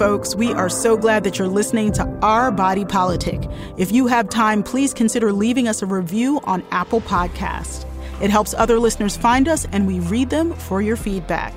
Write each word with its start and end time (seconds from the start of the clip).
Folks. 0.00 0.34
We 0.34 0.54
are 0.54 0.70
so 0.70 0.96
glad 0.96 1.24
that 1.24 1.38
you're 1.38 1.46
listening 1.46 1.92
to 1.92 2.06
Our 2.22 2.50
Body 2.50 2.86
Politic. 2.86 3.38
If 3.76 3.92
you 3.92 4.06
have 4.06 4.30
time, 4.30 4.62
please 4.62 4.94
consider 4.94 5.30
leaving 5.30 5.68
us 5.68 5.82
a 5.82 5.86
review 5.86 6.40
on 6.44 6.64
Apple 6.70 7.02
Podcast. 7.02 7.84
It 8.22 8.30
helps 8.30 8.54
other 8.54 8.78
listeners 8.78 9.18
find 9.18 9.46
us, 9.46 9.66
and 9.72 9.86
we 9.86 10.00
read 10.00 10.30
them 10.30 10.54
for 10.54 10.80
your 10.80 10.96
feedback. 10.96 11.52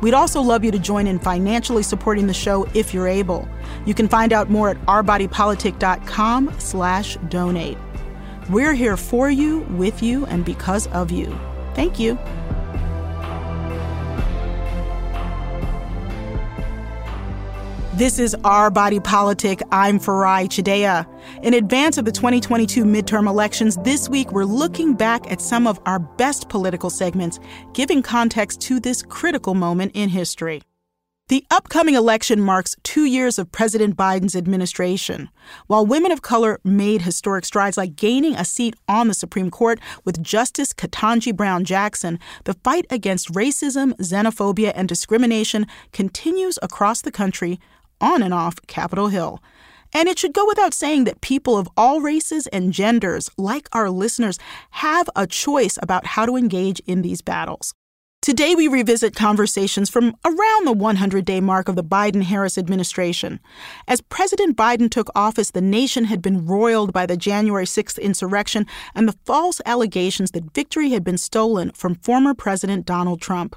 We'd 0.00 0.14
also 0.14 0.40
love 0.40 0.62
you 0.62 0.70
to 0.70 0.78
join 0.78 1.08
in 1.08 1.18
financially 1.18 1.82
supporting 1.82 2.28
the 2.28 2.34
show 2.34 2.68
if 2.72 2.94
you're 2.94 3.08
able. 3.08 3.48
You 3.84 3.94
can 3.94 4.06
find 4.06 4.32
out 4.32 4.48
more 4.48 4.68
at 4.68 4.80
ourbodypolitic.com 4.86 6.54
slash 6.60 7.16
donate. 7.30 7.78
We're 8.48 8.74
here 8.74 8.96
for 8.96 9.28
you, 9.28 9.62
with 9.70 10.04
you, 10.04 10.24
and 10.26 10.44
because 10.44 10.86
of 10.86 11.10
you. 11.10 11.36
Thank 11.74 11.98
you. 11.98 12.16
This 17.94 18.18
is 18.18 18.34
Our 18.42 18.70
Body 18.70 19.00
Politic. 19.00 19.60
I'm 19.70 20.00
Farai 20.00 20.48
Chideya. 20.48 21.06
In 21.42 21.52
advance 21.52 21.98
of 21.98 22.06
the 22.06 22.10
2022 22.10 22.86
midterm 22.86 23.28
elections, 23.28 23.76
this 23.84 24.08
week 24.08 24.32
we're 24.32 24.46
looking 24.46 24.94
back 24.94 25.30
at 25.30 25.42
some 25.42 25.66
of 25.66 25.78
our 25.84 25.98
best 25.98 26.48
political 26.48 26.88
segments, 26.88 27.38
giving 27.74 28.00
context 28.00 28.62
to 28.62 28.80
this 28.80 29.02
critical 29.02 29.52
moment 29.52 29.92
in 29.94 30.08
history. 30.08 30.62
The 31.28 31.44
upcoming 31.50 31.94
election 31.94 32.40
marks 32.40 32.76
two 32.82 33.04
years 33.04 33.38
of 33.38 33.52
President 33.52 33.96
Biden's 33.96 34.34
administration. 34.34 35.28
While 35.66 35.86
women 35.86 36.12
of 36.12 36.22
color 36.22 36.60
made 36.64 37.02
historic 37.02 37.44
strides 37.44 37.76
like 37.76 37.94
gaining 37.94 38.34
a 38.34 38.44
seat 38.44 38.74
on 38.88 39.08
the 39.08 39.14
Supreme 39.14 39.50
Court 39.50 39.80
with 40.04 40.22
Justice 40.22 40.72
Ketanji 40.72 41.34
Brown 41.34 41.64
Jackson, 41.64 42.18
the 42.44 42.54
fight 42.54 42.86
against 42.90 43.32
racism, 43.32 43.92
xenophobia, 43.98 44.72
and 44.74 44.88
discrimination 44.88 45.66
continues 45.92 46.58
across 46.62 47.02
the 47.02 47.12
country 47.12 47.60
on 48.02 48.22
and 48.22 48.34
off 48.34 48.60
Capitol 48.66 49.08
Hill. 49.08 49.42
And 49.94 50.08
it 50.08 50.18
should 50.18 50.32
go 50.32 50.46
without 50.46 50.74
saying 50.74 51.04
that 51.04 51.20
people 51.20 51.56
of 51.56 51.68
all 51.76 52.00
races 52.00 52.46
and 52.48 52.72
genders, 52.72 53.30
like 53.36 53.68
our 53.72 53.90
listeners, 53.90 54.38
have 54.72 55.08
a 55.14 55.26
choice 55.26 55.78
about 55.80 56.06
how 56.06 56.26
to 56.26 56.36
engage 56.36 56.80
in 56.80 57.02
these 57.02 57.22
battles. 57.22 57.74
Today, 58.22 58.54
we 58.54 58.68
revisit 58.68 59.16
conversations 59.16 59.90
from 59.90 60.14
around 60.24 60.64
the 60.64 60.72
100 60.72 61.24
day 61.24 61.40
mark 61.40 61.66
of 61.68 61.74
the 61.74 61.82
Biden 61.82 62.22
Harris 62.22 62.56
administration. 62.56 63.40
As 63.88 64.00
President 64.00 64.56
Biden 64.56 64.88
took 64.88 65.10
office, 65.16 65.50
the 65.50 65.60
nation 65.60 66.04
had 66.04 66.22
been 66.22 66.46
roiled 66.46 66.92
by 66.92 67.04
the 67.04 67.16
January 67.16 67.64
6th 67.64 68.00
insurrection 68.00 68.64
and 68.94 69.08
the 69.08 69.18
false 69.26 69.60
allegations 69.66 70.30
that 70.30 70.54
victory 70.54 70.90
had 70.90 71.02
been 71.02 71.18
stolen 71.18 71.72
from 71.72 71.96
former 71.96 72.32
President 72.32 72.86
Donald 72.86 73.20
Trump. 73.20 73.56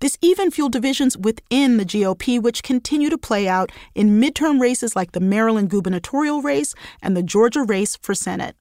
This 0.00 0.18
even 0.20 0.50
fueled 0.50 0.72
divisions 0.72 1.16
within 1.16 1.76
the 1.76 1.84
GOP, 1.84 2.40
which 2.40 2.62
continue 2.62 3.10
to 3.10 3.18
play 3.18 3.48
out 3.48 3.70
in 3.94 4.20
midterm 4.20 4.60
races 4.60 4.96
like 4.96 5.12
the 5.12 5.20
Maryland 5.20 5.70
gubernatorial 5.70 6.42
race 6.42 6.74
and 7.00 7.16
the 7.16 7.22
Georgia 7.22 7.62
race 7.62 7.96
for 7.96 8.14
Senate. 8.14 8.56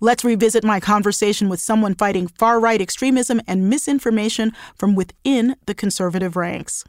Let's 0.00 0.24
revisit 0.24 0.62
my 0.62 0.78
conversation 0.78 1.48
with 1.48 1.60
someone 1.60 1.94
fighting 1.94 2.28
far 2.28 2.60
right 2.60 2.80
extremism 2.80 3.40
and 3.48 3.68
misinformation 3.68 4.52
from 4.76 4.94
within 4.94 5.56
the 5.66 5.74
conservative 5.74 6.36
ranks. 6.36 6.84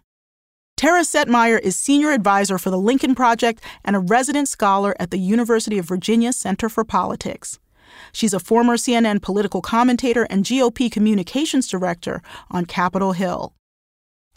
Tara 0.77 1.01
Setmayer 1.01 1.59
is 1.59 1.75
senior 1.75 2.11
advisor 2.11 2.57
for 2.57 2.69
the 2.69 2.77
Lincoln 2.77 3.13
Project 3.13 3.61
and 3.83 3.95
a 3.95 3.99
resident 3.99 4.47
scholar 4.47 4.95
at 4.99 5.11
the 5.11 5.17
University 5.17 5.77
of 5.77 5.85
Virginia 5.85 6.31
Center 6.31 6.69
for 6.69 6.85
Politics. 6.85 7.59
She's 8.11 8.33
a 8.33 8.39
former 8.39 8.77
CNN 8.77 9.21
political 9.21 9.61
commentator 9.61 10.27
and 10.29 10.43
GOP 10.43 10.91
communications 10.91 11.67
director 11.67 12.21
on 12.49 12.65
Capitol 12.65 13.13
Hill. 13.13 13.53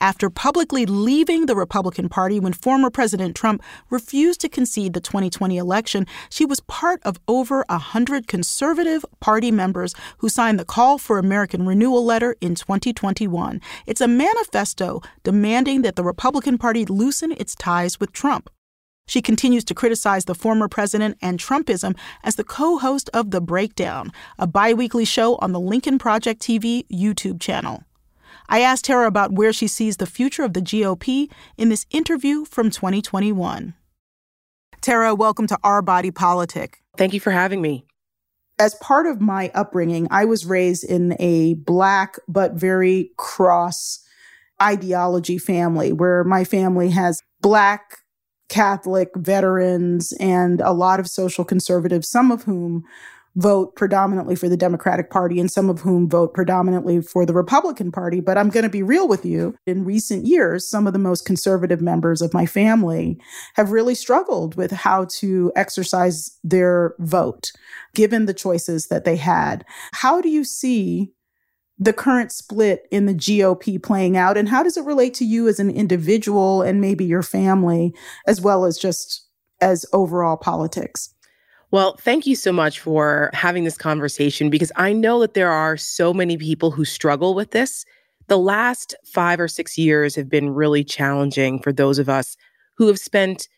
After 0.03 0.31
publicly 0.31 0.84
leaving 0.84 1.47
the 1.47 1.55
Republican 1.55 2.09
Party 2.09 2.41
when 2.41 2.53
former 2.53 2.91
President 2.91 3.37
Trump 3.37 3.62
refused 3.88 4.41
to 4.41 4.49
concede 4.49 4.94
the 4.94 5.00
2020 5.00 5.56
election, 5.56 6.09
she 6.28 6.44
was 6.44 6.59
part 6.59 7.00
of 7.05 7.21
over 7.28 7.60
a 7.69 7.75
100 7.75 8.27
conservative 8.27 9.05
party 9.21 9.53
members 9.53 9.94
who 10.19 10.28
signed 10.28 10.59
the 10.59 10.65
Call 10.65 10.99
for 10.99 11.19
American 11.19 11.65
Renewal 11.66 12.04
letter 12.04 12.34
in 12.41 12.56
2021. 12.56 13.60
It's 13.87 14.00
a 14.00 14.09
manifesto 14.09 15.03
demanding 15.22 15.83
that 15.83 15.94
the 15.94 16.03
Republican 16.03 16.59
Party 16.59 16.84
loosen 16.84 17.31
its 17.31 17.54
ties 17.54 18.00
with 18.00 18.10
Trump. 18.10 18.50
She 19.07 19.21
continues 19.21 19.65
to 19.65 19.75
criticize 19.75 20.25
the 20.25 20.35
former 20.35 20.69
president 20.69 21.19
and 21.21 21.39
Trumpism 21.39 21.97
as 22.23 22.37
the 22.37 22.45
co 22.45 22.79
host 22.79 23.11
of 23.13 23.31
The 23.31 23.41
Breakdown, 23.41 24.13
a 24.39 24.47
biweekly 24.47 25.05
show 25.05 25.37
on 25.37 25.53
the 25.53 25.61
Lincoln 25.61 25.99
Project 25.99 26.41
TV 26.41 26.87
YouTube 26.89 27.41
channel. 27.41 27.85
I 28.49 28.61
asked 28.61 28.85
Tara 28.85 29.07
about 29.07 29.33
where 29.33 29.53
she 29.53 29.67
sees 29.67 29.97
the 29.97 30.07
future 30.07 30.43
of 30.43 30.53
the 30.53 30.61
GOP 30.61 31.31
in 31.57 31.69
this 31.69 31.87
interview 31.91 32.45
from 32.45 32.71
2021. 32.71 33.75
Tara, 34.81 35.15
welcome 35.15 35.47
to 35.47 35.59
Our 35.63 35.81
Body 35.81 36.11
Politic. 36.11 36.83
Thank 36.97 37.15
you 37.15 37.21
for 37.21 37.31
having 37.31 37.61
me. 37.61 37.87
As 38.59 38.75
part 38.77 39.07
of 39.07 39.21
my 39.21 39.51
upbringing, 39.55 40.07
I 40.11 40.25
was 40.25 40.45
raised 40.45 40.84
in 40.84 41.17
a 41.19 41.55
black 41.55 42.17
but 42.29 42.55
very 42.55 43.11
cross 43.17 44.05
ideology 44.61 45.39
family 45.39 45.93
where 45.93 46.23
my 46.25 46.45
family 46.45 46.91
has 46.91 47.23
black 47.41 48.02
Catholic 48.53 49.09
veterans 49.17 50.13
and 50.21 50.61
a 50.61 50.73
lot 50.73 51.01
of 51.01 51.09
social 51.09 51.43
conservatives, 51.43 52.07
some 52.07 52.31
of 52.31 52.43
whom 52.43 52.85
vote 53.35 53.75
predominantly 53.77 54.37
for 54.37 54.47
the 54.47 54.59
Democratic 54.59 55.09
Party 55.09 55.41
and 55.41 55.51
some 55.51 55.71
of 55.71 55.81
whom 55.81 56.07
vote 56.07 56.35
predominantly 56.35 57.01
for 57.01 57.25
the 57.25 57.33
Republican 57.33 57.91
Party. 57.91 58.21
But 58.21 58.37
I'm 58.37 58.51
going 58.51 58.65
to 58.65 58.69
be 58.69 58.83
real 58.83 59.09
with 59.09 59.25
you. 59.25 59.57
In 59.67 59.87
recent 59.87 60.27
years, 60.27 60.69
some 60.69 60.87
of 60.87 60.93
the 60.93 60.99
most 60.99 61.25
conservative 61.25 61.81
members 61.81 62.21
of 62.21 62.35
my 62.35 62.45
family 62.45 63.19
have 63.55 63.73
really 63.73 63.95
struggled 63.95 64.55
with 64.57 64.71
how 64.71 65.07
to 65.21 65.51
exercise 65.57 66.39
their 66.45 66.95
vote, 66.99 67.53
given 67.95 68.27
the 68.27 68.34
choices 68.34 68.89
that 68.89 69.07
they 69.07 69.17
had. 69.17 69.65
How 69.95 70.21
do 70.21 70.29
you 70.29 70.45
see 70.45 71.15
the 71.78 71.93
current 71.93 72.33
split 72.33 72.87
in 72.91 73.06
the 73.06 73.15
GOP 73.15 73.83
playing 73.83 74.16
out? 74.16 74.37
And 74.37 74.49
how 74.49 74.62
does 74.62 74.77
it 74.77 74.84
relate 74.84 75.15
to 75.15 75.25
you 75.25 75.49
as 75.49 75.59
an 75.59 75.71
individual 75.71 76.62
and 76.62 76.81
maybe 76.81 77.05
your 77.05 77.22
family, 77.22 77.94
as 78.27 78.41
well 78.41 78.65
as 78.65 78.78
just 78.78 79.27
as 79.60 79.87
overall 79.93 80.37
politics? 80.37 81.15
Well, 81.71 81.97
thank 81.97 82.27
you 82.27 82.37
so 82.37 82.53
much 82.53 82.81
for 82.81 83.31
having 83.33 83.65
this 83.65 83.78
conversation 83.78 84.50
because 84.50 84.71
I 84.77 84.93
know 84.93 85.21
that 85.21 85.33
there 85.33 85.50
are 85.50 85.78
so 85.78 86.12
many 86.12 86.37
people 86.37 86.71
who 86.71 86.84
struggle 86.84 87.34
with 87.34 87.53
this. 87.53 87.87
The 88.27 88.39
last 88.39 88.94
five 89.06 89.41
or 89.41 89.49
six 89.49 89.78
years 89.78 90.15
have 90.15 90.28
been 90.28 90.50
really 90.50 90.84
challenging 90.84 91.59
for 91.60 91.72
those 91.72 91.99
of 91.99 92.10
us 92.10 92.37
who 92.77 92.89
have 92.89 92.99
spent 92.99 93.49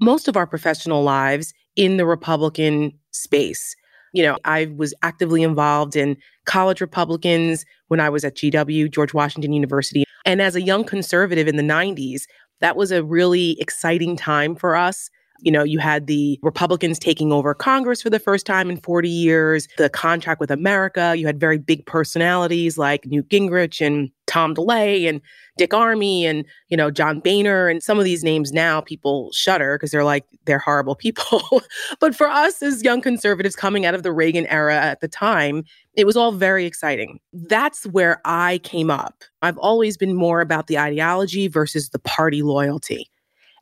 most 0.00 0.26
of 0.26 0.36
our 0.36 0.46
professional 0.46 1.02
lives 1.04 1.54
in 1.76 1.96
the 1.96 2.06
Republican 2.06 2.92
space. 3.12 3.76
You 4.12 4.22
know, 4.24 4.38
I 4.44 4.66
was 4.76 4.94
actively 5.02 5.42
involved 5.42 5.96
in 5.96 6.16
college 6.46 6.80
Republicans 6.80 7.64
when 7.88 8.00
I 8.00 8.08
was 8.08 8.24
at 8.24 8.36
GW, 8.36 8.90
George 8.90 9.14
Washington 9.14 9.52
University. 9.52 10.04
And 10.26 10.42
as 10.42 10.56
a 10.56 10.62
young 10.62 10.84
conservative 10.84 11.48
in 11.48 11.56
the 11.56 11.62
90s, 11.62 12.22
that 12.60 12.76
was 12.76 12.92
a 12.92 13.02
really 13.02 13.58
exciting 13.60 14.16
time 14.16 14.54
for 14.54 14.76
us 14.76 15.10
you 15.42 15.52
know, 15.52 15.62
you 15.62 15.78
had 15.78 16.06
the 16.06 16.38
Republicans 16.42 16.98
taking 16.98 17.32
over 17.32 17.54
Congress 17.54 18.02
for 18.02 18.10
the 18.10 18.18
first 18.18 18.46
time 18.46 18.70
in 18.70 18.76
40 18.78 19.08
years, 19.08 19.68
the 19.78 19.88
contract 19.88 20.40
with 20.40 20.50
America. 20.50 21.14
You 21.16 21.26
had 21.26 21.40
very 21.40 21.58
big 21.58 21.84
personalities 21.86 22.78
like 22.78 23.06
Newt 23.06 23.28
Gingrich 23.28 23.84
and 23.84 24.10
Tom 24.26 24.54
DeLay 24.54 25.08
and 25.08 25.20
Dick 25.58 25.70
Armey 25.70 26.22
and, 26.22 26.44
you 26.68 26.76
know, 26.76 26.90
John 26.90 27.20
Boehner. 27.20 27.68
And 27.68 27.82
some 27.82 27.98
of 27.98 28.04
these 28.04 28.22
names 28.22 28.52
now 28.52 28.80
people 28.80 29.30
shudder 29.32 29.76
because 29.76 29.90
they're 29.90 30.04
like, 30.04 30.24
they're 30.44 30.58
horrible 30.58 30.94
people. 30.94 31.62
but 32.00 32.14
for 32.14 32.28
us 32.28 32.62
as 32.62 32.84
young 32.84 33.00
conservatives 33.00 33.56
coming 33.56 33.84
out 33.84 33.94
of 33.94 34.02
the 34.02 34.12
Reagan 34.12 34.46
era 34.46 34.76
at 34.76 35.00
the 35.00 35.08
time, 35.08 35.64
it 35.94 36.06
was 36.06 36.16
all 36.16 36.32
very 36.32 36.64
exciting. 36.64 37.18
That's 37.32 37.84
where 37.86 38.20
I 38.24 38.58
came 38.58 38.90
up. 38.90 39.24
I've 39.42 39.58
always 39.58 39.96
been 39.96 40.14
more 40.14 40.40
about 40.40 40.68
the 40.68 40.78
ideology 40.78 41.48
versus 41.48 41.90
the 41.90 41.98
party 41.98 42.42
loyalty. 42.42 43.09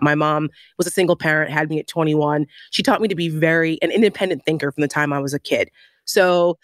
My 0.01 0.15
mom 0.15 0.49
was 0.77 0.87
a 0.87 0.91
single 0.91 1.17
parent, 1.17 1.51
had 1.51 1.69
me 1.69 1.79
at 1.79 1.87
21. 1.87 2.47
She 2.71 2.83
taught 2.83 3.01
me 3.01 3.09
to 3.09 3.15
be 3.15 3.29
very 3.29 3.79
an 3.83 3.91
independent 3.91 4.45
thinker 4.45 4.73
from 4.73 4.83
the 4.83 4.89
time 4.89 5.13
I 5.13 5.19
was 5.19 5.35
a 5.35 5.39
kid. 5.39 5.71
So, 6.05 6.59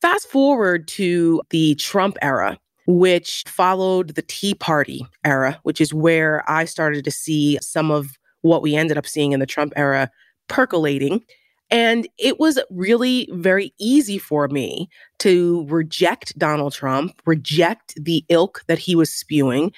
fast 0.00 0.28
forward 0.28 0.88
to 0.88 1.42
the 1.50 1.74
Trump 1.76 2.16
era, 2.22 2.58
which 2.86 3.44
followed 3.46 4.14
the 4.14 4.22
Tea 4.22 4.54
Party 4.54 5.06
era, 5.24 5.58
which 5.62 5.80
is 5.80 5.94
where 5.94 6.48
I 6.50 6.64
started 6.64 7.04
to 7.04 7.10
see 7.10 7.58
some 7.60 7.90
of 7.90 8.18
what 8.42 8.62
we 8.62 8.74
ended 8.74 8.96
up 8.96 9.06
seeing 9.06 9.32
in 9.32 9.40
the 9.40 9.46
Trump 9.46 9.72
era 9.76 10.10
percolating. 10.48 11.22
And 11.70 12.08
it 12.18 12.40
was 12.40 12.58
really 12.70 13.28
very 13.32 13.72
easy 13.78 14.18
for 14.18 14.48
me 14.48 14.88
to 15.20 15.66
reject 15.68 16.36
Donald 16.36 16.72
Trump, 16.72 17.20
reject 17.26 17.94
the 17.96 18.24
ilk 18.28 18.62
that 18.66 18.78
he 18.78 18.96
was 18.96 19.12
spewing, 19.12 19.72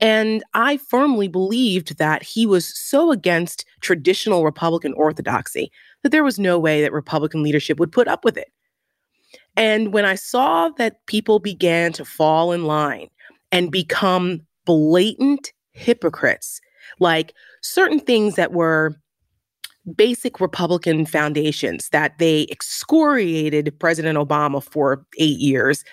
and 0.00 0.44
I 0.54 0.76
firmly 0.76 1.28
believed 1.28 1.98
that 1.98 2.22
he 2.22 2.46
was 2.46 2.66
so 2.78 3.10
against 3.10 3.64
traditional 3.80 4.44
Republican 4.44 4.92
orthodoxy 4.94 5.72
that 6.02 6.10
there 6.10 6.24
was 6.24 6.38
no 6.38 6.58
way 6.58 6.82
that 6.82 6.92
Republican 6.92 7.42
leadership 7.42 7.78
would 7.80 7.92
put 7.92 8.08
up 8.08 8.24
with 8.24 8.36
it. 8.36 8.52
And 9.56 9.92
when 9.92 10.04
I 10.04 10.14
saw 10.14 10.68
that 10.70 11.04
people 11.06 11.40
began 11.40 11.92
to 11.94 12.04
fall 12.04 12.52
in 12.52 12.64
line 12.64 13.08
and 13.50 13.72
become 13.72 14.42
blatant 14.64 15.52
hypocrites 15.72 16.60
like 17.00 17.34
certain 17.62 18.00
things 18.00 18.36
that 18.36 18.52
were 18.52 18.94
basic 19.96 20.40
Republican 20.40 21.06
foundations 21.06 21.88
that 21.90 22.18
they 22.18 22.46
excoriated 22.50 23.74
President 23.78 24.18
Obama 24.18 24.62
for 24.62 25.04
eight 25.18 25.38
years. 25.38 25.84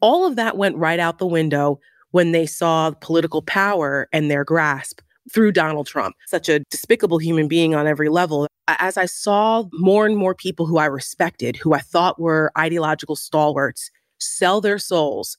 All 0.00 0.26
of 0.26 0.36
that 0.36 0.56
went 0.56 0.76
right 0.76 1.00
out 1.00 1.18
the 1.18 1.26
window 1.26 1.80
when 2.10 2.32
they 2.32 2.46
saw 2.46 2.90
political 3.00 3.42
power 3.42 4.08
and 4.12 4.30
their 4.30 4.44
grasp 4.44 5.00
through 5.32 5.52
Donald 5.52 5.86
Trump, 5.86 6.16
such 6.26 6.48
a 6.48 6.60
despicable 6.70 7.18
human 7.18 7.48
being 7.48 7.74
on 7.74 7.86
every 7.86 8.08
level. 8.08 8.46
As 8.66 8.96
I 8.96 9.06
saw 9.06 9.64
more 9.72 10.06
and 10.06 10.16
more 10.16 10.34
people 10.34 10.66
who 10.66 10.78
I 10.78 10.86
respected, 10.86 11.56
who 11.56 11.74
I 11.74 11.80
thought 11.80 12.20
were 12.20 12.52
ideological 12.56 13.16
stalwarts, 13.16 13.90
sell 14.18 14.60
their 14.60 14.78
souls, 14.78 15.36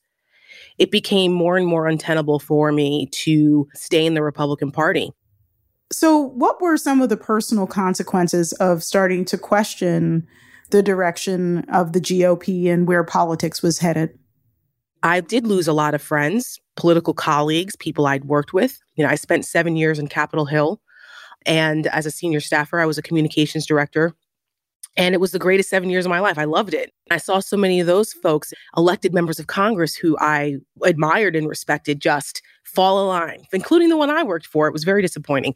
it 0.77 0.91
became 0.91 1.31
more 1.33 1.57
and 1.57 1.67
more 1.67 1.87
untenable 1.87 2.39
for 2.39 2.71
me 2.71 3.07
to 3.11 3.67
stay 3.75 4.05
in 4.05 4.13
the 4.13 4.23
Republican 4.23 4.71
Party. 4.71 5.11
So, 5.91 6.17
what 6.17 6.61
were 6.61 6.77
some 6.77 7.01
of 7.01 7.09
the 7.09 7.17
personal 7.17 7.65
consequences 7.65 8.53
of 8.53 8.83
starting 8.83 9.25
to 9.25 9.37
question 9.37 10.27
the 10.69 10.83
direction 10.83 11.65
of 11.69 11.93
the 11.93 11.99
GOP 11.99 12.71
and 12.71 12.87
where 12.87 13.03
politics 13.03 13.63
was 13.63 13.79
headed? 13.79 14.17
I 15.03 15.21
did 15.21 15.47
lose 15.47 15.67
a 15.67 15.73
lot 15.73 15.93
of 15.93 16.01
friends, 16.01 16.59
political 16.75 17.13
colleagues, 17.13 17.75
people 17.75 18.05
I'd 18.05 18.25
worked 18.25 18.53
with. 18.53 18.79
You 18.95 19.03
know, 19.03 19.09
I 19.09 19.15
spent 19.15 19.45
seven 19.45 19.75
years 19.75 19.99
in 19.99 20.07
Capitol 20.07 20.45
Hill. 20.45 20.81
And 21.45 21.87
as 21.87 22.05
a 22.05 22.11
senior 22.11 22.41
staffer, 22.41 22.79
I 22.79 22.85
was 22.85 22.97
a 22.97 23.01
communications 23.01 23.65
director 23.65 24.13
and 24.97 25.15
it 25.15 25.19
was 25.19 25.31
the 25.31 25.39
greatest 25.39 25.69
seven 25.69 25.89
years 25.89 26.05
of 26.05 26.09
my 26.09 26.19
life. 26.19 26.37
I 26.37 26.43
loved 26.43 26.73
it. 26.73 26.91
I 27.09 27.17
saw 27.17 27.39
so 27.39 27.55
many 27.55 27.79
of 27.79 27.87
those 27.87 28.11
folks, 28.11 28.53
elected 28.75 29.13
members 29.13 29.39
of 29.39 29.47
Congress 29.47 29.95
who 29.95 30.17
I 30.19 30.57
admired 30.83 31.35
and 31.35 31.47
respected, 31.47 32.01
just 32.01 32.41
fall 32.69 33.03
a 33.03 33.05
line, 33.07 33.45
including 33.51 33.89
the 33.89 33.97
one 33.97 34.09
I 34.09 34.23
worked 34.23 34.45
for. 34.45 34.67
It 34.67 34.73
was 34.73 34.83
very 34.83 35.01
disappointing. 35.01 35.55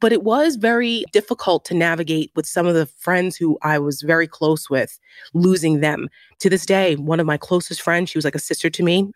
But 0.00 0.12
it 0.12 0.22
was 0.22 0.56
very 0.56 1.04
difficult 1.12 1.64
to 1.66 1.74
navigate 1.74 2.30
with 2.34 2.46
some 2.46 2.66
of 2.66 2.74
the 2.74 2.86
friends 2.86 3.36
who 3.36 3.58
I 3.62 3.78
was 3.78 4.02
very 4.02 4.26
close 4.26 4.70
with, 4.70 4.98
losing 5.34 5.80
them. 5.80 6.08
To 6.40 6.50
this 6.50 6.66
day, 6.66 6.96
one 6.96 7.20
of 7.20 7.26
my 7.26 7.36
closest 7.36 7.82
friends, 7.82 8.10
she 8.10 8.18
was 8.18 8.24
like 8.24 8.34
a 8.34 8.40
sister 8.40 8.68
to 8.70 8.82
me 8.82 9.12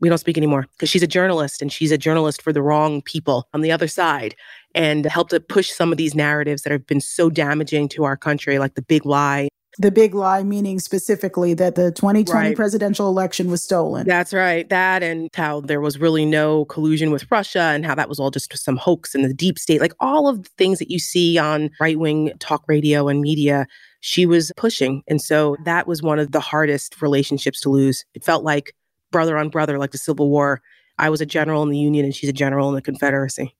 we 0.00 0.08
don't 0.08 0.18
speak 0.18 0.36
anymore 0.36 0.66
because 0.72 0.88
she's 0.88 1.02
a 1.02 1.06
journalist 1.06 1.62
and 1.62 1.72
she's 1.72 1.90
a 1.90 1.98
journalist 1.98 2.42
for 2.42 2.52
the 2.52 2.62
wrong 2.62 3.00
people 3.02 3.48
on 3.54 3.62
the 3.62 3.72
other 3.72 3.88
side 3.88 4.34
and 4.74 5.06
helped 5.06 5.30
to 5.30 5.40
push 5.40 5.70
some 5.70 5.90
of 5.90 5.98
these 5.98 6.14
narratives 6.14 6.62
that 6.62 6.72
have 6.72 6.86
been 6.86 7.00
so 7.00 7.30
damaging 7.30 7.88
to 7.88 8.04
our 8.04 8.16
country, 8.16 8.58
like 8.58 8.74
the 8.74 8.82
big 8.82 9.06
lie. 9.06 9.48
The 9.78 9.90
big 9.90 10.14
lie, 10.14 10.42
meaning 10.42 10.78
specifically 10.78 11.52
that 11.54 11.74
the 11.74 11.92
2020 11.92 12.48
right. 12.48 12.56
presidential 12.56 13.08
election 13.08 13.50
was 13.50 13.62
stolen. 13.62 14.06
That's 14.06 14.32
right. 14.32 14.66
That 14.70 15.02
and 15.02 15.28
how 15.34 15.60
there 15.60 15.82
was 15.82 15.98
really 15.98 16.24
no 16.24 16.64
collusion 16.64 17.10
with 17.10 17.30
Russia 17.30 17.60
and 17.60 17.84
how 17.84 17.94
that 17.94 18.08
was 18.08 18.18
all 18.18 18.30
just 18.30 18.56
some 18.56 18.78
hoax 18.78 19.14
in 19.14 19.20
the 19.20 19.34
deep 19.34 19.58
state. 19.58 19.82
Like 19.82 19.92
all 20.00 20.28
of 20.28 20.44
the 20.44 20.48
things 20.56 20.78
that 20.78 20.90
you 20.90 20.98
see 20.98 21.36
on 21.36 21.70
right 21.78 21.98
wing 21.98 22.32
talk 22.38 22.64
radio 22.68 23.08
and 23.08 23.20
media, 23.20 23.66
she 24.00 24.24
was 24.24 24.50
pushing. 24.56 25.02
And 25.08 25.20
so 25.20 25.56
that 25.64 25.86
was 25.86 26.02
one 26.02 26.18
of 26.18 26.32
the 26.32 26.40
hardest 26.40 27.02
relationships 27.02 27.60
to 27.60 27.68
lose. 27.68 28.06
It 28.14 28.24
felt 28.24 28.44
like 28.44 28.74
brother 29.10 29.36
on 29.36 29.50
brother 29.50 29.78
like 29.78 29.90
the 29.90 29.98
Civil 29.98 30.30
War. 30.30 30.62
I 30.98 31.10
was 31.10 31.20
a 31.20 31.26
general 31.26 31.62
in 31.62 31.68
the 31.68 31.78
Union 31.78 32.04
and 32.04 32.14
she's 32.14 32.30
a 32.30 32.34
general 32.34 32.70
in 32.70 32.74
the 32.74 32.82
Confederacy. 32.82 33.54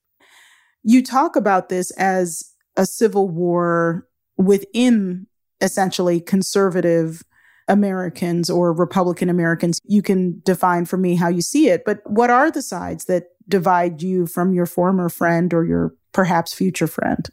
You 0.83 1.03
talk 1.03 1.37
about 1.37 1.69
this 1.69 1.91
as 1.93 2.55
a 2.77 2.87
civil 2.87 3.29
war 3.29 4.07
within 4.37 5.27
essentially 5.61 6.21
conservative 6.21 7.23
Americans 7.69 8.49
or 8.49 8.73
Republican 8.73 9.29
Americans. 9.29 9.81
You 9.85 10.03
can 10.03 10.41
define 10.45 10.85
for 10.85 10.97
me 10.97 11.17
how 11.17 11.29
you 11.29 11.43
see 11.43 11.69
it, 11.69 11.85
but 11.85 12.01
what 12.05 12.31
are 12.31 12.51
the 12.51 12.63
sides 12.63 13.07
that 13.07 13.25
divide 13.49 14.03
you 14.03 14.27
from 14.27 14.53
your 14.53 14.67
former 14.67 15.09
friend 15.09 15.53
or 15.53 15.65
your 15.65 15.95
perhaps 16.13 16.55
future 16.55 16.87
friend? 16.87 17.29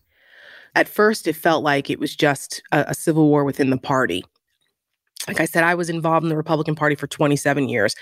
At 0.75 0.87
first, 0.87 1.27
it 1.27 1.35
felt 1.35 1.63
like 1.63 1.89
it 1.89 1.99
was 1.99 2.15
just 2.15 2.63
a, 2.71 2.85
a 2.87 2.93
civil 2.95 3.27
war 3.27 3.43
within 3.43 3.69
the 3.69 3.77
party 3.77 4.23
like 5.27 5.39
I 5.39 5.45
said, 5.45 5.63
I 5.63 5.75
was 5.75 5.89
involved 5.89 6.23
in 6.23 6.29
the 6.29 6.37
Republican 6.37 6.75
Party 6.75 6.95
for 6.95 7.07
27 7.07 7.69
years. 7.69 7.95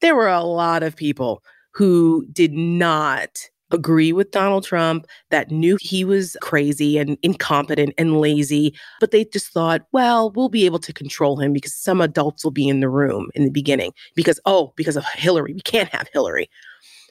There 0.00 0.14
were 0.14 0.28
a 0.28 0.42
lot 0.42 0.82
of 0.82 0.96
people 0.96 1.42
who 1.74 2.26
did 2.32 2.52
not 2.52 3.48
agree 3.70 4.12
with 4.12 4.30
Donald 4.30 4.64
Trump, 4.64 5.06
that 5.30 5.50
knew 5.50 5.76
he 5.80 6.04
was 6.04 6.36
crazy 6.40 6.98
and 6.98 7.18
incompetent 7.22 7.92
and 7.98 8.20
lazy, 8.20 8.74
but 9.00 9.10
they 9.10 9.24
just 9.26 9.48
thought, 9.52 9.82
well, 9.92 10.30
we'll 10.30 10.48
be 10.48 10.64
able 10.66 10.78
to 10.78 10.92
control 10.92 11.36
him 11.36 11.52
because 11.52 11.74
some 11.74 12.00
adults 12.00 12.44
will 12.44 12.50
be 12.50 12.68
in 12.68 12.80
the 12.80 12.88
room 12.88 13.28
in 13.34 13.44
the 13.44 13.50
beginning 13.50 13.92
because, 14.14 14.40
oh, 14.46 14.72
because 14.76 14.96
of 14.96 15.04
Hillary, 15.14 15.52
we 15.52 15.60
can't 15.60 15.88
have 15.90 16.08
Hillary. 16.12 16.48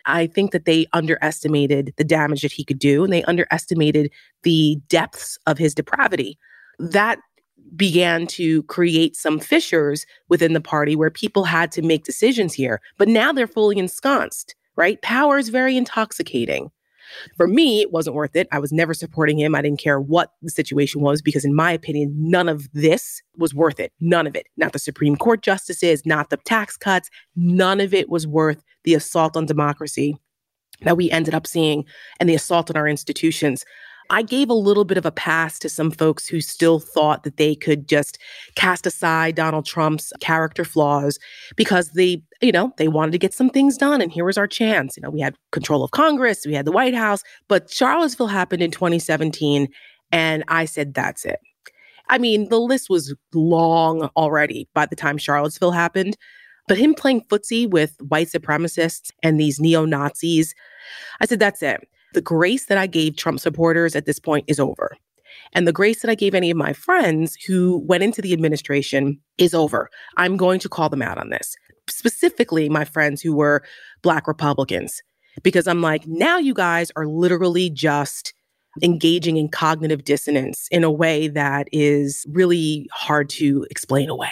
I 0.05 0.27
think 0.27 0.51
that 0.51 0.65
they 0.65 0.87
underestimated 0.93 1.93
the 1.97 2.03
damage 2.03 2.41
that 2.41 2.51
he 2.51 2.63
could 2.63 2.79
do 2.79 3.03
and 3.03 3.11
they 3.11 3.23
underestimated 3.23 4.11
the 4.43 4.79
depths 4.87 5.37
of 5.45 5.57
his 5.57 5.75
depravity. 5.75 6.37
That 6.79 7.19
began 7.75 8.27
to 8.27 8.63
create 8.63 9.15
some 9.15 9.39
fissures 9.39 10.05
within 10.29 10.53
the 10.53 10.61
party 10.61 10.95
where 10.95 11.11
people 11.11 11.43
had 11.43 11.71
to 11.73 11.81
make 11.81 12.05
decisions 12.05 12.53
here. 12.53 12.81
But 12.97 13.09
now 13.09 13.33
they're 13.33 13.47
fully 13.47 13.77
ensconced, 13.77 14.55
right? 14.77 15.01
Power 15.01 15.37
is 15.37 15.49
very 15.49 15.75
intoxicating. 15.75 16.71
For 17.35 17.47
me, 17.47 17.81
it 17.81 17.91
wasn't 17.91 18.15
worth 18.15 18.35
it. 18.35 18.47
I 18.51 18.59
was 18.59 18.71
never 18.71 18.93
supporting 18.93 19.39
him. 19.39 19.55
I 19.55 19.61
didn't 19.61 19.79
care 19.79 19.99
what 19.99 20.33
the 20.41 20.49
situation 20.49 21.01
was 21.01 21.21
because, 21.21 21.45
in 21.45 21.55
my 21.55 21.71
opinion, 21.71 22.13
none 22.17 22.49
of 22.49 22.67
this 22.73 23.21
was 23.37 23.53
worth 23.53 23.79
it. 23.79 23.93
None 23.99 24.27
of 24.27 24.35
it. 24.35 24.47
Not 24.57 24.73
the 24.73 24.79
Supreme 24.79 25.15
Court 25.15 25.41
justices, 25.41 26.05
not 26.05 26.29
the 26.29 26.37
tax 26.37 26.77
cuts. 26.77 27.09
None 27.35 27.79
of 27.79 27.93
it 27.93 28.09
was 28.09 28.27
worth 28.27 28.63
the 28.83 28.93
assault 28.93 29.37
on 29.37 29.45
democracy 29.45 30.17
that 30.81 30.97
we 30.97 31.09
ended 31.09 31.33
up 31.33 31.47
seeing 31.47 31.85
and 32.19 32.29
the 32.29 32.35
assault 32.35 32.69
on 32.69 32.77
our 32.77 32.87
institutions. 32.87 33.65
I 34.09 34.21
gave 34.21 34.49
a 34.49 34.53
little 34.53 34.85
bit 34.85 34.97
of 34.97 35.05
a 35.05 35.11
pass 35.11 35.59
to 35.59 35.69
some 35.69 35.91
folks 35.91 36.27
who 36.27 36.41
still 36.41 36.79
thought 36.79 37.23
that 37.23 37.37
they 37.37 37.55
could 37.55 37.87
just 37.87 38.17
cast 38.55 38.85
aside 38.85 39.35
Donald 39.35 39.65
Trump's 39.65 40.13
character 40.19 40.63
flaws 40.63 41.19
because 41.55 41.91
they, 41.91 42.21
you 42.41 42.51
know, 42.51 42.73
they 42.77 42.87
wanted 42.87 43.11
to 43.11 43.17
get 43.17 43.33
some 43.33 43.49
things 43.49 43.77
done. 43.77 44.01
And 44.01 44.11
here 44.11 44.25
was 44.25 44.37
our 44.37 44.47
chance. 44.47 44.95
You 44.97 45.01
know, 45.01 45.09
we 45.09 45.21
had 45.21 45.35
control 45.51 45.83
of 45.83 45.91
Congress, 45.91 46.45
we 46.45 46.53
had 46.53 46.65
the 46.65 46.71
White 46.71 46.95
House, 46.95 47.23
but 47.47 47.69
Charlottesville 47.69 48.27
happened 48.27 48.63
in 48.63 48.71
2017. 48.71 49.67
And 50.11 50.43
I 50.47 50.65
said, 50.65 50.93
that's 50.93 51.25
it. 51.25 51.39
I 52.09 52.17
mean, 52.17 52.49
the 52.49 52.59
list 52.59 52.89
was 52.89 53.13
long 53.33 54.09
already 54.15 54.69
by 54.73 54.85
the 54.85 54.95
time 54.95 55.17
Charlottesville 55.17 55.71
happened. 55.71 56.17
But 56.67 56.77
him 56.77 56.93
playing 56.93 57.21
footsie 57.21 57.69
with 57.69 57.95
white 58.01 58.27
supremacists 58.27 59.11
and 59.23 59.39
these 59.39 59.59
neo 59.59 59.85
Nazis, 59.85 60.53
I 61.21 61.25
said, 61.25 61.39
that's 61.39 61.61
it. 61.61 61.87
The 62.13 62.21
grace 62.21 62.65
that 62.65 62.77
I 62.77 62.87
gave 62.87 63.15
Trump 63.15 63.39
supporters 63.39 63.95
at 63.95 64.05
this 64.05 64.19
point 64.19 64.45
is 64.47 64.59
over. 64.59 64.95
And 65.53 65.67
the 65.67 65.73
grace 65.73 66.01
that 66.01 66.11
I 66.11 66.15
gave 66.15 66.33
any 66.33 66.49
of 66.51 66.57
my 66.57 66.73
friends 66.73 67.35
who 67.45 67.83
went 67.85 68.03
into 68.03 68.21
the 68.21 68.33
administration 68.33 69.19
is 69.37 69.53
over. 69.53 69.89
I'm 70.17 70.37
going 70.37 70.59
to 70.59 70.69
call 70.69 70.89
them 70.89 71.01
out 71.01 71.17
on 71.17 71.29
this, 71.29 71.55
specifically 71.89 72.69
my 72.69 72.85
friends 72.85 73.21
who 73.21 73.35
were 73.35 73.63
Black 74.01 74.27
Republicans, 74.27 75.01
because 75.43 75.67
I'm 75.67 75.81
like, 75.81 76.07
now 76.07 76.37
you 76.37 76.53
guys 76.53 76.91
are 76.95 77.07
literally 77.07 77.69
just 77.69 78.33
engaging 78.83 79.37
in 79.37 79.49
cognitive 79.49 80.03
dissonance 80.03 80.67
in 80.71 80.83
a 80.83 80.91
way 80.91 81.27
that 81.27 81.67
is 81.71 82.25
really 82.29 82.87
hard 82.91 83.29
to 83.29 83.65
explain 83.69 84.09
away. 84.09 84.31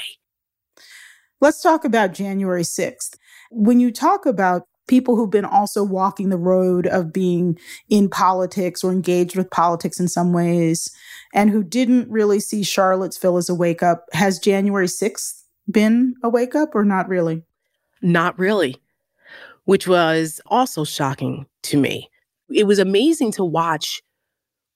Let's 1.41 1.61
talk 1.61 1.83
about 1.83 2.13
January 2.13 2.63
6th. 2.63 3.15
When 3.51 3.79
you 3.79 3.91
talk 3.91 4.25
about 4.25 4.67
people 4.87 5.15
who've 5.15 5.31
been 5.31 5.45
also 5.45 5.83
walking 5.83 6.29
the 6.29 6.37
road 6.37 6.87
of 6.87 7.11
being 7.11 7.57
in 7.89 8.09
politics 8.09 8.83
or 8.83 8.91
engaged 8.91 9.35
with 9.35 9.49
politics 9.49 9.99
in 9.99 10.07
some 10.07 10.33
ways 10.33 10.91
and 11.33 11.49
who 11.49 11.63
didn't 11.63 12.09
really 12.09 12.39
see 12.39 12.63
Charlottesville 12.63 13.37
as 13.37 13.49
a 13.49 13.55
wake 13.55 13.81
up. 13.81 14.05
Has 14.13 14.39
January 14.39 14.87
6th 14.87 15.43
been 15.69 16.15
a 16.23 16.29
wake 16.29 16.55
up 16.55 16.75
or 16.75 16.83
not 16.85 17.09
really? 17.09 17.43
Not 18.01 18.37
really, 18.37 18.77
which 19.63 19.87
was 19.87 20.39
also 20.45 20.83
shocking 20.83 21.45
to 21.63 21.77
me. 21.77 22.09
It 22.49 22.67
was 22.67 22.77
amazing 22.77 23.31
to 23.33 23.43
watch 23.43 24.01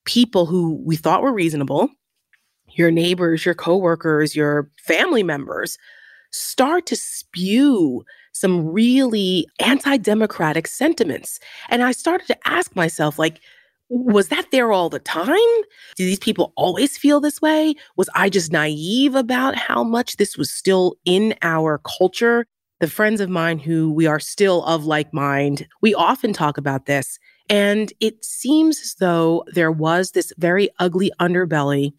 people 0.04 0.46
who 0.46 0.82
we 0.84 0.96
thought 0.96 1.22
were 1.22 1.32
reasonable, 1.32 1.88
your 2.70 2.90
neighbors, 2.90 3.44
your 3.44 3.54
coworkers, 3.54 4.34
your 4.34 4.70
family 4.78 5.22
members, 5.22 5.78
start 6.32 6.86
to 6.86 6.96
spew 6.96 8.04
some 8.40 8.66
really 8.66 9.46
anti 9.58 9.96
democratic 9.98 10.66
sentiments. 10.66 11.38
And 11.68 11.82
I 11.82 11.92
started 11.92 12.26
to 12.28 12.48
ask 12.48 12.74
myself, 12.74 13.18
like, 13.18 13.40
was 13.90 14.28
that 14.28 14.50
there 14.52 14.72
all 14.72 14.88
the 14.88 15.00
time? 15.00 15.36
Do 15.96 16.06
these 16.06 16.18
people 16.18 16.52
always 16.56 16.96
feel 16.96 17.20
this 17.20 17.42
way? 17.42 17.74
Was 17.96 18.08
I 18.14 18.28
just 18.28 18.52
naive 18.52 19.16
about 19.16 19.56
how 19.56 19.82
much 19.82 20.16
this 20.16 20.38
was 20.38 20.50
still 20.50 20.96
in 21.04 21.34
our 21.42 21.78
culture? 21.78 22.46
The 22.78 22.88
friends 22.88 23.20
of 23.20 23.28
mine 23.28 23.58
who 23.58 23.92
we 23.92 24.06
are 24.06 24.20
still 24.20 24.64
of 24.64 24.86
like 24.86 25.12
mind, 25.12 25.66
we 25.82 25.92
often 25.92 26.32
talk 26.32 26.56
about 26.56 26.86
this. 26.86 27.18
And 27.50 27.92
it 27.98 28.24
seems 28.24 28.80
as 28.80 28.94
though 28.94 29.44
there 29.52 29.72
was 29.72 30.12
this 30.12 30.32
very 30.38 30.70
ugly 30.78 31.10
underbelly 31.20 31.92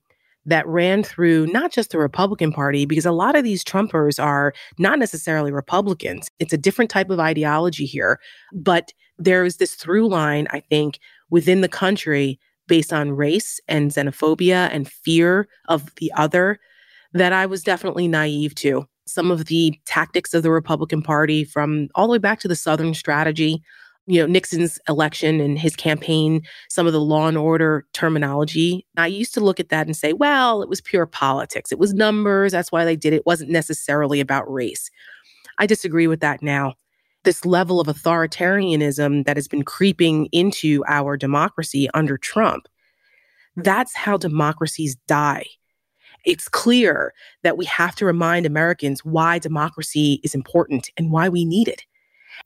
that 0.45 0.67
ran 0.67 1.03
through 1.03 1.47
not 1.47 1.71
just 1.71 1.91
the 1.91 1.99
Republican 1.99 2.51
Party, 2.51 2.85
because 2.85 3.05
a 3.05 3.11
lot 3.11 3.35
of 3.35 3.43
these 3.43 3.63
Trumpers 3.63 4.21
are 4.21 4.53
not 4.79 4.97
necessarily 4.99 5.51
Republicans. 5.51 6.29
It's 6.39 6.53
a 6.53 6.57
different 6.57 6.89
type 6.89 7.09
of 7.09 7.19
ideology 7.19 7.85
here. 7.85 8.19
But 8.53 8.91
there's 9.17 9.57
this 9.57 9.75
through 9.75 10.07
line, 10.07 10.47
I 10.49 10.61
think, 10.61 10.99
within 11.29 11.61
the 11.61 11.69
country 11.69 12.39
based 12.67 12.91
on 12.93 13.11
race 13.11 13.59
and 13.67 13.91
xenophobia 13.91 14.69
and 14.71 14.89
fear 14.89 15.47
of 15.67 15.93
the 15.95 16.11
other 16.15 16.59
that 17.13 17.33
I 17.33 17.45
was 17.45 17.63
definitely 17.63 18.07
naive 18.07 18.55
to. 18.55 18.87
Some 19.05 19.29
of 19.29 19.45
the 19.45 19.77
tactics 19.85 20.33
of 20.33 20.43
the 20.43 20.51
Republican 20.51 21.01
Party, 21.01 21.43
from 21.43 21.89
all 21.95 22.07
the 22.07 22.13
way 22.13 22.17
back 22.17 22.39
to 22.39 22.47
the 22.47 22.55
Southern 22.55 22.93
strategy, 22.93 23.61
you 24.07 24.19
know, 24.19 24.25
Nixon's 24.27 24.79
election 24.89 25.39
and 25.39 25.57
his 25.57 25.75
campaign, 25.75 26.41
some 26.69 26.87
of 26.87 26.93
the 26.93 27.01
law 27.01 27.27
and 27.27 27.37
order 27.37 27.85
terminology. 27.93 28.85
I 28.97 29.07
used 29.07 29.33
to 29.35 29.39
look 29.41 29.59
at 29.59 29.69
that 29.69 29.85
and 29.85 29.95
say, 29.95 30.13
well, 30.13 30.61
it 30.61 30.69
was 30.69 30.81
pure 30.81 31.05
politics. 31.05 31.71
It 31.71 31.79
was 31.79 31.93
numbers. 31.93 32.51
That's 32.51 32.71
why 32.71 32.83
they 32.83 32.95
did 32.95 33.13
it. 33.13 33.17
It 33.17 33.25
wasn't 33.25 33.51
necessarily 33.51 34.19
about 34.19 34.51
race. 34.51 34.89
I 35.59 35.65
disagree 35.65 36.07
with 36.07 36.19
that 36.21 36.41
now. 36.41 36.73
This 37.23 37.45
level 37.45 37.79
of 37.79 37.87
authoritarianism 37.87 39.25
that 39.25 39.37
has 39.37 39.47
been 39.47 39.63
creeping 39.63 40.27
into 40.31 40.83
our 40.87 41.15
democracy 41.15 41.87
under 41.93 42.17
Trump, 42.17 42.67
that's 43.55 43.95
how 43.95 44.17
democracies 44.17 44.95
die. 45.07 45.45
It's 46.25 46.47
clear 46.47 47.13
that 47.43 47.57
we 47.57 47.65
have 47.65 47.95
to 47.95 48.05
remind 48.05 48.45
Americans 48.45 49.05
why 49.05 49.37
democracy 49.39 50.19
is 50.23 50.33
important 50.33 50.89
and 50.97 51.11
why 51.11 51.29
we 51.29 51.45
need 51.45 51.67
it. 51.67 51.83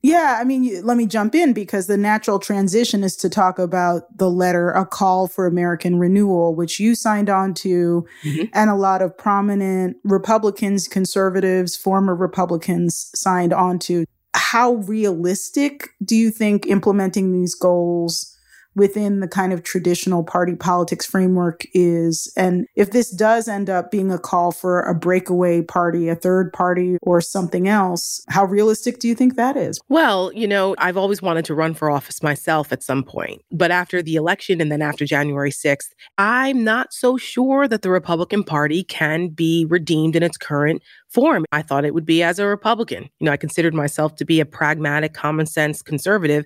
Yeah, 0.05 0.37
I 0.39 0.43
mean, 0.43 0.85
let 0.85 0.97
me 0.97 1.07
jump 1.07 1.33
in 1.33 1.51
because 1.51 1.87
the 1.87 1.97
natural 1.97 2.37
transition 2.37 3.03
is 3.03 3.15
to 3.15 3.27
talk 3.27 3.57
about 3.57 4.19
the 4.19 4.29
letter, 4.29 4.69
A 4.69 4.85
Call 4.85 5.27
for 5.27 5.47
American 5.47 5.97
Renewal, 5.97 6.53
which 6.53 6.79
you 6.79 6.93
signed 6.93 7.27
on 7.27 7.55
to, 7.55 8.05
mm-hmm. 8.23 8.43
and 8.53 8.69
a 8.69 8.75
lot 8.75 9.01
of 9.01 9.17
prominent 9.17 9.97
Republicans, 10.03 10.87
conservatives, 10.87 11.75
former 11.75 12.13
Republicans 12.13 13.09
signed 13.15 13.51
on 13.51 13.79
to. 13.79 14.05
How 14.35 14.73
realistic 14.73 15.89
do 16.03 16.15
you 16.15 16.29
think 16.29 16.67
implementing 16.67 17.33
these 17.33 17.55
goals? 17.55 18.34
Within 18.75 19.21
the 19.21 19.27
kind 19.27 19.53
of 19.53 19.63
traditional 19.63 20.23
party 20.23 20.55
politics 20.55 21.05
framework 21.05 21.65
is. 21.73 22.31
And 22.35 22.67
if 22.75 22.91
this 22.91 23.09
does 23.09 23.47
end 23.47 23.69
up 23.69 23.91
being 23.91 24.11
a 24.11 24.19
call 24.19 24.51
for 24.51 24.81
a 24.81 24.93
breakaway 24.93 25.61
party, 25.61 26.09
a 26.09 26.15
third 26.15 26.51
party, 26.51 26.97
or 27.01 27.21
something 27.21 27.67
else, 27.67 28.23
how 28.29 28.45
realistic 28.45 28.99
do 28.99 29.07
you 29.07 29.15
think 29.15 29.35
that 29.35 29.55
is? 29.55 29.79
Well, 29.89 30.31
you 30.33 30.47
know, 30.47 30.75
I've 30.77 30.97
always 30.97 31.21
wanted 31.21 31.45
to 31.45 31.55
run 31.55 31.73
for 31.73 31.89
office 31.89 32.21
myself 32.21 32.71
at 32.71 32.83
some 32.83 33.03
point. 33.03 33.41
But 33.51 33.71
after 33.71 34.01
the 34.01 34.15
election 34.15 34.61
and 34.61 34.71
then 34.71 34.81
after 34.81 35.05
January 35.05 35.51
6th, 35.51 35.89
I'm 36.17 36.63
not 36.63 36.93
so 36.93 37.17
sure 37.17 37.67
that 37.67 37.81
the 37.81 37.89
Republican 37.89 38.43
Party 38.43 38.83
can 38.83 39.29
be 39.29 39.65
redeemed 39.69 40.15
in 40.15 40.23
its 40.23 40.37
current 40.37 40.81
form. 41.09 41.45
I 41.51 41.61
thought 41.61 41.85
it 41.85 41.93
would 41.93 42.05
be 42.05 42.21
as 42.21 42.39
a 42.39 42.45
Republican. 42.45 43.09
You 43.19 43.25
know, 43.25 43.31
I 43.31 43.37
considered 43.37 43.73
myself 43.73 44.15
to 44.15 44.25
be 44.25 44.39
a 44.39 44.45
pragmatic, 44.45 45.13
common 45.13 45.45
sense 45.45 45.81
conservative 45.81 46.45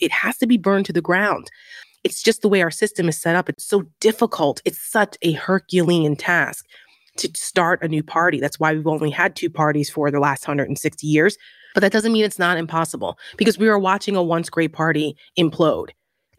it 0.00 0.12
has 0.12 0.38
to 0.38 0.46
be 0.46 0.56
burned 0.56 0.86
to 0.86 0.92
the 0.92 1.00
ground. 1.00 1.50
It's 2.02 2.22
just 2.22 2.42
the 2.42 2.48
way 2.48 2.62
our 2.62 2.70
system 2.70 3.08
is 3.08 3.20
set 3.20 3.36
up. 3.36 3.48
It's 3.48 3.64
so 3.64 3.84
difficult. 4.00 4.62
It's 4.64 4.80
such 4.80 5.16
a 5.22 5.32
Herculean 5.32 6.16
task 6.16 6.66
to 7.18 7.30
start 7.34 7.82
a 7.82 7.88
new 7.88 8.02
party. 8.02 8.40
That's 8.40 8.58
why 8.58 8.72
we've 8.72 8.86
only 8.86 9.10
had 9.10 9.36
two 9.36 9.50
parties 9.50 9.90
for 9.90 10.10
the 10.10 10.20
last 10.20 10.46
160 10.46 11.06
years. 11.06 11.36
But 11.74 11.82
that 11.82 11.92
doesn't 11.92 12.12
mean 12.12 12.24
it's 12.24 12.38
not 12.38 12.58
impossible 12.58 13.18
because 13.36 13.58
we 13.58 13.68
are 13.68 13.78
watching 13.78 14.16
a 14.16 14.22
once 14.22 14.48
great 14.48 14.72
party 14.72 15.16
implode. 15.38 15.90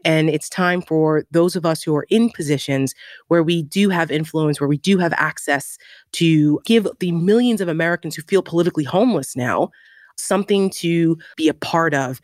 And 0.04 0.30
it's 0.30 0.50
time 0.50 0.82
for 0.82 1.26
those 1.30 1.56
of 1.56 1.66
us 1.66 1.84
who 1.84 1.96
are 1.96 2.08
in 2.10 2.32
positions 2.32 2.96
where 3.28 3.44
we 3.44 3.62
do 3.62 3.90
have 3.90 4.10
influence, 4.10 4.60
where 4.60 4.68
we 4.68 4.80
do 4.80 4.98
have 4.98 5.14
access 5.14 5.78
to 6.14 6.60
give 6.66 6.88
the 7.00 7.12
millions 7.12 7.62
of 7.62 7.68
Americans 7.68 8.16
who 8.16 8.24
feel 8.24 8.42
politically 8.42 8.84
homeless 8.84 9.36
now 9.36 9.70
something 10.18 10.70
to 10.70 11.18
be 11.36 11.48
a 11.48 11.54
part 11.54 11.94
of. 11.94 12.22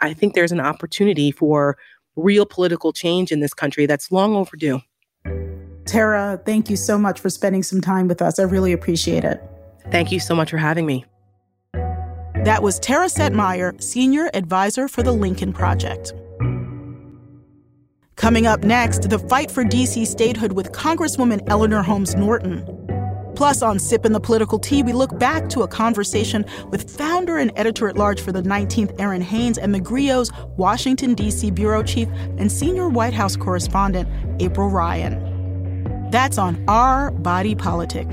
I 0.00 0.14
think 0.14 0.34
there's 0.34 0.52
an 0.52 0.60
opportunity 0.60 1.30
for 1.30 1.76
real 2.16 2.46
political 2.46 2.92
change 2.92 3.30
in 3.30 3.40
this 3.40 3.54
country 3.54 3.86
that's 3.86 4.10
long 4.10 4.34
overdue. 4.34 4.80
Tara, 5.84 6.40
thank 6.44 6.68
you 6.68 6.76
so 6.76 6.98
much 6.98 7.20
for 7.20 7.30
spending 7.30 7.62
some 7.62 7.80
time 7.80 8.08
with 8.08 8.20
us. 8.20 8.38
I 8.38 8.42
really 8.42 8.72
appreciate 8.72 9.24
it. 9.24 9.42
Thank 9.90 10.10
you 10.10 10.18
so 10.18 10.34
much 10.34 10.50
for 10.50 10.58
having 10.58 10.84
me. 10.84 11.04
That 11.74 12.62
was 12.62 12.78
Tara 12.78 13.06
Setmayer, 13.06 13.80
Senior 13.82 14.30
Advisor 14.34 14.88
for 14.88 15.02
the 15.02 15.12
Lincoln 15.12 15.52
Project. 15.52 16.12
Coming 18.16 18.46
up 18.46 18.64
next, 18.64 19.10
the 19.10 19.18
fight 19.18 19.50
for 19.50 19.62
D.C. 19.62 20.04
statehood 20.06 20.52
with 20.52 20.72
Congresswoman 20.72 21.42
Eleanor 21.48 21.82
Holmes 21.82 22.14
Norton. 22.14 22.85
Plus, 23.36 23.60
on 23.60 23.78
Sipping 23.78 24.12
the 24.12 24.20
Political 24.20 24.58
Tea, 24.60 24.82
we 24.82 24.94
look 24.94 25.18
back 25.18 25.50
to 25.50 25.60
a 25.60 25.68
conversation 25.68 26.46
with 26.70 26.90
founder 26.90 27.36
and 27.36 27.52
editor 27.54 27.86
at 27.86 27.96
large 27.96 28.20
for 28.20 28.32
the 28.32 28.40
19th, 28.40 28.98
Erin 28.98 29.20
Haines, 29.20 29.58
and 29.58 29.74
theGrio's 29.74 30.32
Washington, 30.56 31.14
D.C. 31.14 31.50
bureau 31.50 31.82
chief 31.82 32.08
and 32.38 32.50
senior 32.50 32.88
White 32.88 33.12
House 33.12 33.36
correspondent, 33.36 34.08
April 34.40 34.70
Ryan. 34.70 36.10
That's 36.10 36.38
on 36.38 36.64
Our 36.66 37.10
Body 37.10 37.54
Politic. 37.54 38.08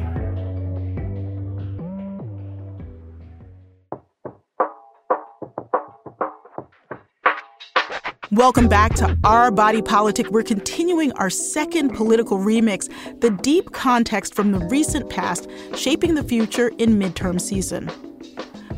Welcome 8.33 8.67
back 8.67 8.95
to 8.95 9.15
Our 9.23 9.51
Body 9.51 9.83
Politic. 9.83 10.31
We're 10.31 10.41
continuing 10.41 11.11
our 11.11 11.29
second 11.29 11.91
political 11.91 12.39
remix, 12.39 12.89
the 13.21 13.29
deep 13.29 13.73
context 13.73 14.33
from 14.33 14.51
the 14.51 14.57
recent 14.69 15.07
past 15.07 15.47
shaping 15.75 16.15
the 16.15 16.23
future 16.23 16.69
in 16.79 16.97
midterm 16.97 17.39
season. 17.39 17.91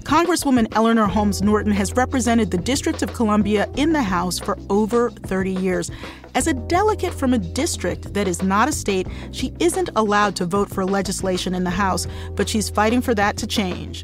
Congresswoman 0.04 0.68
Eleanor 0.76 1.06
Holmes 1.08 1.42
Norton 1.42 1.72
has 1.72 1.94
represented 1.94 2.52
the 2.52 2.58
District 2.58 3.02
of 3.02 3.14
Columbia 3.14 3.70
in 3.78 3.94
the 3.94 4.04
House 4.04 4.40
for 4.40 4.58
over 4.70 5.10
30 5.10 5.52
years. 5.52 5.90
As 6.36 6.48
a 6.48 6.54
delegate 6.54 7.14
from 7.14 7.34
a 7.34 7.40
district 7.40 8.14
that 8.14 8.28
is 8.28 8.44
not 8.44 8.68
a 8.68 8.74
state, 8.74 9.08
she 9.32 9.54
isn't 9.62 9.90
allowed 9.96 10.36
to 10.36 10.46
vote 10.46 10.70
for 10.70 10.84
legislation 10.84 11.56
in 11.56 11.64
the 11.64 11.70
House, 11.70 12.08
but 12.32 12.50
she's 12.50 12.70
fighting 12.70 13.00
for 13.00 13.16
that 13.16 13.38
to 13.38 13.48
change. 13.48 14.04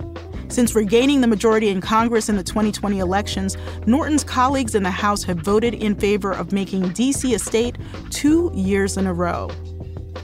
Since 0.52 0.76
regaining 0.76 1.22
the 1.22 1.28
majority 1.28 1.70
in 1.70 1.80
Congress 1.80 2.28
in 2.28 2.36
the 2.36 2.44
2020 2.44 3.00
elections, 3.00 3.56
Norton's 3.88 4.26
colleagues 4.26 4.76
in 4.76 4.84
the 4.84 4.92
House 4.92 5.24
have 5.24 5.38
voted 5.38 5.74
in 5.74 5.96
favor 5.96 6.34
of 6.34 6.52
making 6.52 6.90
D.C. 6.90 7.34
a 7.34 7.40
state 7.40 7.78
two 8.10 8.52
years 8.54 8.98
in 8.98 9.08
a 9.08 9.14
row. 9.14 9.50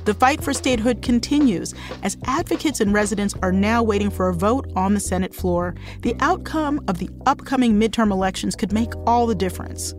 The 0.04 0.14
fight 0.14 0.44
for 0.44 0.54
statehood 0.54 1.02
continues 1.02 1.74
as 2.04 2.18
advocates 2.26 2.82
and 2.82 2.94
residents 2.94 3.36
are 3.42 3.54
now 3.54 3.82
waiting 3.82 4.10
for 4.10 4.28
a 4.28 4.34
vote 4.34 4.70
on 4.76 4.94
the 4.94 5.00
Senate 5.00 5.34
floor. 5.34 5.76
The 6.02 6.16
outcome 6.20 6.82
of 6.90 6.98
the 6.98 7.10
upcoming 7.26 7.80
midterm 7.80 8.12
elections 8.12 8.54
could 8.54 8.74
make 8.74 8.94
all 9.06 9.28
the 9.28 9.36
difference. 9.36 9.94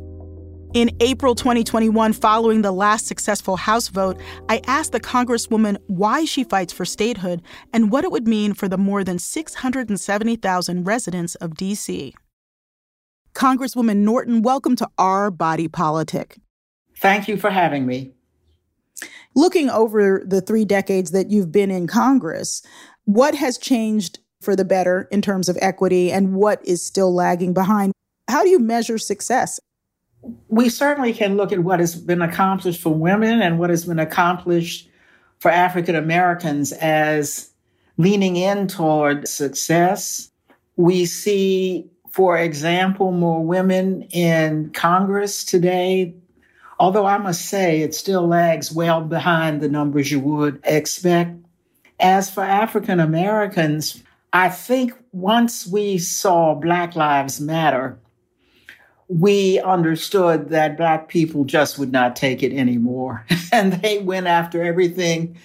In 0.74 0.94
April 1.00 1.34
2021, 1.34 2.12
following 2.12 2.60
the 2.60 2.72
last 2.72 3.06
successful 3.06 3.56
House 3.56 3.88
vote, 3.88 4.20
I 4.50 4.60
asked 4.66 4.92
the 4.92 5.00
Congresswoman 5.00 5.78
why 5.86 6.26
she 6.26 6.44
fights 6.44 6.74
for 6.74 6.84
statehood 6.84 7.40
and 7.72 7.90
what 7.90 8.04
it 8.04 8.12
would 8.12 8.28
mean 8.28 8.52
for 8.52 8.68
the 8.68 8.76
more 8.76 9.02
than 9.02 9.18
670,000 9.18 10.84
residents 10.84 11.36
of 11.36 11.54
D.C. 11.56 12.14
Congresswoman 13.34 13.98
Norton, 13.98 14.42
welcome 14.42 14.76
to 14.76 14.86
Our 14.98 15.30
Body 15.30 15.68
Politic. 15.68 16.36
Thank 16.98 17.28
you 17.28 17.38
for 17.38 17.48
having 17.48 17.86
me. 17.86 18.12
Looking 19.34 19.70
over 19.70 20.22
the 20.26 20.42
three 20.42 20.66
decades 20.66 21.12
that 21.12 21.30
you've 21.30 21.50
been 21.50 21.70
in 21.70 21.86
Congress, 21.86 22.62
what 23.06 23.34
has 23.34 23.56
changed 23.56 24.18
for 24.42 24.54
the 24.54 24.66
better 24.66 25.08
in 25.10 25.22
terms 25.22 25.48
of 25.48 25.56
equity 25.62 26.12
and 26.12 26.34
what 26.34 26.62
is 26.66 26.82
still 26.82 27.14
lagging 27.14 27.54
behind? 27.54 27.94
How 28.28 28.42
do 28.42 28.50
you 28.50 28.58
measure 28.58 28.98
success? 28.98 29.58
We 30.48 30.68
certainly 30.68 31.12
can 31.12 31.36
look 31.36 31.52
at 31.52 31.60
what 31.60 31.80
has 31.80 31.94
been 31.94 32.22
accomplished 32.22 32.80
for 32.80 32.92
women 32.92 33.40
and 33.40 33.58
what 33.58 33.70
has 33.70 33.84
been 33.84 33.98
accomplished 33.98 34.88
for 35.38 35.50
African 35.50 35.94
Americans 35.94 36.72
as 36.72 37.50
leaning 37.96 38.36
in 38.36 38.66
toward 38.66 39.28
success. 39.28 40.30
We 40.76 41.06
see, 41.06 41.90
for 42.10 42.36
example, 42.36 43.12
more 43.12 43.44
women 43.44 44.02
in 44.10 44.70
Congress 44.70 45.44
today, 45.44 46.14
although 46.78 47.06
I 47.06 47.18
must 47.18 47.42
say 47.46 47.80
it 47.80 47.94
still 47.94 48.26
lags 48.26 48.72
well 48.72 49.02
behind 49.02 49.60
the 49.60 49.68
numbers 49.68 50.10
you 50.10 50.20
would 50.20 50.60
expect. 50.64 51.36
As 52.00 52.30
for 52.30 52.42
African 52.42 53.00
Americans, 53.00 54.02
I 54.32 54.48
think 54.48 54.92
once 55.12 55.66
we 55.66 55.98
saw 55.98 56.54
Black 56.54 56.94
Lives 56.94 57.40
Matter, 57.40 57.98
we 59.08 59.58
understood 59.60 60.50
that 60.50 60.76
Black 60.76 61.08
people 61.08 61.44
just 61.44 61.78
would 61.78 61.90
not 61.90 62.14
take 62.14 62.42
it 62.42 62.52
anymore. 62.52 63.24
and 63.52 63.74
they 63.74 63.98
went 63.98 64.26
after 64.26 64.62
everything 64.62 65.36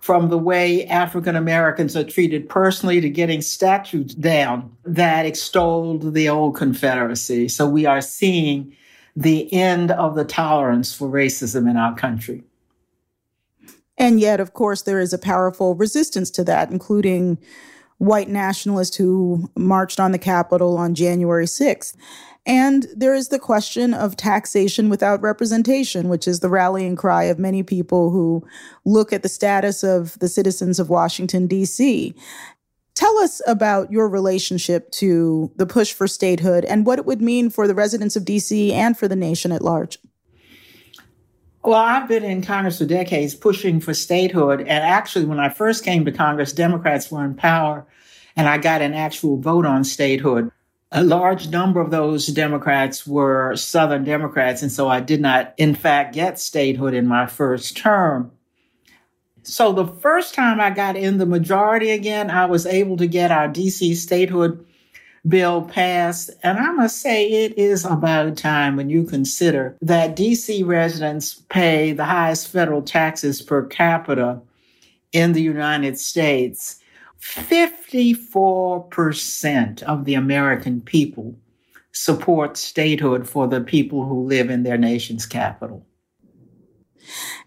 from 0.00 0.30
the 0.30 0.38
way 0.38 0.86
African 0.86 1.36
Americans 1.36 1.96
are 1.96 2.04
treated 2.04 2.48
personally 2.48 3.00
to 3.00 3.10
getting 3.10 3.42
statutes 3.42 4.14
down 4.14 4.74
that 4.84 5.26
extolled 5.26 6.14
the 6.14 6.28
old 6.28 6.56
Confederacy. 6.56 7.48
So 7.48 7.68
we 7.68 7.84
are 7.84 8.00
seeing 8.00 8.74
the 9.14 9.52
end 9.52 9.90
of 9.90 10.14
the 10.14 10.24
tolerance 10.24 10.94
for 10.94 11.08
racism 11.08 11.68
in 11.68 11.76
our 11.76 11.94
country. 11.94 12.42
And 13.98 14.18
yet, 14.18 14.40
of 14.40 14.54
course, 14.54 14.82
there 14.82 15.00
is 15.00 15.12
a 15.12 15.18
powerful 15.18 15.74
resistance 15.74 16.30
to 16.30 16.44
that, 16.44 16.70
including 16.70 17.38
white 17.98 18.30
nationalists 18.30 18.96
who 18.96 19.50
marched 19.54 20.00
on 20.00 20.12
the 20.12 20.18
Capitol 20.18 20.78
on 20.78 20.94
January 20.94 21.44
6th. 21.44 21.94
And 22.46 22.86
there 22.96 23.14
is 23.14 23.28
the 23.28 23.38
question 23.38 23.92
of 23.92 24.16
taxation 24.16 24.88
without 24.88 25.20
representation, 25.20 26.08
which 26.08 26.26
is 26.26 26.40
the 26.40 26.48
rallying 26.48 26.96
cry 26.96 27.24
of 27.24 27.38
many 27.38 27.62
people 27.62 28.10
who 28.10 28.46
look 28.84 29.12
at 29.12 29.22
the 29.22 29.28
status 29.28 29.84
of 29.84 30.18
the 30.20 30.28
citizens 30.28 30.78
of 30.78 30.88
Washington, 30.88 31.46
D.C. 31.46 32.14
Tell 32.94 33.18
us 33.18 33.42
about 33.46 33.92
your 33.92 34.08
relationship 34.08 34.90
to 34.92 35.52
the 35.56 35.66
push 35.66 35.92
for 35.92 36.08
statehood 36.08 36.64
and 36.64 36.86
what 36.86 36.98
it 36.98 37.06
would 37.06 37.20
mean 37.20 37.50
for 37.50 37.68
the 37.68 37.74
residents 37.74 38.16
of 38.16 38.24
D.C. 38.24 38.72
and 38.72 38.96
for 38.98 39.06
the 39.06 39.16
nation 39.16 39.52
at 39.52 39.62
large. 39.62 39.98
Well, 41.62 41.74
I've 41.74 42.08
been 42.08 42.24
in 42.24 42.40
Congress 42.40 42.78
for 42.78 42.86
decades 42.86 43.34
pushing 43.34 43.80
for 43.80 43.92
statehood. 43.92 44.60
And 44.60 44.84
actually, 44.84 45.26
when 45.26 45.38
I 45.38 45.50
first 45.50 45.84
came 45.84 46.06
to 46.06 46.12
Congress, 46.12 46.54
Democrats 46.54 47.10
were 47.10 47.24
in 47.24 47.34
power 47.34 47.86
and 48.34 48.48
I 48.48 48.58
got 48.58 48.80
an 48.80 48.94
actual 48.94 49.36
vote 49.36 49.66
on 49.66 49.84
statehood. 49.84 50.50
A 50.92 51.04
large 51.04 51.48
number 51.48 51.80
of 51.80 51.90
those 51.90 52.26
Democrats 52.26 53.06
were 53.06 53.54
Southern 53.54 54.02
Democrats. 54.02 54.62
And 54.62 54.72
so 54.72 54.88
I 54.88 55.00
did 55.00 55.20
not, 55.20 55.54
in 55.56 55.74
fact, 55.74 56.14
get 56.14 56.40
statehood 56.40 56.94
in 56.94 57.06
my 57.06 57.26
first 57.26 57.76
term. 57.76 58.32
So 59.42 59.72
the 59.72 59.86
first 59.86 60.34
time 60.34 60.60
I 60.60 60.70
got 60.70 60.96
in 60.96 61.18
the 61.18 61.26
majority 61.26 61.90
again, 61.90 62.30
I 62.30 62.46
was 62.46 62.66
able 62.66 62.96
to 62.98 63.06
get 63.06 63.30
our 63.30 63.48
DC 63.48 63.94
statehood 63.94 64.66
bill 65.26 65.62
passed. 65.62 66.30
And 66.42 66.58
I 66.58 66.72
must 66.72 67.00
say, 67.00 67.26
it 67.44 67.56
is 67.56 67.84
about 67.84 68.36
time 68.36 68.76
when 68.76 68.90
you 68.90 69.04
consider 69.04 69.76
that 69.82 70.16
DC 70.16 70.66
residents 70.66 71.34
pay 71.50 71.92
the 71.92 72.04
highest 72.04 72.48
federal 72.48 72.82
taxes 72.82 73.40
per 73.42 73.64
capita 73.66 74.40
in 75.12 75.32
the 75.32 75.42
United 75.42 75.98
States. 75.98 76.79
54% 77.20 79.82
of 79.82 80.04
the 80.04 80.14
American 80.14 80.80
people 80.80 81.36
support 81.92 82.56
statehood 82.56 83.28
for 83.28 83.46
the 83.46 83.60
people 83.60 84.06
who 84.06 84.26
live 84.26 84.48
in 84.48 84.62
their 84.62 84.78
nation's 84.78 85.26
capital. 85.26 85.86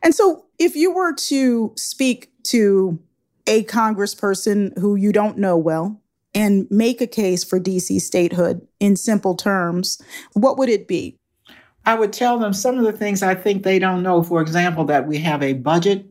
And 0.04 0.14
so, 0.14 0.46
if 0.60 0.76
you 0.76 0.94
were 0.94 1.14
to 1.14 1.74
speak 1.76 2.30
to 2.44 3.00
a 3.48 3.64
congressperson 3.66 4.78
who 4.78 4.96
you 4.96 5.12
don't 5.12 5.38
know 5.38 5.58
well 5.58 6.02
and 6.34 6.68
make 6.70 7.02
a 7.02 7.08
case 7.08 7.44
for 7.44 7.60
DC 7.60 8.02
statehood 8.02 8.66
in 8.80 8.96
simple 8.96 9.36
terms, 9.36 10.02
what 10.34 10.58
would 10.58 10.70
it 10.70 10.88
be? 10.88 11.18
I 11.86 11.96
would 11.96 12.14
tell 12.14 12.40
them 12.40 12.54
some 12.54 12.78
of 12.78 12.86
the 12.86 12.94
things 12.94 13.22
I 13.22 13.36
think 13.36 13.64
they 13.64 13.80
don't 13.80 14.04
know. 14.04 14.24
For 14.24 14.42
example, 14.42 14.86
that 14.86 15.08
we 15.08 15.18
have 15.20 15.44
a 15.44 15.54
budget 15.54 16.06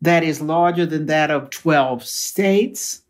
that 0.00 0.22
is 0.22 0.40
larger 0.40 0.86
than 0.86 1.06
that 1.06 1.30
of 1.30 1.50
12 1.50 2.04
states, 2.04 3.02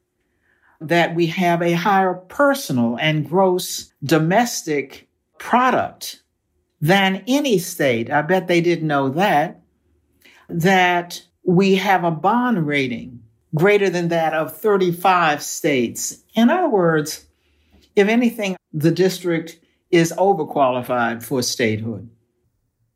that 0.80 1.14
we 1.14 1.26
have 1.26 1.62
a 1.62 1.73
higher 1.73 2.14
personal 2.14 2.97
and 3.00 3.28
gross 3.28 3.92
domestic 4.02 5.09
product 5.38 6.23
than 6.80 7.23
any 7.26 7.59
state. 7.59 8.11
I 8.11 8.23
bet 8.23 8.49
they 8.49 8.61
didn't 8.61 8.88
know 8.88 9.11
that. 9.11 9.61
That 10.49 11.23
we 11.44 11.76
have 11.76 12.04
a 12.04 12.11
bond 12.11 12.66
rating 12.66 13.23
greater 13.54 13.90
than 13.90 14.09
that 14.09 14.32
of 14.32 14.56
35 14.56 15.42
states. 15.42 16.23
In 16.35 16.50
other 16.50 16.68
words, 16.68 17.26
if 17.97 18.09
anything, 18.09 18.56
the 18.73 18.90
district 18.90 19.59
is 19.90 20.12
overqualified 20.16 21.23
for 21.23 21.42
statehood. 21.42 22.09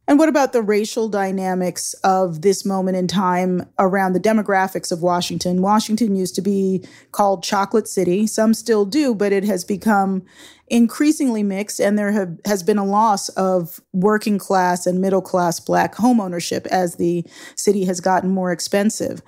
And 0.07 0.19
what 0.19 0.29
about 0.29 0.53
the 0.53 0.63
racial 0.63 1.09
dynamics 1.09 1.95
of 2.05 2.43
this 2.43 2.65
moment 2.65 2.97
in 2.97 3.09
time 3.09 3.67
around 3.79 4.13
the 4.13 4.21
demographics 4.21 4.93
of 4.93 5.01
Washington? 5.01 5.63
Washington 5.63 6.15
used 6.15 6.35
to 6.35 6.43
be 6.43 6.85
called 7.13 7.43
Chocolate 7.43 7.89
City. 7.89 8.27
Some 8.27 8.53
still 8.53 8.85
do, 8.85 9.15
but 9.15 9.33
it 9.33 9.45
has 9.45 9.65
become 9.65 10.23
increasingly 10.69 11.43
mixed, 11.43 11.81
and 11.81 11.99
there 11.99 12.13
have, 12.13 12.39
has 12.45 12.63
been 12.63 12.77
a 12.79 12.85
loss 12.85 13.31
of 13.31 13.81
working 13.93 14.39
class 14.39 14.87
and 14.87 15.01
middle 15.01 15.23
class 15.23 15.59
Black 15.59 15.95
homeownership 15.95 16.67
as 16.67 16.97
the 16.97 17.25
city 17.57 17.87
has 17.87 18.01
gotten 18.01 18.31
more 18.31 18.53
expensive. 18.53 19.23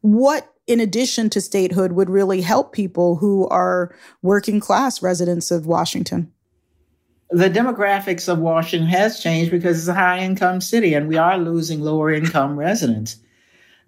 What, 0.00 0.52
in 0.66 0.80
addition 0.80 1.30
to 1.30 1.40
statehood, 1.40 1.92
would 1.92 2.10
really 2.10 2.40
help 2.40 2.72
people 2.72 3.16
who 3.16 3.46
are 3.48 3.94
working 4.20 4.58
class 4.58 5.00
residents 5.00 5.52
of 5.52 5.66
Washington? 5.66 6.32
The 7.32 7.48
demographics 7.48 8.28
of 8.28 8.38
Washington 8.38 8.88
has 8.88 9.20
changed 9.20 9.50
because 9.50 9.78
it's 9.78 9.88
a 9.88 9.94
high 9.94 10.20
income 10.20 10.60
city 10.60 10.94
and 10.94 11.08
we 11.08 11.16
are 11.16 11.38
losing 11.38 11.80
lower 11.80 12.12
income 12.12 12.58
residents. 12.58 13.16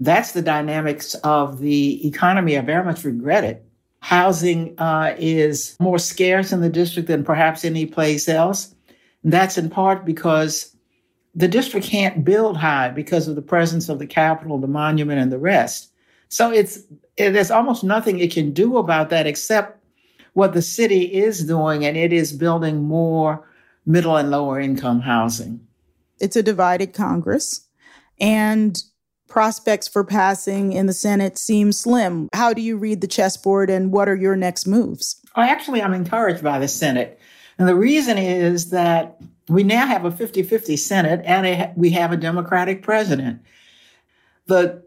That's 0.00 0.32
the 0.32 0.42
dynamics 0.42 1.14
of 1.16 1.60
the 1.60 2.06
economy. 2.06 2.56
I 2.56 2.62
very 2.62 2.84
much 2.84 3.04
regret 3.04 3.44
it. 3.44 3.64
Housing 4.00 4.78
uh, 4.78 5.14
is 5.18 5.76
more 5.78 5.98
scarce 5.98 6.52
in 6.52 6.60
the 6.60 6.68
district 6.68 7.08
than 7.08 7.24
perhaps 7.24 7.64
any 7.64 7.86
place 7.86 8.28
else. 8.28 8.74
And 9.22 9.32
that's 9.32 9.58
in 9.58 9.70
part 9.70 10.04
because 10.04 10.74
the 11.34 11.48
district 11.48 11.86
can't 11.86 12.24
build 12.24 12.56
high 12.56 12.90
because 12.90 13.28
of 13.28 13.36
the 13.36 13.42
presence 13.42 13.88
of 13.88 13.98
the 13.98 14.06
Capitol, 14.06 14.58
the 14.58 14.66
monument, 14.66 15.20
and 15.20 15.32
the 15.32 15.38
rest. 15.38 15.90
So 16.28 16.50
it's 16.50 16.78
it, 17.16 17.30
there's 17.30 17.50
almost 17.50 17.84
nothing 17.84 18.18
it 18.18 18.32
can 18.32 18.52
do 18.52 18.78
about 18.78 19.10
that 19.10 19.26
except 19.26 19.83
what 20.34 20.52
the 20.52 20.62
city 20.62 21.14
is 21.14 21.44
doing, 21.44 21.84
and 21.84 21.96
it 21.96 22.12
is 22.12 22.32
building 22.32 22.82
more 22.82 23.48
middle 23.86 24.16
and 24.16 24.30
lower 24.30 24.60
income 24.60 25.00
housing. 25.00 25.66
It's 26.20 26.36
a 26.36 26.42
divided 26.42 26.92
Congress, 26.92 27.66
and 28.20 28.80
prospects 29.28 29.88
for 29.88 30.04
passing 30.04 30.72
in 30.72 30.86
the 30.86 30.92
Senate 30.92 31.38
seem 31.38 31.72
slim. 31.72 32.28
How 32.32 32.52
do 32.52 32.62
you 32.62 32.76
read 32.76 33.00
the 33.00 33.08
chessboard, 33.08 33.70
and 33.70 33.90
what 33.90 34.08
are 34.08 34.16
your 34.16 34.36
next 34.36 34.66
moves? 34.66 35.20
Well, 35.36 35.48
actually, 35.48 35.82
I'm 35.82 35.94
encouraged 35.94 36.42
by 36.42 36.58
the 36.58 36.68
Senate. 36.68 37.18
And 37.58 37.68
the 37.68 37.74
reason 37.74 38.18
is 38.18 38.70
that 38.70 39.20
we 39.48 39.62
now 39.62 39.86
have 39.86 40.04
a 40.04 40.10
50 40.10 40.42
50 40.42 40.76
Senate 40.76 41.20
and 41.24 41.46
a, 41.46 41.72
we 41.76 41.90
have 41.90 42.12
a 42.12 42.16
Democratic 42.16 42.82
president. 42.82 43.40
The 44.46 44.83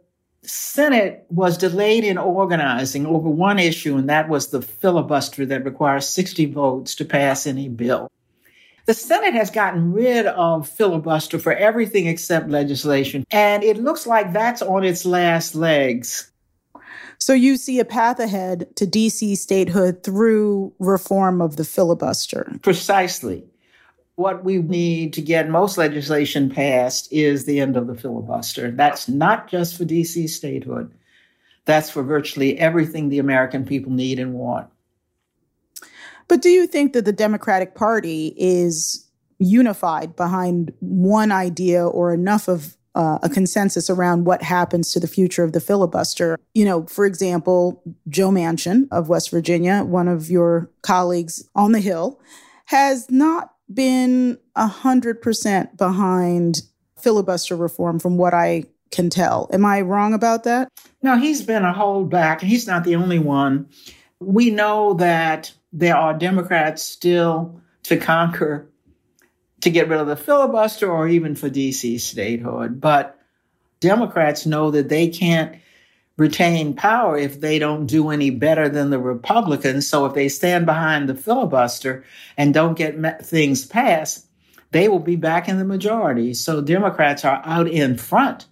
Senate 0.47 1.25
was 1.29 1.57
delayed 1.57 2.03
in 2.03 2.17
organizing 2.17 3.05
over 3.05 3.29
one 3.29 3.59
issue, 3.59 3.97
and 3.97 4.09
that 4.09 4.29
was 4.29 4.47
the 4.47 4.61
filibuster 4.61 5.45
that 5.45 5.65
requires 5.65 6.07
60 6.07 6.45
votes 6.47 6.95
to 6.95 7.05
pass 7.05 7.45
any 7.45 7.67
bill. 7.67 8.09
The 8.85 8.93
Senate 8.93 9.33
has 9.33 9.51
gotten 9.51 9.91
rid 9.91 10.25
of 10.25 10.69
filibuster 10.69 11.37
for 11.37 11.51
everything 11.51 12.07
except 12.07 12.49
legislation, 12.49 13.25
and 13.31 13.61
it 13.61 13.77
looks 13.77 14.07
like 14.07 14.31
that's 14.31 14.61
on 14.61 14.85
its 14.85 15.05
last 15.05 15.55
legs. 15.55 16.31
So 17.19 17.33
you 17.33 17.57
see 17.57 17.79
a 17.79 17.85
path 17.85 18.19
ahead 18.19 18.73
to 18.77 18.85
DC 18.85 19.35
statehood 19.37 20.03
through 20.03 20.71
reform 20.79 21.41
of 21.41 21.57
the 21.57 21.65
filibuster. 21.65 22.49
Precisely. 22.61 23.43
What 24.17 24.43
we 24.43 24.57
need 24.57 25.13
to 25.13 25.21
get 25.21 25.47
most 25.47 25.77
legislation 25.77 26.49
passed 26.49 27.07
is 27.13 27.45
the 27.45 27.59
end 27.59 27.77
of 27.77 27.85
the 27.85 27.93
filibuster. 27.93 28.71
That's 28.71 29.07
not 29.07 29.47
just 29.47 29.77
for 29.77 29.85
DC 29.85 30.27
statehood, 30.29 30.91
that's 31.65 31.91
for 31.91 32.01
virtually 32.01 32.57
everything 32.57 33.09
the 33.09 33.19
American 33.19 33.63
people 33.63 33.91
need 33.91 34.17
and 34.17 34.33
want. 34.33 34.69
But 36.27 36.41
do 36.41 36.49
you 36.49 36.65
think 36.65 36.93
that 36.93 37.05
the 37.05 37.13
Democratic 37.13 37.75
Party 37.75 38.33
is 38.35 39.07
unified 39.37 40.15
behind 40.15 40.73
one 40.79 41.31
idea 41.31 41.85
or 41.85 42.11
enough 42.11 42.47
of 42.47 42.75
uh, 42.95 43.19
a 43.21 43.29
consensus 43.29 43.91
around 43.91 44.25
what 44.25 44.41
happens 44.41 44.91
to 44.91 44.99
the 44.99 45.07
future 45.07 45.43
of 45.43 45.53
the 45.53 45.59
filibuster. 45.59 46.39
You 46.55 46.65
know, 46.65 46.87
for 46.87 47.05
example, 47.05 47.83
Joe 48.09 48.31
Manchin 48.31 48.87
of 48.89 49.07
West 49.07 49.29
Virginia, 49.29 49.83
one 49.83 50.07
of 50.07 50.31
your 50.31 50.71
colleagues 50.81 51.47
on 51.53 51.73
the 51.73 51.79
Hill, 51.79 52.19
has 52.65 53.09
not 53.11 53.51
been 53.73 54.37
100% 54.55 55.77
behind 55.77 56.61
filibuster 56.97 57.55
reform 57.55 57.99
from 57.99 58.17
what 58.17 58.33
I 58.33 58.63
can 58.91 59.09
tell. 59.09 59.49
Am 59.51 59.65
I 59.65 59.81
wrong 59.81 60.13
about 60.13 60.43
that? 60.45 60.69
No, 61.01 61.17
he's 61.17 61.41
been 61.41 61.63
a 61.63 61.73
holdback, 61.73 62.41
and 62.41 62.49
he's 62.49 62.67
not 62.67 62.83
the 62.83 62.95
only 62.95 63.19
one. 63.19 63.69
We 64.19 64.49
know 64.49 64.93
that 64.95 65.53
there 65.71 65.95
are 65.95 66.13
Democrats 66.13 66.81
still 66.81 67.61
to 67.83 67.97
conquer 67.97 68.69
to 69.61 69.69
get 69.69 69.87
rid 69.87 69.99
of 69.99 70.07
the 70.07 70.15
filibuster 70.15 70.91
or 70.91 71.07
even 71.07 71.35
for 71.35 71.49
DC 71.49 71.99
statehood. 71.99 72.79
But 72.79 73.19
Democrats 73.79 74.45
know 74.45 74.71
that 74.71 74.89
they 74.89 75.09
can't 75.09 75.57
retain 76.17 76.73
power 76.73 77.17
if 77.17 77.41
they 77.41 77.59
don't 77.59 77.85
do 77.85 78.09
any 78.09 78.29
better 78.29 78.67
than 78.67 78.89
the 78.89 78.99
Republicans. 78.99 79.87
So 79.87 80.05
if 80.05 80.13
they 80.13 80.29
stand 80.29 80.65
behind 80.65 81.07
the 81.07 81.15
filibuster 81.15 82.03
and 82.37 82.53
don't 82.53 82.77
get 82.77 83.23
things 83.23 83.65
passed, 83.65 84.25
they 84.71 84.89
will 84.89 84.99
be 84.99 85.15
back 85.15 85.47
in 85.47 85.57
the 85.57 85.65
majority. 85.65 86.33
So 86.33 86.61
Democrats 86.61 87.23
are 87.23 87.41
out 87.45 87.67
in 87.67 87.97
front 87.97 88.47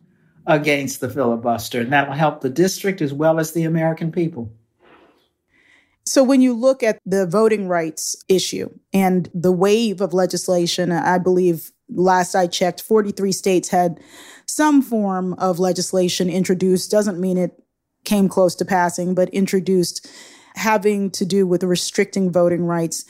against 0.47 0.99
the 1.01 1.09
filibuster, 1.09 1.81
and 1.81 1.91
that'll 1.91 2.13
help 2.13 2.41
the 2.41 2.49
district 2.49 3.01
as 3.01 3.13
well 3.13 3.39
as 3.39 3.53
the 3.53 3.63
American 3.63 4.11
people. 4.11 4.51
So, 6.07 6.23
when 6.23 6.39
you 6.39 6.53
look 6.53 6.83
at 6.83 6.99
the 7.03 7.25
voting 7.25 7.67
rights 7.67 8.15
issue 8.29 8.69
and 8.93 9.27
the 9.33 9.51
wave 9.51 10.01
of 10.01 10.13
legislation, 10.13 10.91
I 10.91 11.17
believe 11.17 11.71
last 11.89 12.35
I 12.35 12.47
checked, 12.47 12.81
43 12.81 13.31
states 13.31 13.69
had 13.69 13.99
some 14.45 14.81
form 14.81 15.33
of 15.35 15.59
legislation 15.59 16.29
introduced. 16.29 16.91
Doesn't 16.91 17.19
mean 17.19 17.37
it 17.37 17.61
came 18.03 18.29
close 18.29 18.55
to 18.55 18.65
passing, 18.65 19.15
but 19.15 19.29
introduced 19.29 20.07
having 20.55 21.11
to 21.11 21.25
do 21.25 21.45
with 21.45 21.63
restricting 21.63 22.31
voting 22.31 22.65
rights. 22.65 23.05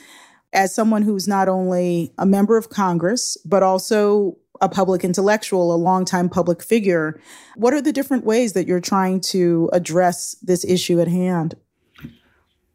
as 0.52 0.74
someone 0.74 1.02
who's 1.02 1.28
not 1.28 1.48
only 1.48 2.12
a 2.18 2.24
member 2.24 2.56
of 2.56 2.70
Congress, 2.70 3.36
but 3.44 3.62
also 3.62 4.38
a 4.60 4.68
public 4.68 5.04
intellectual, 5.04 5.74
a 5.74 5.76
longtime 5.76 6.30
public 6.30 6.62
figure, 6.62 7.20
what 7.56 7.74
are 7.74 7.82
the 7.82 7.92
different 7.92 8.24
ways 8.24 8.54
that 8.54 8.66
you're 8.66 8.80
trying 8.80 9.20
to 9.20 9.68
address 9.72 10.34
this 10.42 10.64
issue 10.64 11.00
at 11.00 11.08
hand? 11.08 11.56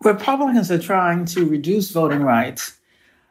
Republicans 0.03 0.69
are 0.69 0.77
trying 0.77 1.25
to 1.25 1.45
reduce 1.45 1.89
voting 1.91 2.21
rights 2.21 2.77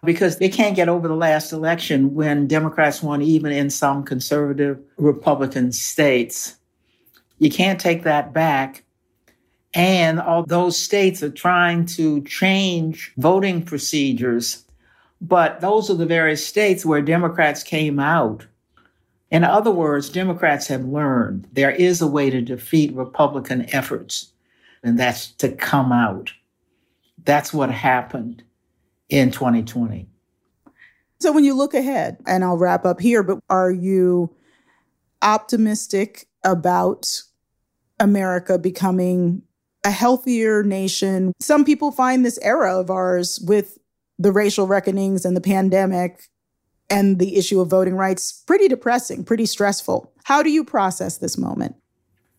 because 0.04 0.38
they 0.38 0.48
can't 0.48 0.76
get 0.76 0.88
over 0.88 1.08
the 1.08 1.16
last 1.16 1.52
election 1.52 2.14
when 2.14 2.46
Democrats 2.46 3.02
won, 3.02 3.20
even 3.22 3.52
in 3.52 3.70
some 3.70 4.02
conservative 4.02 4.78
Republican 4.96 5.72
states. 5.72 6.56
You 7.38 7.50
can't 7.50 7.80
take 7.80 8.04
that 8.04 8.32
back. 8.32 8.84
And 9.74 10.18
all 10.18 10.44
those 10.44 10.76
states 10.76 11.22
are 11.22 11.30
trying 11.30 11.86
to 11.86 12.22
change 12.22 13.12
voting 13.16 13.62
procedures, 13.62 14.64
but 15.20 15.60
those 15.60 15.88
are 15.90 15.94
the 15.94 16.06
very 16.06 16.36
states 16.36 16.84
where 16.84 17.02
Democrats 17.02 17.62
came 17.62 18.00
out. 18.00 18.46
In 19.30 19.44
other 19.44 19.70
words, 19.70 20.10
Democrats 20.10 20.66
have 20.66 20.84
learned 20.84 21.46
there 21.52 21.70
is 21.70 22.00
a 22.00 22.08
way 22.08 22.30
to 22.30 22.40
defeat 22.40 22.92
Republican 22.94 23.72
efforts, 23.72 24.32
and 24.82 24.98
that's 24.98 25.28
to 25.34 25.52
come 25.52 25.92
out. 25.92 26.32
That's 27.22 27.52
what 27.52 27.70
happened 27.70 28.42
in 29.10 29.30
2020. 29.30 30.08
So 31.20 31.32
when 31.32 31.44
you 31.44 31.54
look 31.54 31.74
ahead, 31.74 32.16
and 32.26 32.42
I'll 32.42 32.56
wrap 32.56 32.86
up 32.86 33.00
here, 33.00 33.22
but 33.22 33.40
are 33.50 33.70
you 33.70 34.34
optimistic 35.20 36.26
about 36.44 37.22
America 37.98 38.58
becoming 38.58 39.42
a 39.84 39.90
healthier 39.90 40.62
nation? 40.62 41.34
Some 41.38 41.64
people 41.64 41.92
find 41.92 42.24
this 42.24 42.38
era 42.40 42.78
of 42.78 42.90
ours 42.90 43.38
with 43.46 43.76
the 44.18 44.32
racial 44.32 44.66
reckonings 44.66 45.24
and 45.24 45.36
the 45.36 45.40
pandemic 45.40 46.28
and 46.88 47.18
the 47.18 47.36
issue 47.36 47.60
of 47.60 47.68
voting 47.68 47.94
rights 47.94 48.42
pretty 48.46 48.68
depressing, 48.68 49.24
pretty 49.24 49.46
stressful. 49.46 50.12
How 50.24 50.42
do 50.42 50.50
you 50.50 50.64
process 50.64 51.18
this 51.18 51.36
moment? 51.36 51.76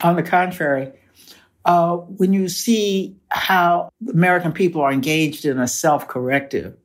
On 0.01 0.15
the 0.15 0.23
contrary, 0.23 0.91
uh, 1.65 1.97
when 1.97 2.33
you 2.33 2.49
see 2.49 3.15
how 3.29 3.91
American 4.09 4.51
people 4.51 4.81
are 4.81 4.91
engaged 4.91 5.45
in 5.45 5.59
a 5.59 5.67
self 5.67 6.07
corrective, 6.07 6.75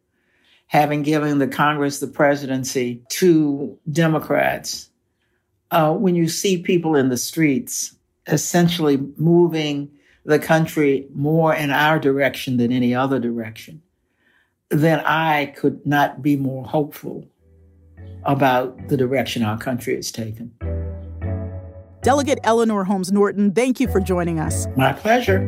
having 0.66 1.02
given 1.02 1.38
the 1.38 1.48
Congress 1.48 2.00
the 2.00 2.06
presidency 2.06 3.02
to 3.08 3.78
Democrats, 3.90 4.90
uh, 5.70 5.92
when 5.92 6.14
you 6.14 6.28
see 6.28 6.58
people 6.58 6.96
in 6.96 7.08
the 7.08 7.16
streets 7.16 7.94
essentially 8.26 8.98
moving 9.16 9.90
the 10.24 10.38
country 10.38 11.06
more 11.14 11.54
in 11.54 11.70
our 11.70 11.98
direction 11.98 12.56
than 12.56 12.72
any 12.72 12.94
other 12.94 13.18
direction, 13.18 13.80
then 14.70 15.00
I 15.00 15.54
could 15.56 15.86
not 15.86 16.20
be 16.20 16.36
more 16.36 16.64
hopeful 16.64 17.26
about 18.24 18.88
the 18.88 18.96
direction 18.96 19.42
our 19.42 19.56
country 19.56 19.94
has 19.94 20.10
taken. 20.10 20.52
Delegate 22.06 22.38
Eleanor 22.44 22.84
Holmes 22.84 23.10
Norton, 23.10 23.50
thank 23.50 23.80
you 23.80 23.88
for 23.88 23.98
joining 23.98 24.38
us. 24.38 24.68
My 24.76 24.92
pleasure. 24.92 25.40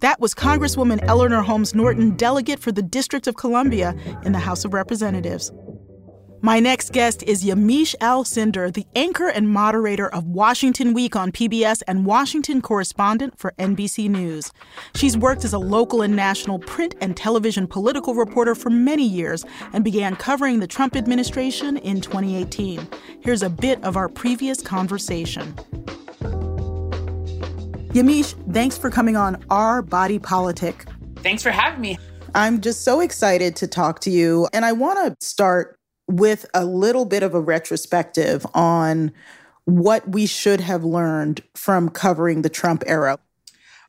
That 0.00 0.18
was 0.18 0.34
Congresswoman 0.34 0.98
Eleanor 1.04 1.42
Holmes 1.42 1.76
Norton, 1.76 2.16
delegate 2.16 2.58
for 2.58 2.72
the 2.72 2.82
District 2.82 3.28
of 3.28 3.36
Columbia 3.36 3.94
in 4.24 4.32
the 4.32 4.40
House 4.40 4.64
of 4.64 4.74
Representatives. 4.74 5.52
My 6.40 6.60
next 6.60 6.92
guest 6.92 7.24
is 7.24 7.44
Yamish 7.44 7.78
Yamiche 7.78 7.96
Alcindor, 8.00 8.72
the 8.72 8.86
anchor 8.94 9.28
and 9.28 9.48
moderator 9.48 10.08
of 10.08 10.24
Washington 10.24 10.94
Week 10.94 11.16
on 11.16 11.32
PBS 11.32 11.82
and 11.86 12.06
Washington 12.06 12.60
correspondent 12.60 13.38
for 13.38 13.52
NBC 13.58 14.08
News. 14.08 14.52
She's 14.94 15.16
worked 15.16 15.44
as 15.44 15.52
a 15.52 15.58
local 15.58 16.02
and 16.02 16.14
national 16.14 16.60
print 16.60 16.94
and 17.00 17.16
television 17.16 17.66
political 17.66 18.14
reporter 18.14 18.54
for 18.54 18.70
many 18.70 19.04
years 19.04 19.44
and 19.72 19.84
began 19.84 20.16
covering 20.16 20.60
the 20.60 20.66
Trump 20.66 20.96
administration 20.96 21.76
in 21.78 22.00
2018. 22.00 22.86
Here's 23.20 23.42
a 23.42 23.50
bit 23.50 23.82
of 23.84 23.96
our 23.96 24.08
previous 24.08 24.62
conversation. 24.62 25.54
Yamiche, 27.92 28.34
thanks 28.52 28.78
for 28.78 28.90
coming 28.90 29.16
on 29.16 29.42
Our 29.50 29.82
Body 29.82 30.18
Politic. 30.18 30.84
Thanks 31.16 31.42
for 31.42 31.50
having 31.50 31.80
me. 31.80 31.98
I'm 32.34 32.60
just 32.60 32.82
so 32.82 33.00
excited 33.00 33.56
to 33.56 33.66
talk 33.66 34.00
to 34.00 34.10
you. 34.10 34.48
And 34.52 34.64
I 34.64 34.72
want 34.72 34.98
to 34.98 35.26
start 35.26 35.77
with 36.08 36.46
a 36.54 36.64
little 36.64 37.04
bit 37.04 37.22
of 37.22 37.34
a 37.34 37.40
retrospective 37.40 38.46
on 38.54 39.12
what 39.64 40.08
we 40.08 40.26
should 40.26 40.60
have 40.60 40.82
learned 40.82 41.42
from 41.54 41.90
covering 41.90 42.42
the 42.42 42.48
Trump 42.48 42.82
era. 42.86 43.18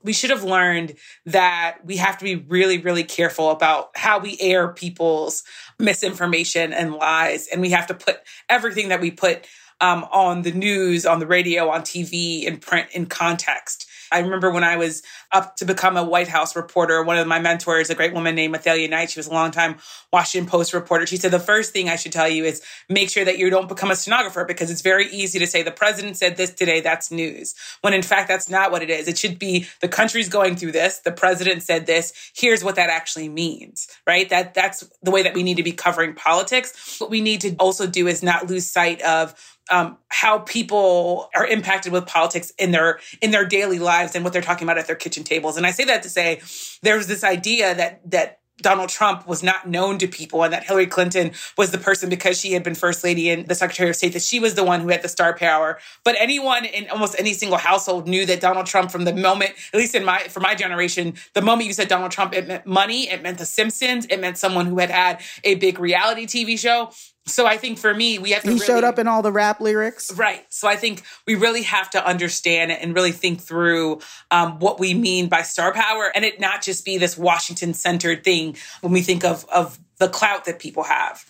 We 0.04 0.14
should 0.14 0.30
have 0.30 0.44
learned 0.44 0.96
that 1.26 1.80
we 1.84 1.98
have 1.98 2.18
to 2.20 2.24
be 2.24 2.36
really, 2.36 2.78
really 2.78 3.04
careful 3.04 3.50
about 3.50 3.92
how 3.96 4.20
we 4.20 4.38
air 4.40 4.70
people's 4.70 5.44
misinformation 5.78 6.72
and 6.74 6.94
lies. 6.94 7.48
And 7.48 7.62
we 7.62 7.70
have 7.72 7.88
to 7.88 7.94
put 7.94 8.20
everything 8.50 8.90
that 8.90 9.02
we 9.02 9.12
put 9.12 9.46
um, 9.82 10.06
on 10.12 10.42
the 10.42 10.52
news, 10.52 11.06
on 11.06 11.20
the 11.20 11.28
radio, 11.28 11.70
on 11.70 11.82
TV, 11.82 12.44
in 12.44 12.58
print 12.58 12.90
in 12.92 13.06
context. 13.06 13.89
I 14.12 14.20
remember 14.20 14.52
when 14.52 14.64
I 14.64 14.78
was 14.78 15.04
up 15.32 15.56
to 15.58 15.66
become 15.66 15.98
a 15.98 16.04
White 16.04 16.28
House 16.28 16.56
reporter, 16.56 17.04
one 17.04 17.18
of 17.18 17.28
my 17.28 17.40
mentors, 17.40 17.90
a 17.90 17.96
great 17.96 18.14
woman 18.14 18.36
named 18.36 18.56
Athelia 18.56 18.90
Knight, 18.90 19.12
she 19.12 19.20
was 19.20 19.28
a 19.28 19.34
longtime 19.34 19.78
Washington 20.12 20.50
Post 20.50 20.74
reporter. 20.74 21.06
She 21.06 21.18
said, 21.18 21.32
the 21.32 21.40
first 21.40 21.74
thing 21.74 21.90
I 21.90 21.96
should 21.96 22.12
tell 22.12 22.28
you 22.28 22.44
is 22.46 22.62
make 22.90 23.10
sure 23.10 23.26
that 23.26 23.38
you 23.38 23.50
don't 23.50 23.70
become 23.70 23.92
a 23.92 23.96
stenographer 23.96 24.46
because 24.46 24.72
it's 24.72 24.82
very 24.82 25.08
easy 25.10 25.40
to 25.40 25.48
say 25.48 25.62
the 25.62 25.72
president 25.72 26.18
said 26.18 26.38
this 26.38 26.54
today, 26.54 26.82
that's 26.82 27.12
news. 27.12 27.56
When 27.82 27.94
in 27.94 28.02
fact, 28.02 28.28
that's 28.28 28.50
not 28.50 28.72
what 28.72 28.82
it 28.82 28.90
is. 28.90 29.08
It 29.08 29.18
should 29.18 29.40
be 29.40 29.68
the 29.82 29.88
country's 29.88 30.30
going 30.30 30.56
through 30.56 30.72
this. 30.72 31.00
The 31.00 31.12
president 31.12 31.64
said 31.64 31.86
this. 31.86 32.14
Here's 32.36 32.64
what 32.64 32.76
that 32.76 32.90
actually 32.90 33.30
means, 33.30 33.88
right? 34.08 34.30
That 34.30 34.54
that's 34.54 34.84
the 35.04 35.12
way 35.12 35.24
that 35.24 35.34
we 35.34 35.44
need 35.44 35.58
to 35.58 35.64
be 35.64 35.72
covering 35.72 36.14
politics. 36.14 37.00
What 37.00 37.10
we 37.10 37.22
need 37.22 37.42
to 37.42 37.56
also 37.58 37.88
do 37.88 38.08
is 38.08 38.24
not 38.24 38.50
lose 38.50 38.68
sight 38.68 39.02
of 39.02 39.36
um, 39.72 39.98
how 40.10 40.40
people 40.40 41.30
are 41.36 41.46
impacted 41.46 41.92
with 41.92 42.06
politics 42.06 42.52
in 42.58 42.72
their 42.72 43.00
in 43.22 43.32
their 43.32 43.46
daily 43.46 43.80
lives 43.80 44.16
and 44.16 44.24
what 44.24 44.34
they're 44.34 44.42
talking 44.42 44.66
about 44.66 44.78
at 44.78 44.88
their 44.88 44.96
kitchen 44.96 45.24
tables. 45.24 45.58
And 45.58 45.66
I 45.66 45.72
say 45.72 45.86
that 45.86 46.04
to 46.04 46.10
say 46.10 46.42
there's 46.82 47.08
this 47.08 47.24
idea 47.24 47.76
that 47.76 48.12
that 48.12 48.40
Donald 48.62 48.90
Trump 48.90 49.28
was 49.28 49.42
not 49.42 49.68
known 49.68 49.98
to 50.00 50.08
people 50.08 50.44
and 50.44 50.54
that 50.54 50.64
Hillary 50.64 50.88
Clinton 50.88 51.32
was 51.58 51.72
the 51.72 51.78
person 51.78 52.10
because 52.10 52.40
she 52.40 52.54
had 52.54 52.64
been 52.64 52.76
first 52.76 53.04
lady 53.04 53.30
and 53.30 53.48
the 53.48 53.56
secretary 53.56 53.90
of 53.90 53.96
state 53.96 54.14
that 54.14 54.22
she 54.22 54.40
was 54.40 54.56
the 54.56 54.64
one 54.64 54.82
who 54.82 54.90
had 54.90 55.02
the 55.02 55.10
star 55.10 55.36
power. 55.36 55.80
But 56.04 56.16
anyone 56.20 56.66
in 56.66 56.90
almost 56.90 57.16
any 57.18 57.34
single 57.34 57.58
household 57.58 58.08
knew 58.08 58.26
that 58.26 58.42
Donald 58.42 58.66
Trump 58.66 58.92
from 58.92 59.06
the 59.06 59.14
moment, 59.14 59.52
at 59.74 59.78
least 59.78 59.96
in 59.96 60.04
my, 60.04 60.20
for 60.20 60.40
my 60.40 60.56
generation, 60.56 61.16
the 61.34 61.42
moment 61.42 61.68
you 61.68 61.74
said 61.74 61.88
Donald 61.88 62.12
Trump, 62.12 62.34
it 62.34 62.48
meant 62.48 62.66
money. 62.66 63.10
It 63.10 63.22
meant 63.22 63.38
the 63.38 63.46
Simpsons. 63.46 64.06
It 64.06 64.20
meant 64.20 64.38
someone 64.38 64.66
who 64.66 64.80
had 64.80 64.92
had 64.92 65.22
a 65.44 65.56
big 65.56 65.80
reality 65.80 66.26
TV 66.26 66.60
show. 66.60 66.92
So 67.30 67.46
I 67.46 67.58
think 67.58 67.78
for 67.78 67.94
me, 67.94 68.20
we 68.20 68.32
have 68.32 68.44
to. 68.44 68.50
He 68.50 68.56
really, 68.56 68.66
showed 68.66 68.84
up 68.84 69.00
in 69.00 69.08
all 69.08 69.22
the 69.22 69.32
rap 69.32 69.62
lyrics, 69.62 70.12
right? 70.14 70.46
So 70.50 70.68
I 70.68 70.76
think 70.76 71.04
we 71.28 71.36
really 71.36 71.64
have 71.64 71.90
to 71.92 72.06
understand 72.06 72.72
it 72.72 72.80
and 72.82 72.96
really 72.96 73.12
think 73.12 73.42
through 73.42 74.00
um, 74.32 74.60
what 74.60 74.80
we 74.80 74.94
mean 74.94 75.30
by 75.30 75.42
star 75.42 75.74
power, 75.74 76.12
and 76.14 76.26
it 76.26 76.40
not 76.40 76.62
just 76.62 76.86
be 76.86 76.98
this 76.98 77.18
Washington 77.18 77.74
centered 77.74 78.24
thing 78.24 78.58
when 78.82 78.92
we 78.92 79.02
think 79.02 79.24
of 79.24 79.46
of 79.54 79.80
the 79.98 80.10
clout 80.10 80.46
that 80.46 80.60
people 80.60 80.84
have. 80.84 81.26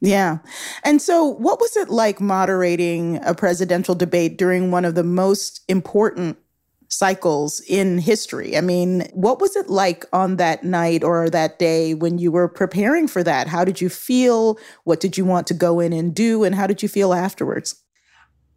Yeah. 0.00 0.38
And 0.84 1.02
so, 1.02 1.24
what 1.24 1.60
was 1.60 1.76
it 1.76 1.88
like 1.88 2.20
moderating 2.20 3.18
a 3.24 3.34
presidential 3.34 3.94
debate 3.94 4.38
during 4.38 4.70
one 4.70 4.84
of 4.84 4.94
the 4.94 5.04
most 5.04 5.62
important 5.68 6.38
cycles 6.88 7.60
in 7.60 7.98
history. 7.98 8.56
I 8.56 8.60
mean, 8.60 9.08
what 9.12 9.40
was 9.40 9.56
it 9.56 9.68
like 9.68 10.06
on 10.12 10.36
that 10.36 10.64
night 10.64 11.04
or 11.04 11.30
that 11.30 11.58
day 11.58 11.94
when 11.94 12.18
you 12.18 12.32
were 12.32 12.48
preparing 12.48 13.06
for 13.06 13.22
that? 13.22 13.46
How 13.46 13.64
did 13.64 13.80
you 13.80 13.88
feel? 13.88 14.58
What 14.84 15.00
did 15.00 15.16
you 15.16 15.24
want 15.24 15.46
to 15.48 15.54
go 15.54 15.80
in 15.80 15.92
and 15.92 16.14
do? 16.14 16.44
And 16.44 16.54
how 16.54 16.66
did 16.66 16.82
you 16.82 16.88
feel 16.88 17.12
afterwards? 17.12 17.82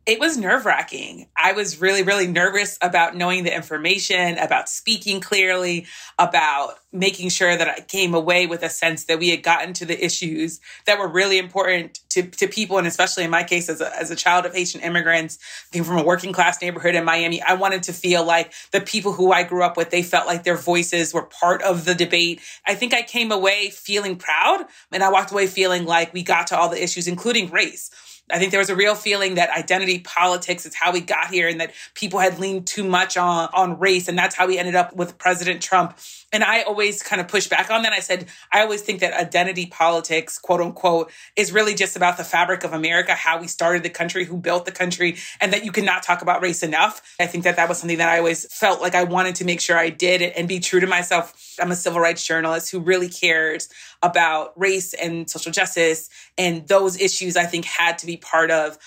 It 0.07 0.19
was 0.19 0.35
nerve 0.35 0.65
wracking. 0.65 1.27
I 1.37 1.51
was 1.51 1.79
really, 1.79 2.01
really 2.01 2.25
nervous 2.25 2.77
about 2.81 3.15
knowing 3.15 3.43
the 3.43 3.55
information, 3.55 4.39
about 4.39 4.67
speaking 4.67 5.21
clearly, 5.21 5.85
about 6.17 6.75
making 6.91 7.29
sure 7.29 7.55
that 7.55 7.67
I 7.67 7.81
came 7.81 8.15
away 8.15 8.47
with 8.47 8.63
a 8.63 8.69
sense 8.69 9.05
that 9.05 9.19
we 9.19 9.29
had 9.29 9.43
gotten 9.43 9.73
to 9.73 9.85
the 9.85 10.03
issues 10.03 10.59
that 10.87 10.97
were 10.97 11.07
really 11.07 11.37
important 11.37 11.99
to, 12.09 12.23
to 12.23 12.47
people. 12.47 12.79
And 12.79 12.87
especially 12.87 13.23
in 13.25 13.29
my 13.29 13.43
case, 13.43 13.69
as 13.69 13.79
a, 13.79 13.95
as 13.95 14.09
a 14.09 14.15
child 14.15 14.45
of 14.47 14.55
Haitian 14.55 14.81
immigrants, 14.81 15.37
came 15.71 15.83
from 15.83 15.99
a 15.99 16.03
working 16.03 16.33
class 16.33 16.59
neighborhood 16.61 16.95
in 16.95 17.05
Miami, 17.05 17.41
I 17.41 17.53
wanted 17.53 17.83
to 17.83 17.93
feel 17.93 18.25
like 18.25 18.53
the 18.71 18.81
people 18.81 19.13
who 19.13 19.31
I 19.31 19.43
grew 19.43 19.63
up 19.63 19.77
with, 19.77 19.91
they 19.91 20.03
felt 20.03 20.25
like 20.25 20.43
their 20.43 20.57
voices 20.57 21.13
were 21.13 21.23
part 21.23 21.61
of 21.61 21.85
the 21.85 21.93
debate. 21.93 22.41
I 22.65 22.73
think 22.73 22.93
I 22.95 23.03
came 23.03 23.31
away 23.31 23.69
feeling 23.69 24.15
proud 24.15 24.65
and 24.91 25.03
I 25.03 25.11
walked 25.11 25.31
away 25.31 25.45
feeling 25.45 25.85
like 25.85 26.11
we 26.11 26.23
got 26.23 26.47
to 26.47 26.57
all 26.57 26.69
the 26.69 26.81
issues, 26.81 27.07
including 27.07 27.51
race 27.51 27.91
I 28.29 28.39
think 28.39 28.51
there 28.51 28.60
was 28.60 28.69
a 28.69 28.75
real 28.75 28.95
feeling 28.95 29.36
that 29.36 29.49
identity 29.49 29.99
politics 29.99 30.65
is 30.65 30.75
how 30.75 30.91
we 30.91 31.01
got 31.01 31.27
here 31.27 31.47
and 31.47 31.60
that 31.60 31.73
people 31.95 32.19
had 32.19 32.39
leaned 32.39 32.67
too 32.67 32.84
much 32.84 33.17
on, 33.17 33.49
on 33.53 33.79
race. 33.79 34.07
And 34.07 34.17
that's 34.17 34.36
how 34.36 34.47
we 34.47 34.57
ended 34.57 34.75
up 34.75 34.95
with 34.95 35.17
President 35.17 35.62
Trump. 35.62 35.97
And 36.33 36.43
I 36.43 36.61
always 36.61 37.03
kind 37.03 37.19
of 37.19 37.27
push 37.27 37.47
back 37.47 37.69
on 37.69 37.81
that. 37.81 37.91
I 37.91 37.99
said, 37.99 38.27
I 38.51 38.61
always 38.61 38.81
think 38.81 39.01
that 39.01 39.13
identity 39.13 39.65
politics, 39.65 40.39
quote 40.39 40.61
unquote, 40.61 41.11
is 41.35 41.51
really 41.51 41.75
just 41.75 41.95
about 41.97 42.17
the 42.17 42.23
fabric 42.23 42.63
of 42.63 42.71
America, 42.73 43.13
how 43.13 43.39
we 43.39 43.47
started 43.47 43.83
the 43.83 43.89
country, 43.89 44.23
who 44.23 44.37
built 44.37 44.65
the 44.65 44.71
country, 44.71 45.17
and 45.41 45.51
that 45.51 45.65
you 45.65 45.71
cannot 45.71 46.03
talk 46.03 46.21
about 46.21 46.41
race 46.41 46.63
enough. 46.63 47.01
I 47.19 47.27
think 47.27 47.43
that 47.43 47.57
that 47.57 47.67
was 47.67 47.79
something 47.79 47.97
that 47.97 48.09
I 48.09 48.19
always 48.19 48.45
felt 48.53 48.81
like 48.81 48.95
I 48.95 49.03
wanted 49.03 49.35
to 49.35 49.45
make 49.45 49.59
sure 49.59 49.77
I 49.77 49.89
did 49.89 50.21
and 50.21 50.47
be 50.47 50.59
true 50.59 50.79
to 50.79 50.87
myself. 50.87 51.55
I'm 51.59 51.71
a 51.71 51.75
civil 51.75 51.99
rights 51.99 52.25
journalist 52.25 52.71
who 52.71 52.79
really 52.79 53.09
cares 53.09 53.69
about 54.01 54.57
race 54.59 54.93
and 54.93 55.29
social 55.29 55.51
justice. 55.51 56.09
And 56.37 56.67
those 56.67 56.99
issues, 56.99 57.35
I 57.35 57.43
think, 57.43 57.65
had 57.65 57.97
to 57.99 58.05
be 58.05 58.17
part 58.17 58.51
of 58.51 58.77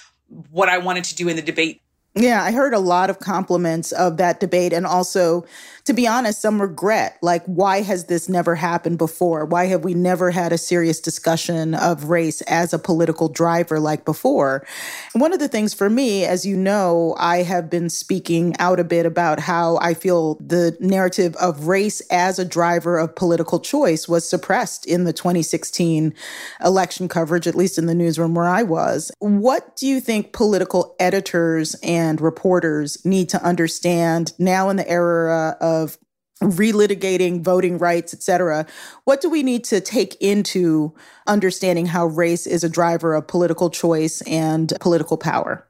what 0.50 0.68
I 0.68 0.78
wanted 0.78 1.04
to 1.04 1.14
do 1.14 1.28
in 1.28 1.36
the 1.36 1.42
debate. 1.42 1.82
Yeah, 2.14 2.44
I 2.44 2.52
heard 2.52 2.74
a 2.74 2.78
lot 2.78 3.10
of 3.10 3.18
compliments 3.18 3.90
of 3.90 4.18
that 4.18 4.38
debate 4.38 4.72
and 4.72 4.86
also 4.86 5.44
to 5.84 5.92
be 5.92 6.06
honest, 6.06 6.40
some 6.40 6.60
regret. 6.60 7.18
Like, 7.20 7.44
why 7.44 7.82
has 7.82 8.06
this 8.06 8.26
never 8.28 8.54
happened 8.54 8.96
before? 8.96 9.44
Why 9.44 9.66
have 9.66 9.84
we 9.84 9.92
never 9.92 10.30
had 10.30 10.50
a 10.50 10.58
serious 10.58 10.98
discussion 10.98 11.74
of 11.74 12.04
race 12.04 12.40
as 12.42 12.72
a 12.72 12.78
political 12.78 13.28
driver 13.28 13.78
like 13.78 14.04
before? 14.04 14.66
one 15.12 15.32
of 15.32 15.38
the 15.38 15.48
things 15.48 15.74
for 15.74 15.88
me, 15.90 16.24
as 16.24 16.44
you 16.44 16.56
know, 16.56 17.14
I 17.18 17.42
have 17.42 17.70
been 17.70 17.90
speaking 17.90 18.56
out 18.58 18.80
a 18.80 18.84
bit 18.84 19.06
about 19.06 19.38
how 19.38 19.76
I 19.76 19.94
feel 19.94 20.36
the 20.36 20.76
narrative 20.80 21.36
of 21.36 21.66
race 21.68 22.00
as 22.10 22.38
a 22.38 22.44
driver 22.44 22.98
of 22.98 23.14
political 23.14 23.60
choice 23.60 24.08
was 24.08 24.28
suppressed 24.28 24.86
in 24.86 25.04
the 25.04 25.12
2016 25.12 26.14
election 26.64 27.08
coverage, 27.08 27.46
at 27.46 27.54
least 27.54 27.78
in 27.78 27.86
the 27.86 27.94
newsroom 27.94 28.34
where 28.34 28.48
I 28.48 28.62
was. 28.62 29.12
What 29.18 29.76
do 29.76 29.86
you 29.86 30.00
think 30.00 30.32
political 30.32 30.96
editors 30.98 31.74
and 32.04 32.20
reporters 32.20 33.04
need 33.04 33.28
to 33.30 33.42
understand 33.42 34.32
now 34.38 34.68
in 34.68 34.76
the 34.76 34.88
era 34.88 35.56
of 35.60 35.98
relitigating 36.42 37.42
voting 37.42 37.78
rights, 37.78 38.12
et 38.12 38.22
cetera. 38.22 38.66
What 39.04 39.20
do 39.20 39.30
we 39.30 39.42
need 39.42 39.64
to 39.64 39.80
take 39.80 40.14
into 40.20 40.94
understanding 41.26 41.86
how 41.86 42.06
race 42.06 42.46
is 42.46 42.62
a 42.64 42.68
driver 42.68 43.14
of 43.14 43.26
political 43.26 43.70
choice 43.70 44.20
and 44.22 44.72
political 44.80 45.16
power? 45.16 45.66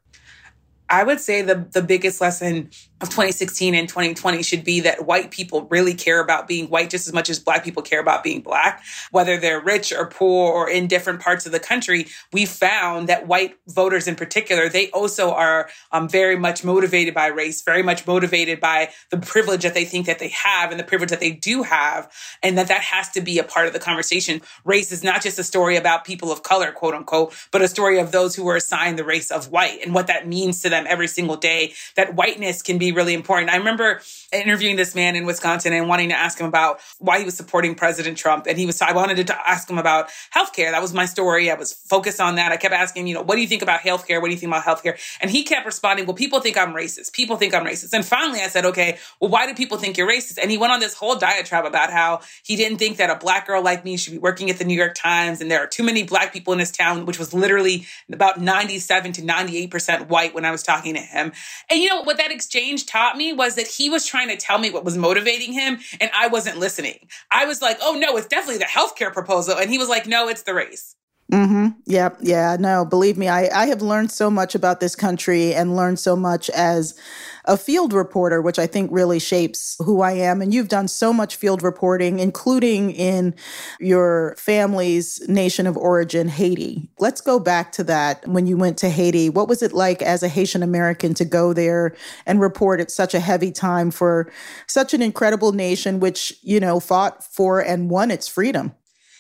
I 0.94 1.02
would 1.02 1.20
say 1.20 1.42
the 1.42 1.66
the 1.72 1.82
biggest 1.82 2.20
lesson 2.20 2.70
of 3.00 3.10
2016 3.10 3.74
and 3.74 3.88
2020 3.88 4.42
should 4.42 4.64
be 4.64 4.80
that 4.80 5.04
white 5.04 5.30
people 5.30 5.62
really 5.64 5.92
care 5.92 6.20
about 6.20 6.48
being 6.48 6.70
white 6.70 6.88
just 6.88 7.06
as 7.06 7.12
much 7.12 7.28
as 7.28 7.38
black 7.38 7.64
people 7.64 7.82
care 7.82 8.00
about 8.00 8.22
being 8.22 8.40
black. 8.40 8.82
Whether 9.10 9.36
they're 9.36 9.60
rich 9.60 9.92
or 9.92 10.06
poor 10.06 10.52
or 10.52 10.70
in 10.70 10.86
different 10.86 11.20
parts 11.20 11.44
of 11.44 11.52
the 11.52 11.60
country, 11.60 12.06
we 12.32 12.46
found 12.46 13.08
that 13.08 13.26
white 13.26 13.56
voters 13.66 14.08
in 14.08 14.14
particular, 14.14 14.68
they 14.68 14.90
also 14.90 15.32
are 15.32 15.68
um, 15.92 16.08
very 16.08 16.36
much 16.36 16.64
motivated 16.64 17.12
by 17.12 17.26
race, 17.26 17.62
very 17.62 17.82
much 17.82 18.06
motivated 18.06 18.60
by 18.60 18.90
the 19.10 19.18
privilege 19.18 19.64
that 19.64 19.74
they 19.74 19.84
think 19.84 20.06
that 20.06 20.18
they 20.18 20.28
have 20.28 20.70
and 20.70 20.80
the 20.80 20.84
privilege 20.84 21.10
that 21.10 21.20
they 21.20 21.32
do 21.32 21.62
have, 21.62 22.10
and 22.42 22.56
that 22.56 22.68
that 22.68 22.80
has 22.80 23.10
to 23.10 23.20
be 23.20 23.38
a 23.38 23.44
part 23.44 23.66
of 23.66 23.72
the 23.72 23.80
conversation. 23.80 24.40
Race 24.64 24.92
is 24.92 25.04
not 25.04 25.20
just 25.20 25.38
a 25.38 25.44
story 25.44 25.76
about 25.76 26.04
people 26.04 26.32
of 26.32 26.42
color, 26.42 26.72
quote 26.72 26.94
unquote, 26.94 27.34
but 27.50 27.60
a 27.60 27.68
story 27.68 27.98
of 27.98 28.12
those 28.12 28.34
who 28.34 28.44
were 28.44 28.56
assigned 28.56 28.98
the 28.98 29.04
race 29.04 29.30
of 29.30 29.50
white 29.50 29.80
and 29.84 29.92
what 29.92 30.06
that 30.06 30.26
means 30.26 30.62
to 30.62 30.70
them 30.70 30.83
every 30.86 31.08
single 31.08 31.36
day. 31.36 31.74
That 31.96 32.14
whiteness 32.14 32.62
can 32.62 32.78
be 32.78 32.92
really 32.92 33.14
important. 33.14 33.50
I 33.50 33.56
remember 33.56 34.00
interviewing 34.32 34.76
this 34.76 34.94
man 34.94 35.16
in 35.16 35.26
Wisconsin 35.26 35.72
and 35.72 35.88
wanting 35.88 36.08
to 36.08 36.16
ask 36.16 36.38
him 36.38 36.46
about 36.46 36.80
why 36.98 37.18
he 37.18 37.24
was 37.24 37.36
supporting 37.36 37.74
President 37.74 38.18
Trump. 38.18 38.46
And 38.46 38.58
he 38.58 38.66
was, 38.66 38.80
I 38.80 38.92
wanted 38.92 39.26
to 39.26 39.48
ask 39.48 39.68
him 39.68 39.78
about 39.78 40.08
healthcare. 40.34 40.70
That 40.70 40.82
was 40.82 40.92
my 40.92 41.06
story. 41.06 41.50
I 41.50 41.54
was 41.54 41.72
focused 41.72 42.20
on 42.20 42.36
that. 42.36 42.52
I 42.52 42.56
kept 42.56 42.74
asking, 42.74 43.06
you 43.06 43.14
know, 43.14 43.22
what 43.22 43.36
do 43.36 43.40
you 43.40 43.48
think 43.48 43.62
about 43.62 43.80
healthcare? 43.80 44.20
What 44.20 44.28
do 44.28 44.32
you 44.32 44.38
think 44.38 44.52
about 44.52 44.64
healthcare? 44.64 44.98
And 45.20 45.30
he 45.30 45.44
kept 45.44 45.66
responding, 45.66 46.06
well, 46.06 46.14
people 46.14 46.40
think 46.40 46.56
I'm 46.56 46.72
racist. 46.74 47.12
People 47.12 47.36
think 47.36 47.54
I'm 47.54 47.64
racist. 47.64 47.92
And 47.92 48.04
finally 48.04 48.40
I 48.40 48.48
said, 48.48 48.64
okay, 48.66 48.98
well, 49.20 49.30
why 49.30 49.46
do 49.46 49.54
people 49.54 49.78
think 49.78 49.96
you're 49.96 50.08
racist? 50.08 50.38
And 50.40 50.50
he 50.50 50.58
went 50.58 50.72
on 50.72 50.80
this 50.80 50.94
whole 50.94 51.16
diatribe 51.16 51.64
about 51.64 51.90
how 51.90 52.20
he 52.42 52.56
didn't 52.56 52.78
think 52.78 52.96
that 52.98 53.10
a 53.10 53.16
black 53.16 53.46
girl 53.46 53.62
like 53.62 53.84
me 53.84 53.96
should 53.96 54.12
be 54.12 54.18
working 54.18 54.50
at 54.50 54.58
the 54.58 54.64
New 54.64 54.76
York 54.76 54.94
Times. 54.94 55.40
And 55.40 55.50
there 55.50 55.60
are 55.60 55.66
too 55.66 55.82
many 55.82 56.02
black 56.02 56.32
people 56.32 56.52
in 56.52 56.58
his 56.58 56.70
town, 56.70 57.06
which 57.06 57.18
was 57.18 57.32
literally 57.32 57.86
about 58.12 58.40
97 58.40 59.12
to 59.12 59.22
98% 59.22 60.08
white 60.08 60.34
when 60.34 60.44
I 60.44 60.50
was 60.50 60.62
talking 60.62 60.73
to 60.82 61.00
him. 61.00 61.32
And 61.70 61.80
you 61.80 61.88
know 61.88 62.02
what 62.02 62.16
that 62.18 62.30
exchange 62.30 62.86
taught 62.86 63.16
me 63.16 63.32
was 63.32 63.54
that 63.54 63.66
he 63.66 63.88
was 63.88 64.06
trying 64.06 64.28
to 64.28 64.36
tell 64.36 64.58
me 64.58 64.70
what 64.70 64.84
was 64.84 64.96
motivating 64.96 65.52
him 65.52 65.78
and 66.00 66.10
I 66.14 66.28
wasn't 66.28 66.58
listening. 66.58 67.08
I 67.30 67.44
was 67.46 67.62
like, 67.62 67.78
oh 67.82 67.98
no, 67.98 68.16
it's 68.16 68.26
definitely 68.26 68.58
the 68.58 68.64
healthcare 68.64 69.12
proposal. 69.12 69.56
And 69.56 69.70
he 69.70 69.78
was 69.78 69.88
like, 69.88 70.06
no, 70.06 70.28
it's 70.28 70.42
the 70.42 70.54
race. 70.54 70.96
Mm-hmm. 71.32 71.68
Yep. 71.86 72.18
Yeah. 72.20 72.56
No, 72.60 72.84
believe 72.84 73.16
me, 73.16 73.28
I, 73.28 73.48
I 73.62 73.66
have 73.66 73.80
learned 73.80 74.10
so 74.10 74.30
much 74.30 74.54
about 74.54 74.80
this 74.80 74.94
country 74.94 75.54
and 75.54 75.74
learned 75.74 75.98
so 75.98 76.14
much 76.14 76.50
as 76.50 76.98
a 77.46 77.56
field 77.56 77.92
reporter, 77.92 78.40
which 78.40 78.58
I 78.58 78.66
think 78.66 78.90
really 78.92 79.18
shapes 79.18 79.76
who 79.78 80.00
I 80.00 80.12
am. 80.12 80.40
And 80.40 80.52
you've 80.52 80.68
done 80.68 80.88
so 80.88 81.12
much 81.12 81.36
field 81.36 81.62
reporting, 81.62 82.18
including 82.18 82.90
in 82.90 83.34
your 83.78 84.34
family's 84.38 85.20
nation 85.28 85.66
of 85.66 85.76
origin, 85.76 86.28
Haiti. 86.28 86.88
Let's 86.98 87.20
go 87.20 87.38
back 87.38 87.72
to 87.72 87.84
that 87.84 88.26
when 88.26 88.46
you 88.46 88.56
went 88.56 88.78
to 88.78 88.88
Haiti. 88.88 89.28
What 89.28 89.48
was 89.48 89.62
it 89.62 89.72
like 89.72 90.00
as 90.02 90.22
a 90.22 90.28
Haitian 90.28 90.62
American 90.62 91.14
to 91.14 91.24
go 91.24 91.52
there 91.52 91.94
and 92.26 92.40
report 92.40 92.80
at 92.80 92.90
such 92.90 93.14
a 93.14 93.20
heavy 93.20 93.52
time 93.52 93.90
for 93.90 94.32
such 94.66 94.94
an 94.94 95.02
incredible 95.02 95.52
nation, 95.52 96.00
which, 96.00 96.34
you 96.42 96.60
know, 96.60 96.80
fought 96.80 97.22
for 97.24 97.60
and 97.60 97.90
won 97.90 98.10
its 98.10 98.26
freedom? 98.26 98.74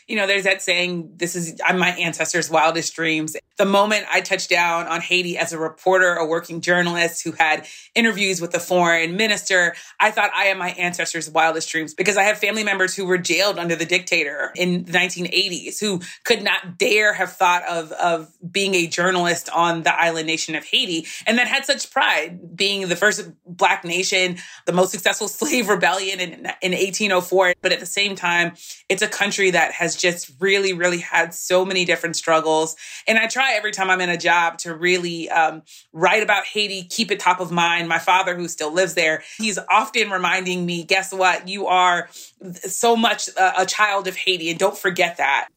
You 0.06 0.16
know, 0.16 0.26
there's 0.26 0.44
that 0.44 0.60
saying, 0.60 1.12
this 1.16 1.34
is 1.34 1.60
my 1.74 1.90
ancestors' 1.90 2.50
wildest 2.50 2.94
dreams. 2.94 3.36
The 3.56 3.64
moment 3.64 4.06
I 4.12 4.20
touched 4.20 4.50
down 4.50 4.86
on 4.86 5.00
Haiti 5.00 5.38
as 5.38 5.52
a 5.52 5.58
reporter, 5.58 6.14
a 6.14 6.26
working 6.26 6.60
journalist 6.60 7.24
who 7.24 7.32
had 7.32 7.66
interviews 7.94 8.40
with 8.40 8.50
the 8.50 8.60
foreign 8.60 9.16
minister, 9.16 9.74
I 10.00 10.10
thought 10.10 10.30
I 10.36 10.46
am 10.46 10.58
my 10.58 10.70
ancestors' 10.70 11.30
wildest 11.30 11.70
dreams 11.70 11.94
because 11.94 12.16
I 12.16 12.24
have 12.24 12.38
family 12.38 12.64
members 12.64 12.94
who 12.94 13.06
were 13.06 13.16
jailed 13.16 13.58
under 13.58 13.76
the 13.76 13.86
dictator 13.86 14.52
in 14.56 14.84
the 14.84 14.92
1980s 14.92 15.80
who 15.80 16.00
could 16.24 16.42
not 16.42 16.76
dare 16.76 17.14
have 17.14 17.32
thought 17.32 17.66
of, 17.68 17.92
of 17.92 18.30
being 18.50 18.74
a 18.74 18.86
journalist 18.86 19.48
on 19.50 19.84
the 19.84 19.94
island 19.98 20.26
nation 20.26 20.54
of 20.54 20.64
Haiti 20.64 21.06
and 21.26 21.38
that 21.38 21.46
had 21.46 21.64
such 21.64 21.90
pride 21.90 22.56
being 22.56 22.88
the 22.88 22.96
first 22.96 23.30
black 23.46 23.84
nation, 23.84 24.36
the 24.66 24.72
most 24.72 24.90
successful 24.90 25.28
slave 25.34 25.68
rebellion 25.68 26.20
in, 26.20 26.32
in 26.60 26.72
1804. 26.72 27.54
But 27.62 27.72
at 27.72 27.80
the 27.80 27.86
same 27.86 28.14
time, 28.16 28.52
it's 28.88 29.02
a 29.02 29.08
country 29.08 29.50
that 29.50 29.72
has 29.72 29.93
just 29.96 30.32
really, 30.40 30.72
really 30.72 30.98
had 30.98 31.34
so 31.34 31.64
many 31.64 31.84
different 31.84 32.16
struggles. 32.16 32.76
And 33.06 33.18
I 33.18 33.26
try 33.26 33.54
every 33.54 33.72
time 33.72 33.90
I'm 33.90 34.00
in 34.00 34.10
a 34.10 34.16
job 34.16 34.58
to 34.58 34.74
really 34.74 35.30
um, 35.30 35.62
write 35.92 36.22
about 36.22 36.44
Haiti, 36.44 36.84
keep 36.84 37.10
it 37.10 37.20
top 37.20 37.40
of 37.40 37.50
mind. 37.50 37.88
My 37.88 37.98
father, 37.98 38.34
who 38.34 38.48
still 38.48 38.72
lives 38.72 38.94
there, 38.94 39.22
he's 39.38 39.58
often 39.70 40.10
reminding 40.10 40.66
me, 40.66 40.84
guess 40.84 41.12
what? 41.12 41.48
You 41.48 41.66
are 41.66 42.08
so 42.54 42.96
much 42.96 43.28
a, 43.28 43.62
a 43.62 43.66
child 43.66 44.08
of 44.08 44.16
Haiti, 44.16 44.50
and 44.50 44.58
don't 44.58 44.76
forget 44.76 45.16
that 45.18 45.48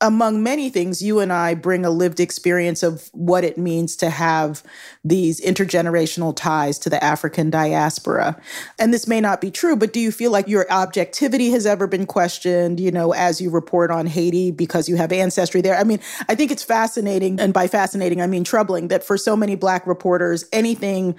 among 0.00 0.44
many 0.44 0.70
things, 0.70 1.02
you 1.02 1.18
and 1.18 1.32
I 1.32 1.54
bring 1.54 1.84
a 1.84 1.90
lived 1.90 2.20
experience 2.20 2.84
of 2.84 3.08
what 3.12 3.42
it 3.42 3.58
means 3.58 3.96
to 3.96 4.10
have 4.10 4.62
these 5.04 5.40
intergenerational 5.40 6.36
ties 6.36 6.78
to 6.80 6.90
the 6.90 7.02
African 7.02 7.50
diaspora. 7.50 8.40
And 8.78 8.94
this 8.94 9.08
may 9.08 9.20
not 9.20 9.40
be 9.40 9.50
true, 9.50 9.74
but 9.74 9.92
do 9.92 9.98
you 9.98 10.12
feel 10.12 10.30
like 10.30 10.46
your 10.46 10.70
objectivity 10.70 11.50
has 11.50 11.66
ever 11.66 11.88
been 11.88 12.06
questioned, 12.06 12.78
you 12.78 12.92
know, 12.92 13.12
as 13.12 13.40
you 13.40 13.50
report 13.50 13.90
on 13.90 14.06
Haiti 14.06 14.52
because 14.52 14.88
you 14.88 14.94
have 14.96 15.10
ancestry 15.10 15.60
there? 15.60 15.76
I 15.76 15.82
mean, 15.82 15.98
I 16.28 16.36
think 16.36 16.52
it's 16.52 16.62
fascinating. 16.62 17.40
And 17.40 17.52
by 17.52 17.66
fascinating, 17.66 18.22
I 18.22 18.28
mean 18.28 18.44
troubling 18.44 18.88
that 18.88 19.02
for 19.02 19.16
so 19.16 19.34
many 19.34 19.56
Black 19.56 19.84
reporters, 19.84 20.44
anything 20.52 21.16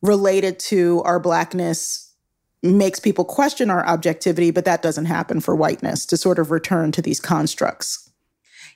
related 0.00 0.60
to 0.60 1.02
our 1.04 1.18
Blackness 1.18 2.12
makes 2.62 3.00
people 3.00 3.24
question 3.24 3.70
our 3.70 3.84
objectivity, 3.86 4.52
but 4.52 4.64
that 4.64 4.82
doesn't 4.82 5.06
happen 5.06 5.40
for 5.40 5.56
whiteness 5.56 6.06
to 6.06 6.16
sort 6.16 6.38
of 6.38 6.52
return 6.52 6.92
to 6.92 7.02
these 7.02 7.18
constructs. 7.18 8.01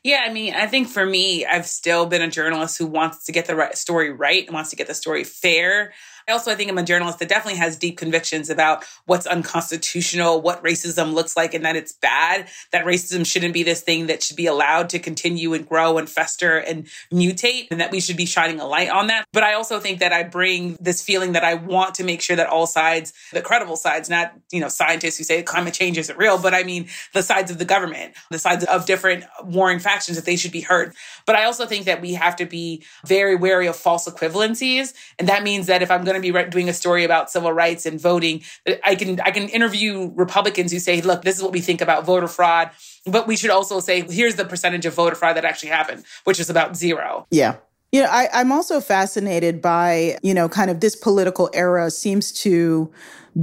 Yeah, 0.07 0.23
I 0.25 0.33
mean, 0.33 0.55
I 0.55 0.69
think 0.69 0.87
for 0.87 1.05
me, 1.05 1.45
I've 1.45 1.67
still 1.67 2.07
been 2.07 2.23
a 2.23 2.29
journalist 2.29 2.79
who 2.79 2.87
wants 2.87 3.25
to 3.25 3.33
get 3.33 3.47
the 3.47 3.57
right 3.57 3.77
story 3.77 4.13
right 4.13 4.47
and 4.47 4.55
wants 4.55 4.71
to 4.71 4.77
get 4.77 4.87
the 4.87 4.95
story 4.95 5.25
fair. 5.25 5.95
I 6.29 6.33
also 6.33 6.51
I 6.51 6.57
think 6.57 6.69
I'm 6.69 6.79
a 6.79 6.83
journalist 6.83 7.21
that 7.21 7.29
definitely 7.29 7.61
has 7.61 7.77
deep 7.77 7.97
convictions 7.97 8.51
about 8.51 8.85
what's 9.05 9.27
unconstitutional, 9.27 10.41
what 10.41 10.63
racism 10.65 11.15
looks 11.15 11.37
like, 11.37 11.55
and 11.55 11.65
that 11.65 11.77
it's 11.77 11.93
bad. 11.93 12.49
That 12.73 12.85
racism 12.85 13.25
shouldn't 13.25 13.55
be 13.55 13.63
this 13.63 13.83
thing 13.83 14.09
that 14.09 14.25
should 14.25 14.37
be 14.37 14.47
allowed 14.47 14.89
to 14.91 14.99
continue 14.99 15.55
and 15.55 15.69
grow 15.69 15.99
and 15.99 16.11
fester 16.11 16.59
and 16.59 16.87
mutate, 17.13 17.69
and 17.71 17.81
that 17.81 17.93
we 17.93 18.01
should 18.01 18.17
be 18.17 18.27
shining 18.27 18.59
a 18.59 18.67
light 18.67 18.91
on 18.91 19.07
that. 19.07 19.25
But 19.33 19.45
I 19.45 19.55
also 19.55 19.79
think 19.79 20.01
that 20.01 20.13
I 20.13 20.25
bring 20.25 20.77
this 20.81 21.01
feeling 21.01 21.33
that 21.33 21.45
I 21.45 21.55
want 21.55 21.95
to 21.97 22.05
make 22.05 22.21
sure 22.21 22.35
that 22.35 22.49
all 22.49 22.67
sides, 22.67 23.13
the 23.33 23.41
credible 23.41 23.77
sides, 23.77 24.11
not 24.11 24.33
you 24.51 24.59
know 24.59 24.69
scientists 24.69 25.19
who 25.19 25.25
say 25.25 25.45
climate 25.45 25.75
change 25.75 25.97
isn't 25.97 26.19
real, 26.19 26.39
but 26.43 26.55
I 26.55 26.65
mean 26.65 26.89
the 27.15 27.23
sides 27.23 27.53
of 27.53 27.59
the 27.59 27.65
government, 27.65 28.15
the 28.33 28.41
sides 28.41 28.65
of 28.65 28.85
different 28.85 29.25
warring 29.45 29.79
factions, 29.79 30.17
that 30.17 30.25
they 30.25 30.37
should 30.37 30.53
be 30.53 30.63
heard. 30.63 30.93
But 31.25 31.37
I 31.37 31.45
also 31.45 31.67
think 31.67 31.87
that 31.87 32.01
we 32.01 32.15
have 32.15 32.35
to 32.37 32.47
be 32.47 32.85
very 33.07 33.37
wary 33.37 33.69
of 33.69 33.77
false 33.77 34.09
equivalencies, 34.09 34.93
and 35.21 35.29
that 35.29 35.45
means 35.45 35.69
that 35.69 35.83
if 35.83 35.91
I'm 35.93 36.03
going 36.03 36.16
to 36.21 36.33
be 36.33 36.51
doing 36.51 36.69
a 36.69 36.73
story 36.73 37.05
about 37.05 37.31
civil 37.31 37.53
rights 37.53 37.87
and 37.87 38.01
voting, 38.01 38.43
I 38.85 38.95
can 38.95 39.21
I 39.21 39.31
can 39.31 39.49
interview 39.49 40.11
Republicans 40.15 40.73
who 40.73 40.79
say, 40.79 41.01
"Look, 41.01 41.23
this 41.23 41.37
is 41.37 41.43
what 41.43 41.53
we 41.53 41.61
think 41.61 41.81
about 41.81 42.05
voter 42.05 42.29
fraud." 42.29 42.71
But 43.07 43.27
we 43.27 43.37
should 43.37 43.51
also 43.51 43.81
say, 43.81 44.01
here's 44.01 44.35
the 44.35 44.45
percentage 44.45 44.85
of 44.85 44.95
voter 44.95 45.15
fraud 45.15 45.37
that 45.37 45.45
actually 45.45 45.69
happened, 45.69 46.05
which 46.25 46.41
is 46.41 46.51
about 46.51 46.77
zero. 46.77 47.27
Yeah. 47.31 47.57
You 47.93 48.03
know, 48.03 48.09
I, 48.11 48.29
I'm 48.33 48.51
also 48.51 48.81
fascinated 48.81 49.63
by, 49.63 50.19
you 50.23 50.35
know, 50.35 50.49
kind 50.49 50.71
of 50.71 50.81
this 50.81 50.97
political 50.97 51.49
era 51.55 51.91
seems 51.91 52.33
to 52.43 52.91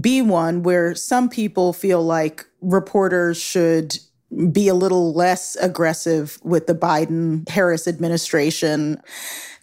be 0.01 0.21
one 0.21 0.63
where 0.63 0.95
some 0.95 1.29
people 1.29 1.71
feel 1.71 2.03
like 2.03 2.45
reporters 2.61 3.37
should 3.37 3.97
be 4.51 4.67
a 4.67 4.73
little 4.73 5.13
less 5.13 5.55
aggressive 5.57 6.39
with 6.43 6.67
the 6.67 6.75
Biden 6.75 7.47
Harris 7.47 7.87
administration. 7.87 9.01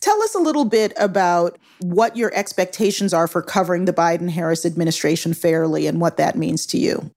Tell 0.01 0.23
us 0.23 0.35
a 0.35 0.39
little 0.39 0.65
bit 0.65 0.93
about 0.97 1.59
what 1.81 2.17
your 2.17 2.35
expectations 2.35 3.13
are 3.13 3.29
for 3.29 3.43
covering 3.43 3.85
the 3.85 3.93
Biden 3.93 4.31
Harris 4.31 4.65
administration 4.65 5.35
fairly 5.35 5.87
and 5.87 6.01
what 6.01 6.17
that 6.17 6.37
means 6.37 6.67
to 6.67 6.79
you 6.79 7.11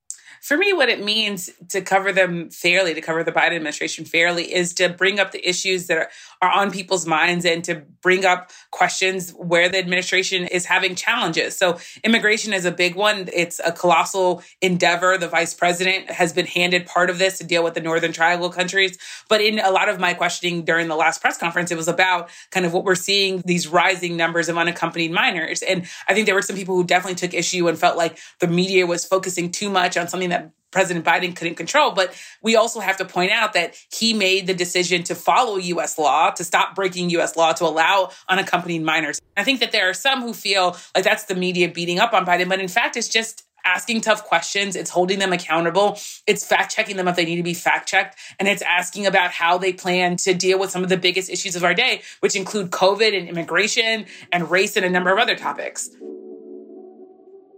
for 0.43 0.57
me, 0.57 0.73
what 0.73 0.89
it 0.89 1.01
means 1.01 1.49
to 1.69 1.81
cover 1.81 2.11
them 2.11 2.49
fairly, 2.49 2.93
to 2.93 2.99
cover 2.99 3.23
the 3.23 3.31
Biden 3.31 3.55
administration 3.55 4.03
fairly, 4.03 4.53
is 4.53 4.73
to 4.73 4.89
bring 4.89 5.17
up 5.17 5.31
the 5.31 5.47
issues 5.47 5.87
that 5.87 5.97
are, 5.97 6.09
are 6.41 6.51
on 6.51 6.69
people's 6.69 7.07
minds 7.07 7.45
and 7.45 7.63
to 7.63 7.83
bring 8.01 8.25
up 8.25 8.51
questions 8.69 9.31
where 9.31 9.69
the 9.69 9.77
administration 9.77 10.45
is 10.45 10.65
having 10.65 10.95
challenges. 10.95 11.55
So, 11.55 11.79
immigration 12.03 12.51
is 12.51 12.65
a 12.65 12.71
big 12.71 12.95
one. 12.95 13.29
It's 13.31 13.61
a 13.65 13.71
colossal 13.71 14.43
endeavor. 14.61 15.17
The 15.17 15.29
vice 15.29 15.53
president 15.53 16.11
has 16.11 16.33
been 16.33 16.45
handed 16.45 16.87
part 16.87 17.09
of 17.09 17.19
this 17.19 17.37
to 17.37 17.45
deal 17.45 17.63
with 17.63 17.73
the 17.73 17.81
Northern 17.81 18.11
Triangle 18.11 18.49
countries. 18.49 18.97
But 19.29 19.39
in 19.39 19.59
a 19.59 19.71
lot 19.71 19.87
of 19.87 19.97
my 19.97 20.13
questioning 20.13 20.65
during 20.65 20.89
the 20.89 20.97
last 20.97 21.21
press 21.21 21.37
conference, 21.37 21.71
it 21.71 21.77
was 21.77 21.87
about 21.87 22.29
kind 22.51 22.65
of 22.65 22.73
what 22.73 22.83
we're 22.83 22.95
seeing 22.95 23.41
these 23.45 23.65
rising 23.65 24.17
numbers 24.17 24.49
of 24.49 24.57
unaccompanied 24.57 25.13
minors. 25.13 25.61
And 25.61 25.87
I 26.09 26.13
think 26.13 26.25
there 26.25 26.35
were 26.35 26.41
some 26.41 26.57
people 26.57 26.75
who 26.75 26.83
definitely 26.83 27.15
took 27.15 27.33
issue 27.33 27.69
and 27.69 27.79
felt 27.79 27.95
like 27.95 28.19
the 28.39 28.47
media 28.47 28.85
was 28.85 29.05
focusing 29.05 29.49
too 29.49 29.69
much 29.69 29.95
on 29.95 30.09
something 30.09 30.32
that 30.33 30.51
President 30.71 31.05
Biden 31.05 31.35
couldn't 31.35 31.55
control. 31.55 31.91
But 31.91 32.13
we 32.41 32.55
also 32.55 32.79
have 32.79 32.97
to 32.97 33.05
point 33.05 33.31
out 33.31 33.53
that 33.53 33.75
he 33.93 34.13
made 34.13 34.47
the 34.47 34.53
decision 34.53 35.03
to 35.03 35.15
follow 35.15 35.57
US 35.57 35.97
law, 35.97 36.31
to 36.31 36.43
stop 36.43 36.75
breaking 36.75 37.11
US 37.11 37.37
law, 37.37 37.53
to 37.53 37.63
allow 37.63 38.09
unaccompanied 38.27 38.81
minors. 38.83 39.21
I 39.37 39.43
think 39.43 39.61
that 39.61 39.71
there 39.71 39.89
are 39.89 39.93
some 39.93 40.21
who 40.21 40.33
feel 40.33 40.75
like 40.95 41.03
that's 41.03 41.25
the 41.25 41.35
media 41.35 41.69
beating 41.69 41.99
up 41.99 42.13
on 42.13 42.25
Biden, 42.25 42.49
but 42.49 42.59
in 42.59 42.67
fact, 42.67 42.97
it's 42.97 43.07
just 43.07 43.43
asking 43.65 44.01
tough 44.01 44.25
questions. 44.25 44.75
It's 44.75 44.89
holding 44.89 45.19
them 45.19 45.31
accountable. 45.31 45.97
It's 46.27 46.45
fact 46.45 46.75
checking 46.75 46.97
them 46.97 47.07
if 47.07 47.15
they 47.15 47.23
need 47.23 47.37
to 47.37 47.43
be 47.43 47.53
fact 47.53 47.87
checked. 47.87 48.17
And 48.37 48.49
it's 48.49 48.61
asking 48.61 49.05
about 49.05 49.31
how 49.31 49.57
they 49.57 49.71
plan 49.71 50.17
to 50.17 50.33
deal 50.33 50.59
with 50.59 50.69
some 50.69 50.83
of 50.83 50.89
the 50.89 50.97
biggest 50.97 51.29
issues 51.29 51.55
of 51.55 51.63
our 51.63 51.73
day, 51.73 52.01
which 52.19 52.35
include 52.35 52.71
COVID 52.71 53.17
and 53.17 53.29
immigration 53.29 54.05
and 54.33 54.51
race 54.51 54.75
and 54.75 54.85
a 54.85 54.89
number 54.89 55.13
of 55.13 55.17
other 55.17 55.35
topics. 55.35 55.89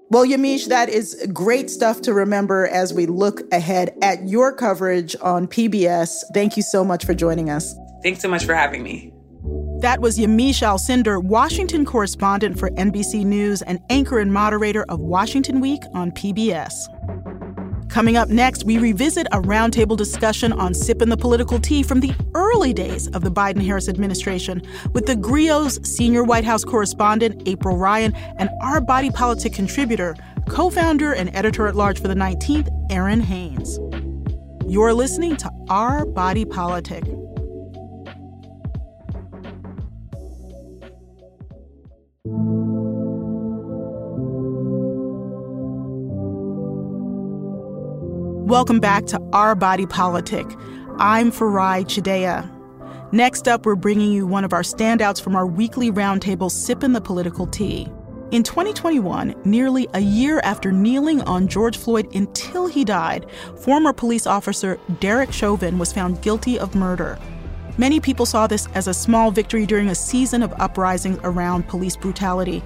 Well, 0.10 0.26
Yamiche, 0.26 0.68
that 0.68 0.88
is 0.89 1.28
great 1.34 1.70
stuff 1.70 2.02
to 2.02 2.13
remember 2.13 2.68
as 2.68 2.94
we 2.94 3.08
look 3.08 3.41
ahead 3.52 3.96
at 4.04 4.28
your 4.28 4.54
coverage 4.54 5.15
on 5.22 5.48
PBS. 5.48 6.12
Thank 6.34 6.56
you 6.58 6.63
so 6.63 6.84
much 6.84 7.06
for 7.06 7.15
joining 7.15 7.50
us. 7.50 7.76
Thanks 8.04 8.22
so 8.22 8.28
much 8.28 8.46
for 8.46 8.54
having 8.54 8.84
me. 8.84 9.12
That 9.82 10.02
was 10.02 10.18
Yamiche 10.18 10.62
Alcindor, 10.62 11.24
Washington 11.24 11.86
correspondent 11.86 12.60
for 12.60 12.70
NBC 12.72 13.26
News 13.26 13.62
and 13.63 13.80
anchor 13.89 14.20
and 14.20 14.32
moderator 14.32 14.86
of 14.89 15.00
Washington 15.00 15.60
Week 15.60 15.82
on 15.94 16.12
PBS. 16.12 16.74
Coming 17.96 18.18
up 18.18 18.28
next, 18.28 18.66
we 18.66 18.78
revisit 18.78 19.26
a 19.32 19.40
roundtable 19.40 19.96
discussion 19.96 20.52
on 20.52 20.74
sipping 20.74 21.08
the 21.08 21.16
political 21.16 21.62
tea 21.62 21.82
from 21.82 22.02
the 22.02 22.14
early 22.34 22.74
days 22.74 23.08
of 23.08 23.22
the 23.22 23.32
Biden 23.32 23.64
Harris 23.64 23.88
administration 23.88 24.62
with 24.92 25.06
theGrio's 25.06 25.80
senior 25.90 26.26
White 26.26 26.44
House 26.44 26.66
correspondent, 26.66 27.44
April 27.46 27.78
Ryan, 27.78 28.14
and 28.38 28.50
our 28.62 28.82
body 28.82 29.12
politic 29.12 29.54
contributor, 29.54 30.14
co 30.50 30.70
founder 30.70 31.14
and 31.14 31.34
editor 31.34 31.68
at 31.68 31.78
large 31.78 32.02
for 32.02 32.10
the 32.10 32.16
19th, 32.16 32.68
Erin 32.92 33.22
Haines. 33.22 33.80
You're 34.68 34.94
listening 34.94 35.38
to 35.38 35.50
Our 35.70 36.06
Body 36.06 36.44
Politic. 36.44 37.14
Welcome 48.56 48.80
back 48.80 49.06
to 49.08 49.20
Our 49.34 49.54
Body 49.54 49.86
Politic. 49.86 50.46
I'm 50.98 51.30
Farai 51.30 51.84
Chideya. 51.84 52.50
Next 53.12 53.50
up, 53.50 53.65
we're 53.65 53.76
bringing 53.76 54.13
you 54.13 54.26
one 54.26 54.46
of 54.46 54.54
our 54.54 54.62
standouts 54.62 55.22
from 55.22 55.36
our 55.36 55.46
weekly 55.46 55.91
roundtable, 55.91 56.50
Sippin' 56.50 56.94
the 56.94 57.02
Political 57.02 57.48
Tea. 57.48 57.91
In 58.32 58.44
2021, 58.44 59.36
nearly 59.44 59.89
a 59.94 60.00
year 60.00 60.39
after 60.46 60.72
kneeling 60.72 61.20
on 61.24 61.50
George 61.50 61.76
Floyd 61.76 62.08
until 62.15 62.65
he 62.65 62.86
died, 62.86 63.26
former 63.60 63.91
police 63.91 64.26
officer 64.26 64.80
Derek 65.02 65.34
Chauvin 65.34 65.78
was 65.78 65.91
found 65.91 66.22
guilty 66.22 66.58
of 66.58 66.76
murder. 66.76 67.20
Many 67.78 68.00
people 68.00 68.26
saw 68.26 68.48
this 68.48 68.70
as 68.74 68.88
a 68.88 68.94
small 68.94 69.32
victory 69.32 69.65
during 69.65 69.89
a 69.89 69.96
season 69.96 70.41
of 70.41 70.54
uprisings 70.60 71.20
around 71.24 71.68
police 71.68 71.98
brutality. 71.98 72.63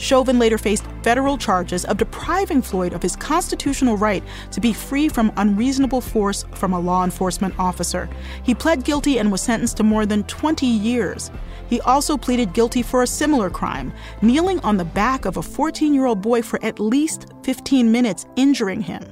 Chauvin 0.00 0.38
later 0.38 0.56
faced 0.56 0.86
federal 1.02 1.36
charges 1.36 1.84
of 1.84 1.98
depriving 1.98 2.62
Floyd 2.62 2.94
of 2.94 3.02
his 3.02 3.16
constitutional 3.16 3.98
right 3.98 4.24
to 4.50 4.58
be 4.58 4.72
free 4.72 5.10
from 5.10 5.30
unreasonable 5.36 6.00
force 6.00 6.42
from 6.54 6.72
a 6.72 6.80
law 6.80 7.04
enforcement 7.04 7.54
officer. 7.58 8.08
He 8.42 8.54
pled 8.54 8.82
guilty 8.82 9.18
and 9.18 9.30
was 9.30 9.42
sentenced 9.42 9.76
to 9.76 9.82
more 9.82 10.06
than 10.06 10.24
20 10.24 10.64
years. 10.64 11.30
He 11.68 11.82
also 11.82 12.16
pleaded 12.16 12.54
guilty 12.54 12.80
for 12.80 13.02
a 13.02 13.06
similar 13.06 13.50
crime, 13.50 13.92
kneeling 14.22 14.58
on 14.60 14.78
the 14.78 14.86
back 14.86 15.26
of 15.26 15.36
a 15.36 15.42
14 15.42 15.92
year 15.92 16.06
old 16.06 16.22
boy 16.22 16.40
for 16.40 16.64
at 16.64 16.80
least 16.80 17.26
15 17.42 17.92
minutes, 17.92 18.24
injuring 18.36 18.80
him. 18.80 19.04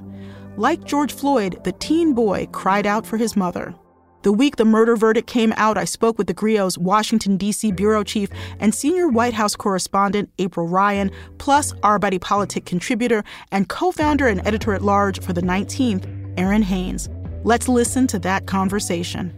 Like 0.57 0.85
George 0.85 1.12
Floyd, 1.12 1.62
the 1.64 1.72
teen 1.72 2.14
boy 2.14 2.46
cried 2.51 2.87
out 2.87 3.07
for 3.07 3.18
his 3.18 3.37
mother. 3.37 3.74
The 4.23 4.33
week 4.33 4.57
the 4.57 4.65
murder 4.65 4.97
verdict 4.97 5.29
came 5.29 5.55
out, 5.57 5.79
I 5.79 5.85
spoke 5.85 6.19
with 6.19 6.27
theGrio's 6.27 6.77
Washington, 6.77 7.37
D.C. 7.37 7.71
bureau 7.71 8.03
chief 8.03 8.29
and 8.59 8.75
senior 8.75 9.07
White 9.07 9.33
House 9.33 9.55
correspondent 9.55 10.29
April 10.41 10.67
Ryan, 10.67 11.13
plus 11.39 11.73
our 11.85 12.01
Body 12.01 12.19
Politic 12.19 12.65
contributor 12.65 13.23
and 13.53 13.69
co 13.69 13.93
founder 13.93 14.27
and 14.27 14.45
editor 14.45 14.75
at 14.75 14.83
large 14.83 15.23
for 15.23 15.33
the 15.33 15.41
19th, 15.41 16.35
Erin 16.37 16.63
Haines. 16.63 17.09
Let's 17.45 17.69
listen 17.69 18.09
to 18.09 18.19
that 18.19 18.47
conversation. 18.47 19.33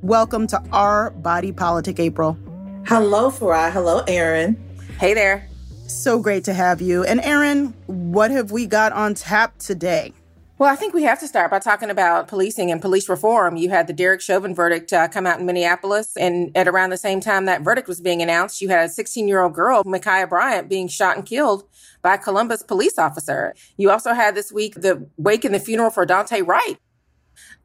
Welcome 0.00 0.46
to 0.48 0.62
Our 0.72 1.10
Body 1.10 1.52
Politic, 1.52 2.00
April. 2.00 2.38
Hello, 2.86 3.30
Farai. 3.30 3.70
Hello, 3.70 4.04
Erin. 4.08 4.56
Hey 4.98 5.12
there. 5.12 5.50
So 5.86 6.18
great 6.18 6.44
to 6.44 6.54
have 6.54 6.80
you. 6.80 7.04
And 7.04 7.20
Erin, 7.20 7.74
what 7.86 8.30
have 8.30 8.52
we 8.52 8.64
got 8.64 8.92
on 8.92 9.12
tap 9.12 9.58
today? 9.58 10.14
Well, 10.62 10.70
I 10.70 10.76
think 10.76 10.94
we 10.94 11.02
have 11.02 11.18
to 11.18 11.26
start 11.26 11.50
by 11.50 11.58
talking 11.58 11.90
about 11.90 12.28
policing 12.28 12.70
and 12.70 12.80
police 12.80 13.08
reform. 13.08 13.56
You 13.56 13.70
had 13.70 13.88
the 13.88 13.92
Derek 13.92 14.20
Chauvin 14.20 14.54
verdict 14.54 14.92
uh, 14.92 15.08
come 15.08 15.26
out 15.26 15.40
in 15.40 15.44
Minneapolis, 15.44 16.16
and 16.16 16.56
at 16.56 16.68
around 16.68 16.90
the 16.90 16.96
same 16.96 17.20
time 17.20 17.46
that 17.46 17.62
verdict 17.62 17.88
was 17.88 18.00
being 18.00 18.22
announced, 18.22 18.60
you 18.60 18.68
had 18.68 18.84
a 18.84 18.88
16 18.88 19.26
year 19.26 19.42
old 19.42 19.54
girl, 19.54 19.82
Ma'Khia 19.82 20.28
Bryant, 20.28 20.68
being 20.68 20.86
shot 20.86 21.16
and 21.16 21.26
killed 21.26 21.64
by 22.00 22.14
a 22.14 22.18
Columbus 22.18 22.62
police 22.62 22.96
officer. 22.96 23.56
You 23.76 23.90
also 23.90 24.12
had 24.12 24.36
this 24.36 24.52
week 24.52 24.76
the 24.76 25.08
wake 25.16 25.44
and 25.44 25.52
the 25.52 25.58
funeral 25.58 25.90
for 25.90 26.06
Daunte 26.06 26.46
Wright. 26.46 26.78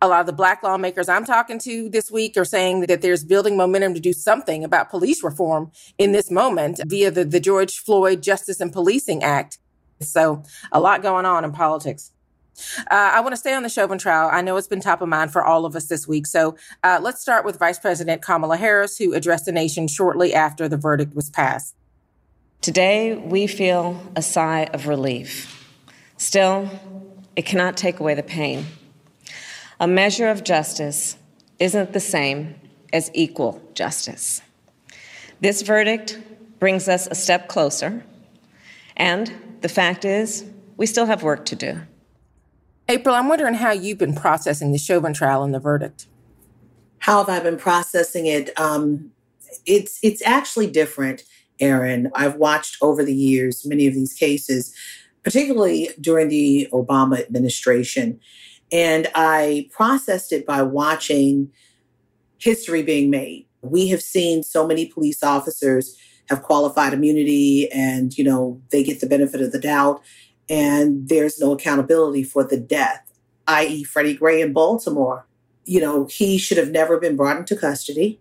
A 0.02 0.08
lot 0.08 0.22
of 0.22 0.26
the 0.26 0.34
black 0.34 0.64
lawmakers 0.64 1.08
I'm 1.08 1.24
talking 1.24 1.60
to 1.60 1.90
this 1.90 2.10
week 2.10 2.36
are 2.36 2.46
saying 2.46 2.82
that 2.88 3.04
there's 3.04 3.24
building 3.24 3.56
momentum 3.56 3.94
to 3.94 4.00
do 4.00 4.12
something 4.12 4.64
about 4.64 4.90
police 4.90 5.24
reform 5.24 5.72
in 6.00 6.14
this 6.14 6.32
moment 6.32 6.82
via 6.88 7.12
the, 7.12 7.26
the 7.26 7.40
George 7.40 7.78
Floyd 7.78 8.24
Justice 8.24 8.60
and 8.60 8.74
Policing 8.74 9.24
Act. 9.24 9.60
So, 10.02 10.42
a 10.72 10.80
lot 10.80 11.04
going 11.04 11.28
on 11.28 11.46
in 11.46 11.52
politics. 11.52 12.12
Uh, 12.80 13.12
I 13.14 13.22
want 13.22 13.34
to 13.34 13.38
stay 13.38 13.54
on 13.54 13.64
the 13.64 13.70
Chauvin 13.70 13.98
trial. 13.98 14.30
I 14.32 14.42
know 14.42 14.58
it's 14.58 14.68
been 14.68 14.82
top 14.82 15.02
of 15.02 15.10
mind 15.10 15.32
for 15.32 15.44
all 15.44 15.66
of 15.66 15.76
us 15.76 15.88
this 15.88 16.08
week. 16.08 16.26
So 16.26 16.56
uh, 16.84 17.00
let's 17.02 17.22
start 17.22 17.46
with 17.46 17.60
Vice 17.60 17.80
President 17.80 18.22
Kamala 18.22 18.58
Harris, 18.58 18.98
who 18.98 19.14
addressed 19.14 19.46
the 19.46 19.52
nation 19.52 19.88
shortly 19.88 20.34
after 20.34 20.68
the 20.68 20.78
verdict 20.78 21.16
was 21.16 21.30
passed. 21.30 21.76
Today, 22.62 23.16
we 23.16 23.48
feel 23.48 24.02
a 24.16 24.22
sigh 24.22 24.64
of 24.74 24.88
relief. 24.88 25.54
Still, 26.18 26.70
it 27.36 27.46
cannot 27.46 27.78
take 27.78 28.00
away 28.00 28.16
the 28.16 28.24
pain. 28.24 28.66
A 29.80 29.88
measure 29.88 30.28
of 30.28 30.44
justice 30.44 31.18
isn't 31.60 31.94
the 31.94 32.00
same 32.00 32.56
as 32.92 33.12
equal 33.14 33.62
justice. 33.76 34.42
This 35.40 35.62
verdict 35.62 36.20
brings 36.60 36.90
us 36.90 37.08
a 37.08 37.16
step 37.16 37.48
closer, 37.48 38.04
and 38.96 39.32
the 39.62 39.70
fact 39.70 40.04
is, 40.04 40.44
we 40.78 40.88
still 40.88 41.06
have 41.06 41.22
work 41.22 41.46
to 41.46 41.56
do. 41.56 41.82
April, 42.90 43.16
I'm 43.16 43.28
wondering 43.28 43.56
how 43.56 43.72
you've 43.72 43.98
been 43.98 44.16
processing 44.16 44.72
the 44.72 44.78
Chauvin 44.78 45.14
trial 45.14 45.44
and 45.44 45.54
the 45.54 45.60
verdict. 45.60 46.08
How 47.00 47.24
have 47.24 47.30
I 47.30 47.44
been 47.44 47.58
processing 47.58 48.26
it? 48.26 48.58
Um, 48.60 49.12
it's 49.66 50.00
it's 50.02 50.22
actually 50.26 50.68
different, 50.68 51.24
Erin. 51.60 52.10
I've 52.16 52.36
watched 52.36 52.78
over 52.82 53.04
the 53.04 53.14
years 53.14 53.66
many 53.66 53.88
of 53.88 53.94
these 53.94 54.14
cases, 54.14 54.74
particularly 55.24 55.90
during 56.00 56.30
the 56.30 56.70
Obama 56.72 57.20
administration, 57.20 58.20
and 58.72 59.08
I 59.16 59.70
processed 59.72 60.32
it 60.32 60.46
by 60.46 60.62
watching 60.62 61.52
history 62.38 62.84
being 62.84 63.10
made. 63.10 63.48
We 63.62 63.90
have 63.90 64.02
seen 64.02 64.44
so 64.44 64.66
many 64.66 64.86
police 64.86 65.24
officers 65.24 65.98
have 66.30 66.44
qualified 66.44 66.94
immunity 66.94 67.70
and 67.72 68.18
you 68.18 68.24
know 68.24 68.62
they 68.72 68.84
get 68.84 69.00
the 69.00 69.08
benefit 69.08 69.42
of 69.42 69.52
the 69.52 69.60
doubt 69.60 70.02
and 70.50 71.10
there's 71.10 71.40
no 71.40 71.52
accountability 71.54 72.24
for 72.24 72.44
the 72.44 72.58
death, 72.58 73.12
i.e., 73.48 73.84
Freddie 73.84 74.16
Gray 74.16 74.42
in 74.42 74.54
Baltimore. 74.54 75.26
You 75.66 75.82
know, 75.82 76.06
he 76.06 76.38
should 76.38 76.58
have 76.58 76.72
never 76.72 77.00
been 77.00 77.16
brought 77.16 77.38
into 77.38 77.56
custody. 77.56 78.20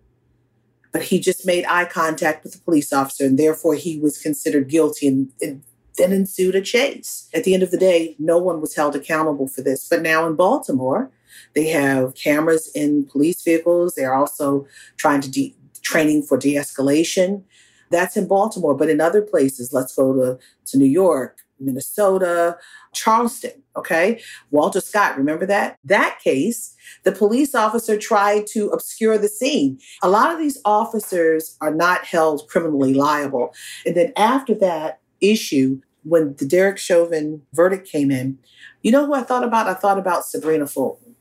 but 0.91 1.03
he 1.03 1.19
just 1.19 1.45
made 1.45 1.65
eye 1.65 1.85
contact 1.85 2.43
with 2.43 2.53
the 2.53 2.59
police 2.59 2.91
officer, 2.91 3.25
and 3.25 3.37
therefore 3.37 3.75
he 3.75 3.99
was 3.99 4.21
considered 4.21 4.69
guilty. 4.69 5.07
And, 5.07 5.31
and 5.41 5.63
then 5.97 6.11
ensued 6.11 6.53
a 6.53 6.61
chase. 6.61 7.27
At 7.33 7.43
the 7.43 7.55
end 7.55 7.63
of 7.63 7.71
the 7.71 7.77
day, 7.77 8.15
no 8.19 8.37
one 8.37 8.61
was 8.61 8.75
held 8.75 8.95
accountable 8.95 9.47
for 9.47 9.63
this. 9.63 9.87
But 9.89 10.03
now 10.03 10.27
in 10.27 10.35
Baltimore, 10.35 11.09
they 11.55 11.69
have 11.69 12.13
cameras 12.13 12.69
in 12.75 13.05
police 13.05 13.41
vehicles. 13.43 13.95
They're 13.95 14.13
also 14.13 14.67
trying 14.97 15.21
to 15.21 15.31
de- 15.31 15.55
training 15.81 16.21
for 16.21 16.37
de-escalation. 16.37 17.43
That's 17.89 18.15
in 18.15 18.27
Baltimore, 18.27 18.75
but 18.75 18.91
in 18.91 19.01
other 19.01 19.23
places, 19.23 19.73
let's 19.73 19.95
go 19.95 20.13
to, 20.13 20.39
to 20.67 20.77
New 20.77 20.85
York, 20.85 21.39
Minnesota, 21.59 22.57
Charleston, 22.93 23.63
okay? 23.75 24.21
Walter 24.51 24.81
Scott, 24.81 25.17
remember 25.17 25.45
that? 25.45 25.77
That 25.83 26.19
case, 26.23 26.75
the 27.03 27.11
police 27.11 27.55
officer 27.55 27.97
tried 27.97 28.47
to 28.47 28.69
obscure 28.69 29.17
the 29.17 29.27
scene. 29.27 29.79
A 30.01 30.09
lot 30.09 30.31
of 30.31 30.39
these 30.39 30.59
officers 30.65 31.57
are 31.61 31.73
not 31.73 32.05
held 32.05 32.47
criminally 32.47 32.93
liable. 32.93 33.53
And 33.85 33.95
then 33.95 34.13
after 34.15 34.53
that 34.55 34.99
issue, 35.21 35.81
when 36.03 36.35
the 36.35 36.45
Derek 36.45 36.77
Chauvin 36.77 37.41
verdict 37.53 37.89
came 37.89 38.11
in, 38.11 38.37
you 38.81 38.91
know 38.91 39.05
who 39.05 39.13
I 39.13 39.23
thought 39.23 39.43
about? 39.43 39.67
I 39.67 39.73
thought 39.73 39.97
about 39.97 40.25
Sabrina 40.25 40.67
Fulton. 40.67 41.15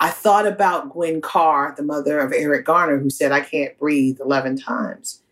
I 0.00 0.10
thought 0.10 0.46
about 0.46 0.90
Gwen 0.90 1.20
Carr, 1.20 1.74
the 1.76 1.82
mother 1.82 2.20
of 2.20 2.32
Eric 2.32 2.64
Garner, 2.64 2.98
who 2.98 3.10
said, 3.10 3.32
I 3.32 3.40
can't 3.40 3.76
breathe 3.78 4.18
11 4.20 4.58
times 4.58 5.22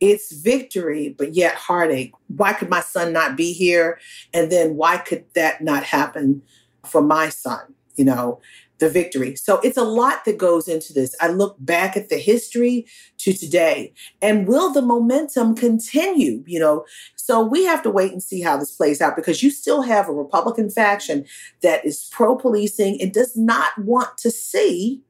it's 0.00 0.32
victory, 0.32 1.14
but 1.16 1.34
yet 1.34 1.54
heartache. 1.54 2.12
Why 2.28 2.52
could 2.52 2.68
my 2.68 2.80
son 2.80 3.12
not 3.12 3.36
be 3.36 3.52
here? 3.52 3.98
And 4.32 4.50
then 4.50 4.76
why 4.76 4.98
could 4.98 5.24
that 5.34 5.62
not 5.62 5.82
happen 5.82 6.42
for 6.84 7.02
my 7.02 7.28
son? 7.28 7.74
You 7.96 8.04
know, 8.04 8.40
the 8.78 8.88
victory. 8.88 9.34
So 9.36 9.58
it's 9.60 9.76
a 9.76 9.84
lot 9.84 10.24
that 10.24 10.38
goes 10.38 10.68
into 10.68 10.92
this. 10.92 11.14
I 11.20 11.28
look 11.28 11.56
back 11.58 11.96
at 11.96 12.08
the 12.08 12.16
history 12.18 12.86
to 13.18 13.32
today, 13.32 13.92
and 14.22 14.46
will 14.46 14.72
the 14.72 14.82
momentum 14.82 15.54
continue? 15.54 16.44
You 16.46 16.60
know, 16.60 16.84
so 17.16 17.42
we 17.42 17.64
have 17.64 17.82
to 17.82 17.90
wait 17.90 18.12
and 18.12 18.22
see 18.22 18.40
how 18.40 18.56
this 18.56 18.70
plays 18.70 19.00
out 19.00 19.16
because 19.16 19.42
you 19.42 19.50
still 19.50 19.82
have 19.82 20.08
a 20.08 20.12
Republican 20.12 20.70
faction 20.70 21.26
that 21.62 21.84
is 21.84 22.08
pro 22.12 22.36
policing 22.36 23.00
and 23.00 23.12
does 23.12 23.36
not 23.36 23.76
want 23.78 24.16
to 24.18 24.30
see 24.30 25.02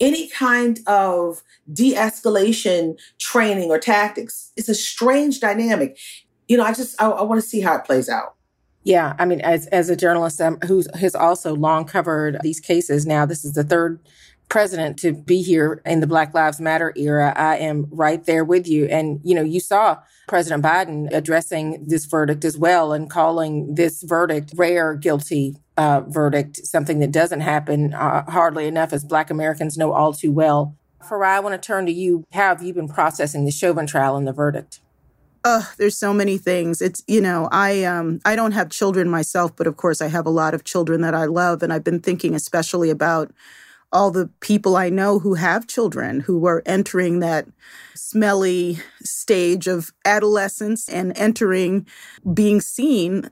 any 0.00 0.28
kind 0.28 0.80
of 0.86 1.42
de 1.72 1.94
escalation 1.94 2.98
training 3.18 3.70
or 3.70 3.78
tactics. 3.78 4.52
It's 4.56 4.68
a 4.68 4.74
strange 4.74 5.40
dynamic. 5.40 5.98
You 6.48 6.56
know, 6.56 6.64
I 6.64 6.72
just, 6.72 7.00
I, 7.00 7.08
I 7.08 7.22
want 7.22 7.40
to 7.40 7.46
see 7.46 7.60
how 7.60 7.76
it 7.76 7.84
plays 7.84 8.08
out. 8.08 8.34
Yeah, 8.82 9.14
I 9.18 9.26
mean, 9.26 9.42
as 9.42 9.66
as 9.66 9.90
a 9.90 9.96
journalist 9.96 10.40
um, 10.40 10.58
who 10.66 10.82
has 10.94 11.14
also 11.14 11.54
long 11.54 11.84
covered 11.84 12.38
these 12.42 12.60
cases, 12.60 13.04
now 13.04 13.26
this 13.26 13.44
is 13.44 13.52
the 13.52 13.62
third 13.62 14.00
president 14.48 14.98
to 14.98 15.12
be 15.12 15.42
here 15.42 15.80
in 15.86 16.00
the 16.00 16.06
Black 16.06 16.34
Lives 16.34 16.60
Matter 16.60 16.92
era. 16.96 17.32
I 17.36 17.58
am 17.58 17.86
right 17.90 18.24
there 18.24 18.44
with 18.44 18.66
you. 18.66 18.86
And 18.86 19.20
you 19.22 19.34
know, 19.34 19.42
you 19.42 19.60
saw 19.60 19.98
President 20.28 20.64
Biden 20.64 21.08
addressing 21.12 21.84
this 21.86 22.06
verdict 22.06 22.44
as 22.44 22.56
well 22.58 22.92
and 22.92 23.10
calling 23.10 23.74
this 23.74 24.02
verdict 24.02 24.52
rare 24.56 24.94
guilty 24.94 25.56
uh, 25.80 26.02
verdict, 26.06 26.58
something 26.58 26.98
that 26.98 27.10
doesn't 27.10 27.40
happen 27.40 27.94
uh, 27.94 28.30
hardly 28.30 28.66
enough, 28.66 28.92
as 28.92 29.02
Black 29.02 29.30
Americans 29.30 29.78
know 29.78 29.92
all 29.92 30.12
too 30.12 30.30
well. 30.30 30.76
Farai, 31.02 31.36
I 31.36 31.40
want 31.40 31.60
to 31.60 31.66
turn 31.66 31.86
to 31.86 31.92
you. 31.92 32.24
How 32.34 32.48
have 32.48 32.62
you 32.62 32.74
been 32.74 32.86
processing 32.86 33.46
the 33.46 33.50
Chauvin 33.50 33.86
trial 33.86 34.16
and 34.16 34.26
the 34.26 34.32
verdict? 34.32 34.80
Uh, 35.42 35.62
there's 35.78 35.96
so 35.96 36.12
many 36.12 36.36
things. 36.36 36.82
It's 36.82 37.02
you 37.06 37.22
know, 37.22 37.48
I 37.50 37.84
um 37.84 38.20
I 38.26 38.36
don't 38.36 38.52
have 38.52 38.68
children 38.68 39.08
myself, 39.08 39.56
but 39.56 39.66
of 39.66 39.78
course 39.78 40.02
I 40.02 40.08
have 40.08 40.26
a 40.26 40.30
lot 40.30 40.52
of 40.52 40.64
children 40.64 41.00
that 41.00 41.14
I 41.14 41.24
love, 41.24 41.62
and 41.62 41.72
I've 41.72 41.84
been 41.84 42.00
thinking 42.00 42.34
especially 42.34 42.90
about 42.90 43.32
all 43.90 44.10
the 44.10 44.28
people 44.40 44.76
I 44.76 44.90
know 44.90 45.18
who 45.18 45.34
have 45.34 45.66
children 45.66 46.20
who 46.20 46.46
are 46.46 46.62
entering 46.66 47.20
that 47.20 47.48
smelly 47.94 48.78
stage 49.02 49.66
of 49.66 49.92
adolescence 50.04 50.90
and 50.90 51.16
entering 51.16 51.86
being 52.34 52.60
seen 52.60 53.30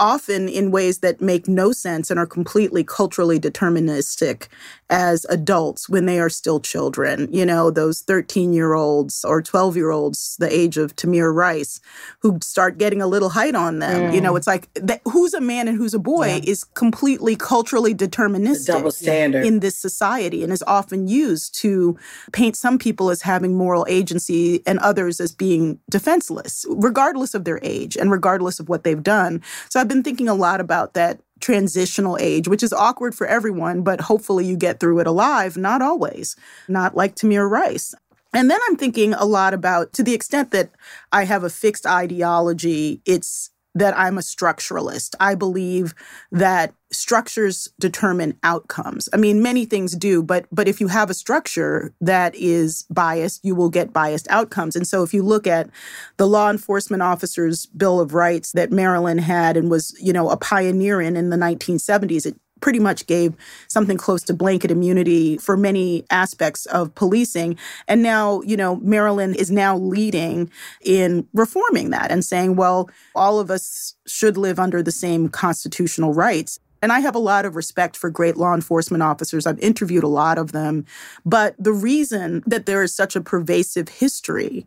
often 0.00 0.48
in 0.48 0.70
ways 0.70 0.98
that 0.98 1.20
make 1.20 1.46
no 1.46 1.70
sense 1.72 2.10
and 2.10 2.18
are 2.18 2.26
completely 2.26 2.82
culturally 2.82 3.38
deterministic 3.38 4.48
as 4.90 5.24
adults 5.26 5.88
when 5.88 6.06
they 6.06 6.18
are 6.18 6.28
still 6.28 6.60
children. 6.60 7.28
You 7.32 7.46
know, 7.46 7.70
those 7.70 8.00
13 8.02 8.52
year 8.52 8.74
olds 8.74 9.24
or 9.24 9.40
12 9.40 9.76
year 9.76 9.90
olds, 9.90 10.36
the 10.38 10.52
age 10.52 10.76
of 10.76 10.96
Tamir 10.96 11.32
Rice, 11.32 11.80
who 12.20 12.38
start 12.42 12.76
getting 12.76 13.00
a 13.00 13.06
little 13.06 13.30
height 13.30 13.54
on 13.54 13.78
them. 13.78 14.10
Mm. 14.10 14.14
You 14.14 14.20
know, 14.20 14.36
it's 14.36 14.46
like 14.46 14.68
who's 15.04 15.32
a 15.32 15.40
man 15.40 15.68
and 15.68 15.78
who's 15.78 15.94
a 15.94 15.98
boy 15.98 16.26
yeah. 16.26 16.50
is 16.50 16.64
completely 16.64 17.36
culturally 17.36 17.94
deterministic. 17.94 18.66
The 18.66 18.72
double 18.72 18.90
standard. 18.90 19.46
In 19.46 19.60
this 19.60 19.76
society 19.76 20.42
and 20.42 20.52
is 20.52 20.64
often 20.66 21.06
used 21.06 21.54
to 21.60 21.96
paint 22.32 22.56
some 22.56 22.78
people 22.78 23.10
as 23.10 23.22
having 23.22 23.54
moral 23.54 23.86
agency 23.88 24.62
and 24.66 24.78
others 24.80 25.20
as 25.20 25.32
being 25.32 25.78
defenseless, 25.88 26.66
regardless 26.68 27.34
of 27.34 27.44
their 27.44 27.60
age 27.62 27.96
and 27.96 28.10
regardless 28.10 28.58
of 28.58 28.68
what 28.68 28.84
they've 28.84 29.02
done. 29.02 29.42
So 29.70 29.80
I've 29.80 29.88
been 29.88 29.93
thinking 30.02 30.28
a 30.28 30.34
lot 30.34 30.60
about 30.60 30.94
that 30.94 31.20
transitional 31.40 32.16
age, 32.20 32.48
which 32.48 32.62
is 32.62 32.72
awkward 32.72 33.14
for 33.14 33.26
everyone, 33.26 33.82
but 33.82 34.00
hopefully 34.00 34.46
you 34.46 34.56
get 34.56 34.80
through 34.80 35.00
it 35.00 35.06
alive. 35.06 35.56
Not 35.56 35.82
always, 35.82 36.36
not 36.68 36.96
like 36.96 37.16
Tamir 37.16 37.48
Rice. 37.48 37.94
And 38.32 38.50
then 38.50 38.58
I'm 38.68 38.76
thinking 38.76 39.14
a 39.14 39.24
lot 39.24 39.54
about, 39.54 39.92
to 39.92 40.02
the 40.02 40.14
extent 40.14 40.50
that 40.50 40.70
I 41.12 41.24
have 41.24 41.44
a 41.44 41.50
fixed 41.50 41.86
ideology, 41.86 43.00
it's 43.04 43.50
that 43.74 43.96
I'm 43.98 44.18
a 44.18 44.22
structuralist. 44.22 45.14
I 45.18 45.34
believe 45.34 45.94
that 46.30 46.74
structures 46.92 47.68
determine 47.80 48.38
outcomes. 48.42 49.08
I 49.12 49.16
mean, 49.16 49.42
many 49.42 49.64
things 49.64 49.96
do, 49.96 50.22
but 50.22 50.46
but 50.52 50.68
if 50.68 50.80
you 50.80 50.88
have 50.88 51.10
a 51.10 51.14
structure 51.14 51.92
that 52.00 52.34
is 52.36 52.84
biased, 52.88 53.44
you 53.44 53.54
will 53.54 53.70
get 53.70 53.92
biased 53.92 54.28
outcomes. 54.30 54.76
And 54.76 54.86
so 54.86 55.02
if 55.02 55.12
you 55.12 55.22
look 55.22 55.46
at 55.46 55.70
the 56.16 56.26
law 56.26 56.50
enforcement 56.50 57.02
officers 57.02 57.66
bill 57.66 58.00
of 58.00 58.14
rights 58.14 58.52
that 58.52 58.70
Maryland 58.70 59.20
had 59.20 59.56
and 59.56 59.70
was, 59.70 59.96
you 60.00 60.12
know, 60.12 60.30
a 60.30 60.36
pioneer 60.36 61.00
in 61.00 61.16
in 61.16 61.30
the 61.30 61.36
1970s, 61.36 62.26
it 62.26 62.36
pretty 62.60 62.78
much 62.78 63.06
gave 63.06 63.34
something 63.68 63.96
close 63.96 64.22
to 64.22 64.34
blanket 64.34 64.70
immunity 64.70 65.36
for 65.38 65.56
many 65.56 66.04
aspects 66.10 66.66
of 66.66 66.94
policing. 66.94 67.58
And 67.88 68.02
now, 68.02 68.40
you 68.42 68.56
know, 68.56 68.76
Maryland 68.76 69.36
is 69.36 69.50
now 69.50 69.76
leading 69.76 70.50
in 70.82 71.26
reforming 71.34 71.90
that 71.90 72.10
and 72.10 72.24
saying, 72.24 72.56
well, 72.56 72.88
all 73.14 73.38
of 73.38 73.50
us 73.50 73.94
should 74.06 74.36
live 74.36 74.58
under 74.58 74.82
the 74.82 74.92
same 74.92 75.28
constitutional 75.28 76.14
rights. 76.14 76.58
And 76.80 76.92
I 76.92 77.00
have 77.00 77.14
a 77.14 77.20
lot 77.20 77.46
of 77.46 77.56
respect 77.56 77.96
for 77.96 78.10
great 78.10 78.36
law 78.36 78.54
enforcement 78.54 79.02
officers. 79.02 79.46
I've 79.46 79.58
interviewed 79.60 80.04
a 80.04 80.08
lot 80.08 80.36
of 80.36 80.52
them. 80.52 80.84
But 81.24 81.54
the 81.58 81.72
reason 81.72 82.42
that 82.46 82.66
there 82.66 82.82
is 82.82 82.94
such 82.94 83.16
a 83.16 83.22
pervasive 83.22 83.88
history 83.88 84.66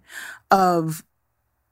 of 0.50 1.04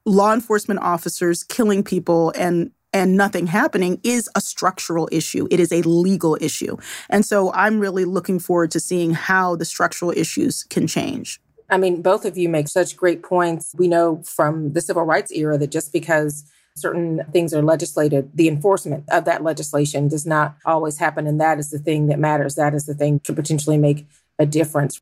law 0.06 0.34
enforcement 0.34 0.82
officers 0.82 1.44
killing 1.44 1.84
people 1.84 2.32
and 2.38 2.72
and 2.96 3.18
nothing 3.18 3.46
happening 3.46 4.00
is 4.04 4.30
a 4.36 4.42
structural 4.42 5.10
issue. 5.12 5.50
It 5.52 5.60
is 5.60 5.74
a 5.74 5.82
legal 5.82 6.38
issue. 6.40 6.78
And 7.10 7.26
so 7.26 7.52
I'm 7.52 7.78
really 7.78 8.06
looking 8.06 8.40
forward 8.40 8.72
to 8.72 8.80
seeing 8.80 9.12
how 9.12 9.58
the 9.58 9.66
structural 9.66 10.12
issues 10.12 10.64
can 10.64 10.88
change. 10.88 11.42
I 11.70 11.78
mean, 11.78 12.02
both 12.02 12.24
of 12.24 12.38
you 12.38 12.48
make 12.48 12.70
such 12.70 12.96
great 12.96 13.22
points. 13.22 13.76
We 13.78 13.90
know 13.90 14.24
from 14.24 14.72
the 14.72 14.80
civil 14.80 15.04
rights 15.04 15.30
era 15.32 15.58
that 15.58 15.72
just 15.72 15.92
because 15.92 16.46
certain 16.78 17.22
things 17.34 17.54
are 17.54 17.62
legislated, 17.62 18.32
the 18.34 18.48
enforcement 18.48 19.04
of 19.10 19.26
that 19.26 19.44
legislation 19.44 20.08
does 20.08 20.26
not 20.26 20.56
always 20.64 20.98
happen. 20.98 21.28
And 21.28 21.42
that 21.42 21.60
is 21.60 21.72
the 21.72 21.80
thing 21.80 22.08
that 22.08 22.18
matters. 22.18 22.56
That 22.56 22.74
is 22.74 22.86
the 22.86 22.94
thing 22.94 23.20
to 23.26 23.34
potentially 23.34 23.78
make 23.78 24.08
a 24.40 24.46
difference. 24.46 25.02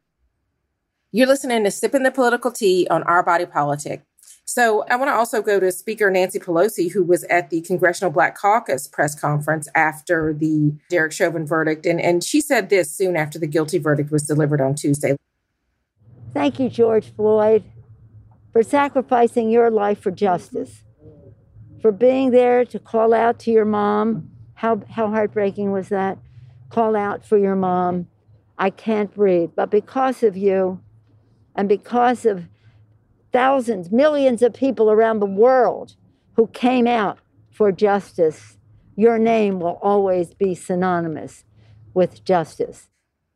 You're 1.11 1.27
listening 1.27 1.63
to 1.63 1.69
Sipping 1.69 2.01
the 2.01 2.11
Political 2.11 2.53
Tea 2.53 2.87
on 2.89 3.03
Our 3.03 3.21
Body 3.21 3.45
Politic. 3.45 4.01
So 4.45 4.85
I 4.89 4.97
want 4.97 5.09
to 5.09 5.13
also 5.13 5.41
go 5.41 5.59
to 5.59 5.71
Speaker 5.71 6.11
Nancy 6.11 6.37
Pelosi, 6.37 6.91
who 6.91 7.03
was 7.03 7.23
at 7.25 7.49
the 7.49 7.61
Congressional 7.61 8.11
Black 8.11 8.37
Caucus 8.37 8.87
press 8.87 9.19
conference 9.19 9.69
after 9.73 10.33
the 10.33 10.73
Derek 10.89 11.13
Chauvin 11.13 11.47
verdict. 11.47 11.85
And, 11.85 12.01
and 12.01 12.23
she 12.23 12.41
said 12.41 12.69
this 12.69 12.91
soon 12.91 13.15
after 13.15 13.39
the 13.39 13.47
guilty 13.47 13.77
verdict 13.77 14.11
was 14.11 14.23
delivered 14.23 14.59
on 14.59 14.75
Tuesday. 14.75 15.15
Thank 16.33 16.59
you, 16.59 16.67
George 16.67 17.13
Floyd, 17.15 17.63
for 18.51 18.63
sacrificing 18.63 19.49
your 19.49 19.71
life 19.71 20.01
for 20.01 20.11
justice, 20.11 20.83
for 21.81 21.91
being 21.91 22.31
there 22.31 22.65
to 22.65 22.79
call 22.79 23.13
out 23.13 23.39
to 23.39 23.51
your 23.51 23.65
mom. 23.65 24.29
How, 24.55 24.81
how 24.89 25.07
heartbreaking 25.07 25.71
was 25.71 25.89
that? 25.89 26.17
Call 26.69 26.95
out 26.95 27.25
for 27.25 27.37
your 27.37 27.55
mom. 27.55 28.07
I 28.57 28.71
can't 28.71 29.13
breathe. 29.13 29.51
But 29.55 29.69
because 29.69 30.21
of 30.23 30.35
you 30.35 30.81
and 31.55 31.69
because 31.69 32.25
of 32.25 32.45
thousands, 33.33 33.91
millions 33.91 34.41
of 34.41 34.53
people 34.53 34.89
around 34.89 35.19
the 35.19 35.25
world 35.25 35.95
who 36.35 36.47
came 36.47 36.87
out 36.87 37.19
for 37.51 37.71
justice, 37.71 38.57
your 38.95 39.17
name 39.17 39.59
will 39.59 39.79
always 39.81 40.33
be 40.33 40.55
synonymous 40.55 41.43
with 41.93 42.23
justice. 42.23 42.89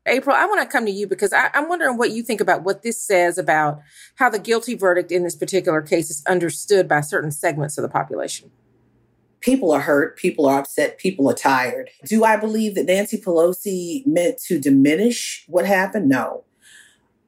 April, 0.05 0.35
I 0.35 0.45
want 0.45 0.61
to 0.61 0.67
come 0.67 0.85
to 0.85 0.91
you 0.91 1.05
because 1.05 1.33
I, 1.33 1.49
am 1.53 1.67
wondering 1.67 1.97
what 1.97 2.11
you 2.11 2.23
think 2.23 2.39
about 2.39 2.63
what 2.63 2.81
this 2.81 3.01
says 3.01 3.37
about 3.37 3.81
how 4.15 4.29
the 4.29 4.39
guilty 4.39 4.73
verdict 4.73 5.11
in 5.11 5.23
this 5.23 5.35
particular 5.35 5.81
case 5.81 6.09
is 6.09 6.23
understood 6.25 6.87
by 6.87 7.01
certain 7.01 7.31
segments 7.31 7.77
of 7.77 7.81
the 7.81 7.89
population. 7.89 8.49
People 9.41 9.71
are 9.71 9.81
hurt, 9.81 10.17
people 10.17 10.45
are 10.47 10.59
upset, 10.59 10.97
people 10.97 11.29
are 11.29 11.33
tired. 11.33 11.89
Do 12.05 12.23
I 12.23 12.37
believe 12.37 12.75
that 12.75 12.85
Nancy 12.85 13.21
Pelosi 13.21 14.05
meant 14.07 14.39
to 14.47 14.59
diminish 14.59 15.43
what 15.47 15.65
happened? 15.65 16.07
No 16.07 16.45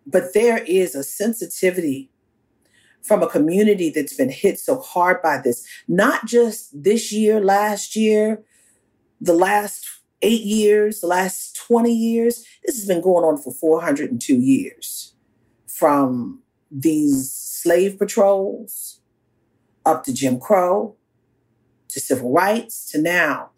But 0.07 0.34
there 0.34 0.59
is 0.59 0.95
a 0.95 1.03
sensitivity 1.03 2.09
from 3.02 3.24
a 3.24 3.28
community 3.28 3.89
that's 3.89 4.14
been 4.14 4.30
hit 4.30 4.60
so 4.60 4.80
hard 4.80 5.22
by 5.22 5.39
this, 5.43 5.66
not 5.88 6.26
just 6.26 6.84
this 6.84 7.12
year, 7.12 7.39
last 7.39 7.95
year, 7.95 8.43
the 9.22 9.34
last 9.34 9.88
eight 10.22 10.43
years, 10.43 11.02
the 11.02 11.08
last 11.08 11.56
20 11.56 11.93
years. 11.93 12.45
This 12.66 12.76
has 12.76 12.88
been 12.88 13.02
going 13.02 13.24
on 13.24 13.38
for 13.38 13.54
402 13.54 14.36
years. 14.36 15.14
From 15.68 16.41
these 16.70 17.32
slave 17.32 17.97
patrols 17.97 19.02
up 19.86 20.04
to 20.04 20.14
Jim 20.14 20.39
Crow 20.39 20.95
to 21.89 22.00
civil 22.00 22.32
rights 22.32 22.89
to 22.91 23.02
now. 23.02 23.52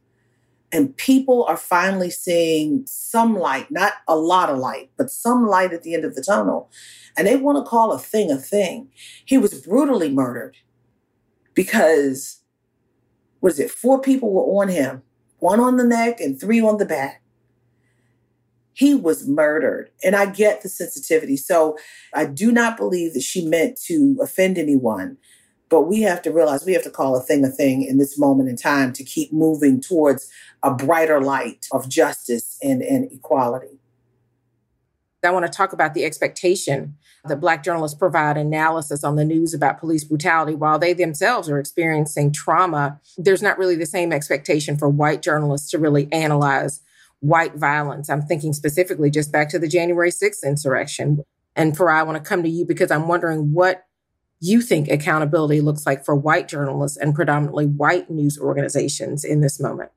And 0.71 0.95
people 0.95 1.43
are 1.45 1.57
finally 1.57 2.09
seeing 2.09 2.83
some 2.85 3.37
light, 3.37 3.69
not 3.71 3.93
a 4.07 4.15
lot 4.15 4.49
of 4.49 4.57
light, 4.57 4.89
but 4.97 5.11
some 5.11 5.45
light 5.45 5.73
at 5.73 5.83
the 5.83 5.93
end 5.93 6.05
of 6.05 6.15
the 6.15 6.23
tunnel. 6.23 6.71
And 7.17 7.27
they 7.27 7.35
want 7.35 7.57
to 7.57 7.69
call 7.69 7.91
a 7.91 7.99
thing 7.99 8.31
a 8.31 8.37
thing. 8.37 8.89
He 9.25 9.37
was 9.37 9.53
brutally 9.65 10.09
murdered 10.09 10.57
because, 11.53 12.41
what 13.41 13.51
is 13.51 13.59
it, 13.59 13.69
four 13.69 13.99
people 13.99 14.31
were 14.31 14.61
on 14.61 14.69
him 14.69 15.03
one 15.41 15.59
on 15.59 15.75
the 15.75 15.83
neck 15.83 16.21
and 16.21 16.39
three 16.39 16.61
on 16.61 16.77
the 16.77 16.85
back. 16.85 17.21
He 18.73 18.93
was 18.93 19.27
murdered. 19.27 19.89
And 20.03 20.15
I 20.15 20.27
get 20.27 20.61
the 20.61 20.69
sensitivity. 20.69 21.35
So 21.35 21.77
I 22.13 22.25
do 22.25 22.51
not 22.51 22.77
believe 22.77 23.13
that 23.15 23.23
she 23.23 23.45
meant 23.45 23.79
to 23.87 24.17
offend 24.21 24.57
anyone. 24.57 25.17
But 25.71 25.87
we 25.87 26.01
have 26.01 26.21
to 26.23 26.31
realize 26.31 26.65
we 26.65 26.73
have 26.73 26.83
to 26.83 26.91
call 26.91 27.15
a 27.15 27.21
thing 27.21 27.45
a 27.45 27.49
thing 27.49 27.81
in 27.81 27.97
this 27.97 28.19
moment 28.19 28.49
in 28.49 28.57
time 28.57 28.91
to 28.93 29.03
keep 29.05 29.31
moving 29.31 29.81
towards 29.81 30.29
a 30.61 30.71
brighter 30.71 31.21
light 31.21 31.65
of 31.71 31.87
justice 31.89 32.57
and, 32.61 32.83
and 32.83 33.09
equality. 33.11 33.79
I 35.23 35.31
want 35.31 35.45
to 35.45 35.51
talk 35.51 35.71
about 35.71 35.93
the 35.93 36.03
expectation 36.03 36.97
that 37.25 37.39
Black 37.39 37.63
journalists 37.63 37.97
provide 37.97 38.35
analysis 38.37 39.03
on 39.03 39.15
the 39.15 39.23
news 39.23 39.53
about 39.53 39.79
police 39.79 40.03
brutality 40.03 40.55
while 40.55 40.77
they 40.77 40.93
themselves 40.93 41.47
are 41.49 41.59
experiencing 41.59 42.33
trauma. 42.33 42.99
There's 43.17 43.43
not 43.43 43.57
really 43.57 43.75
the 43.75 43.85
same 43.85 44.11
expectation 44.11 44.77
for 44.77 44.89
white 44.89 45.21
journalists 45.21 45.69
to 45.71 45.77
really 45.77 46.11
analyze 46.11 46.81
white 47.19 47.55
violence. 47.55 48.09
I'm 48.09 48.23
thinking 48.23 48.51
specifically 48.51 49.09
just 49.09 49.31
back 49.31 49.47
to 49.49 49.59
the 49.59 49.67
January 49.67 50.09
6th 50.09 50.43
insurrection. 50.43 51.23
And 51.55 51.77
for 51.77 51.91
I 51.91 52.03
want 52.03 52.21
to 52.21 52.27
come 52.27 52.43
to 52.43 52.49
you 52.49 52.65
because 52.65 52.91
I'm 52.91 53.07
wondering 53.07 53.53
what 53.53 53.85
you 54.41 54.61
think 54.61 54.89
accountability 54.89 55.61
looks 55.61 55.85
like 55.85 56.03
for 56.03 56.15
white 56.15 56.47
journalists 56.47 56.97
and 56.97 57.15
predominantly 57.15 57.67
white 57.67 58.09
news 58.09 58.37
organizations 58.37 59.23
in 59.23 59.39
this 59.39 59.59
moment? 59.59 59.91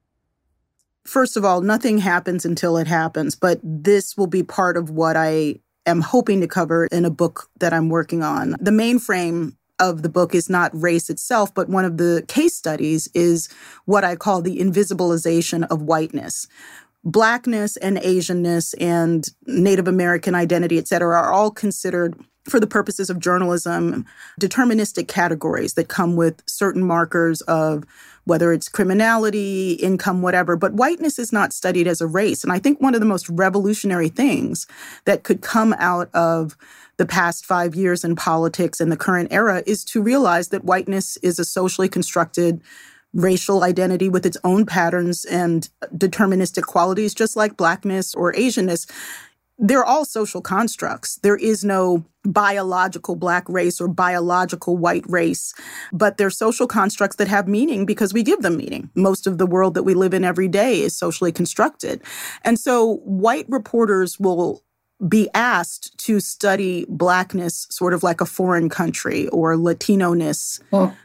First 1.05 1.37
of 1.37 1.45
all, 1.45 1.61
nothing 1.61 1.99
happens 1.99 2.45
until 2.45 2.77
it 2.77 2.87
happens, 2.87 3.35
but 3.35 3.59
this 3.63 4.17
will 4.17 4.27
be 4.27 4.43
part 4.43 4.77
of 4.77 4.91
what 4.91 5.17
I 5.17 5.57
am 5.87 6.01
hoping 6.01 6.41
to 6.41 6.47
cover 6.47 6.87
in 6.87 7.05
a 7.05 7.11
book 7.11 7.49
that 7.59 7.73
I'm 7.73 7.89
working 7.89 8.23
on. 8.23 8.55
The 8.61 8.71
mainframe 8.71 9.57
of 9.79 10.03
the 10.03 10.09
book 10.09 10.35
is 10.35 10.49
not 10.49 10.71
race 10.73 11.11
itself, 11.11 11.53
but 11.55 11.69
one 11.69 11.85
of 11.85 11.97
the 11.97 12.25
case 12.29 12.55
studies 12.55 13.09
is 13.15 13.49
what 13.87 14.05
I 14.05 14.17
call 14.17 14.41
the 14.41 14.59
invisibilization 14.59 15.67
of 15.71 15.83
whiteness. 15.83 16.47
Blackness 17.03 17.77
and 17.77 17.99
Asianness 17.99 18.75
and 18.81 19.29
Native 19.47 19.89
American 19.89 20.35
identity, 20.35 20.79
et 20.79 20.89
cetera, 20.89 21.19
are 21.19 21.33
all 21.33 21.51
considered 21.51 22.19
for 22.49 22.61
the 22.61 22.67
purposes 22.67 23.09
of 23.09 23.19
journalism, 23.19 24.05
deterministic 24.41 25.09
categories 25.09 25.75
that 25.75 25.89
come 25.89 26.15
with 26.17 26.43
certain 26.47 26.85
markers 26.85 27.41
of 27.43 27.85
whether 28.25 28.53
it's 28.53 28.69
criminality, 28.69 29.73
income, 29.75 30.23
whatever. 30.23 30.57
But 30.57 30.75
whiteness 30.75 31.19
is 31.19 31.33
not 31.33 31.53
studied 31.53 31.87
as 31.87 32.01
a 32.01 32.07
race. 32.07 32.43
And 32.43 32.53
I 32.53 32.59
think 32.59 32.81
one 32.81 32.95
of 32.95 33.01
the 33.01 33.07
most 33.07 33.29
revolutionary 33.29 34.09
things 34.09 34.67
that 35.05 35.25
could 35.25 35.41
come 35.41 35.75
out 35.79 36.11
of 36.15 36.57
the 36.97 37.07
past 37.07 37.45
five 37.45 37.75
years 37.75 38.05
in 38.05 38.15
politics 38.15 38.81
and 38.81 38.93
the 38.93 38.97
current 38.97 39.33
era 39.33 39.63
is 39.67 39.85
to 39.87 40.03
realize 40.03 40.49
that 40.49 40.65
whiteness 40.65 41.17
is 41.19 41.39
a 41.39 41.45
socially 41.45 41.89
constructed 41.89 42.61
racial 43.13 43.63
identity 43.63 44.09
with 44.09 44.27
its 44.27 44.37
own 44.45 44.67
patterns 44.67 45.25
and 45.25 45.69
deterministic 45.97 46.65
qualities, 46.65 47.15
just 47.15 47.37
like 47.37 47.57
blackness 47.57 48.15
or 48.15 48.33
Asianness 48.33 48.91
they're 49.59 49.85
all 49.85 50.05
social 50.05 50.41
constructs. 50.41 51.17
There 51.23 51.37
is 51.37 51.65
no 51.65 52.05
biological 52.25 53.17
black 53.17 53.49
race 53.49 53.81
or 53.81 53.89
biological 53.89 54.77
white 54.77 55.05
race, 55.09 55.55
but 55.93 56.17
they're 56.17 56.31
social 56.31 56.67
constructs 56.67 57.17
that 57.17 57.29
have 57.29 57.47
meaning 57.47 57.87
because 57.87 58.13
we 58.13 58.23
give 58.23 58.43
them 58.43 58.57
meaning. 58.57 58.91
Most 58.95 59.27
of 59.27 59.39
the 59.39 59.47
world 59.47 59.75
that 59.75 59.83
we 59.83 59.95
live 59.95 60.15
in 60.15 60.25
every 60.25 60.49
day 60.49 60.81
is 60.81 60.97
socially 60.97 61.33
constructed. 61.33 62.03
And 62.43 62.59
so 62.59 62.97
white 63.05 63.47
reporters 63.49 64.19
will 64.19 64.63
be 65.09 65.29
asked 65.35 65.97
to 65.99 66.21
study 66.21 66.87
blackness 66.89 67.67
sort 67.71 67.93
of 67.93 68.03
like 68.03 68.21
a 68.21 68.27
foreign 68.27 68.69
country 68.69 69.29
or 69.29 69.57
latino-ness 69.57 70.61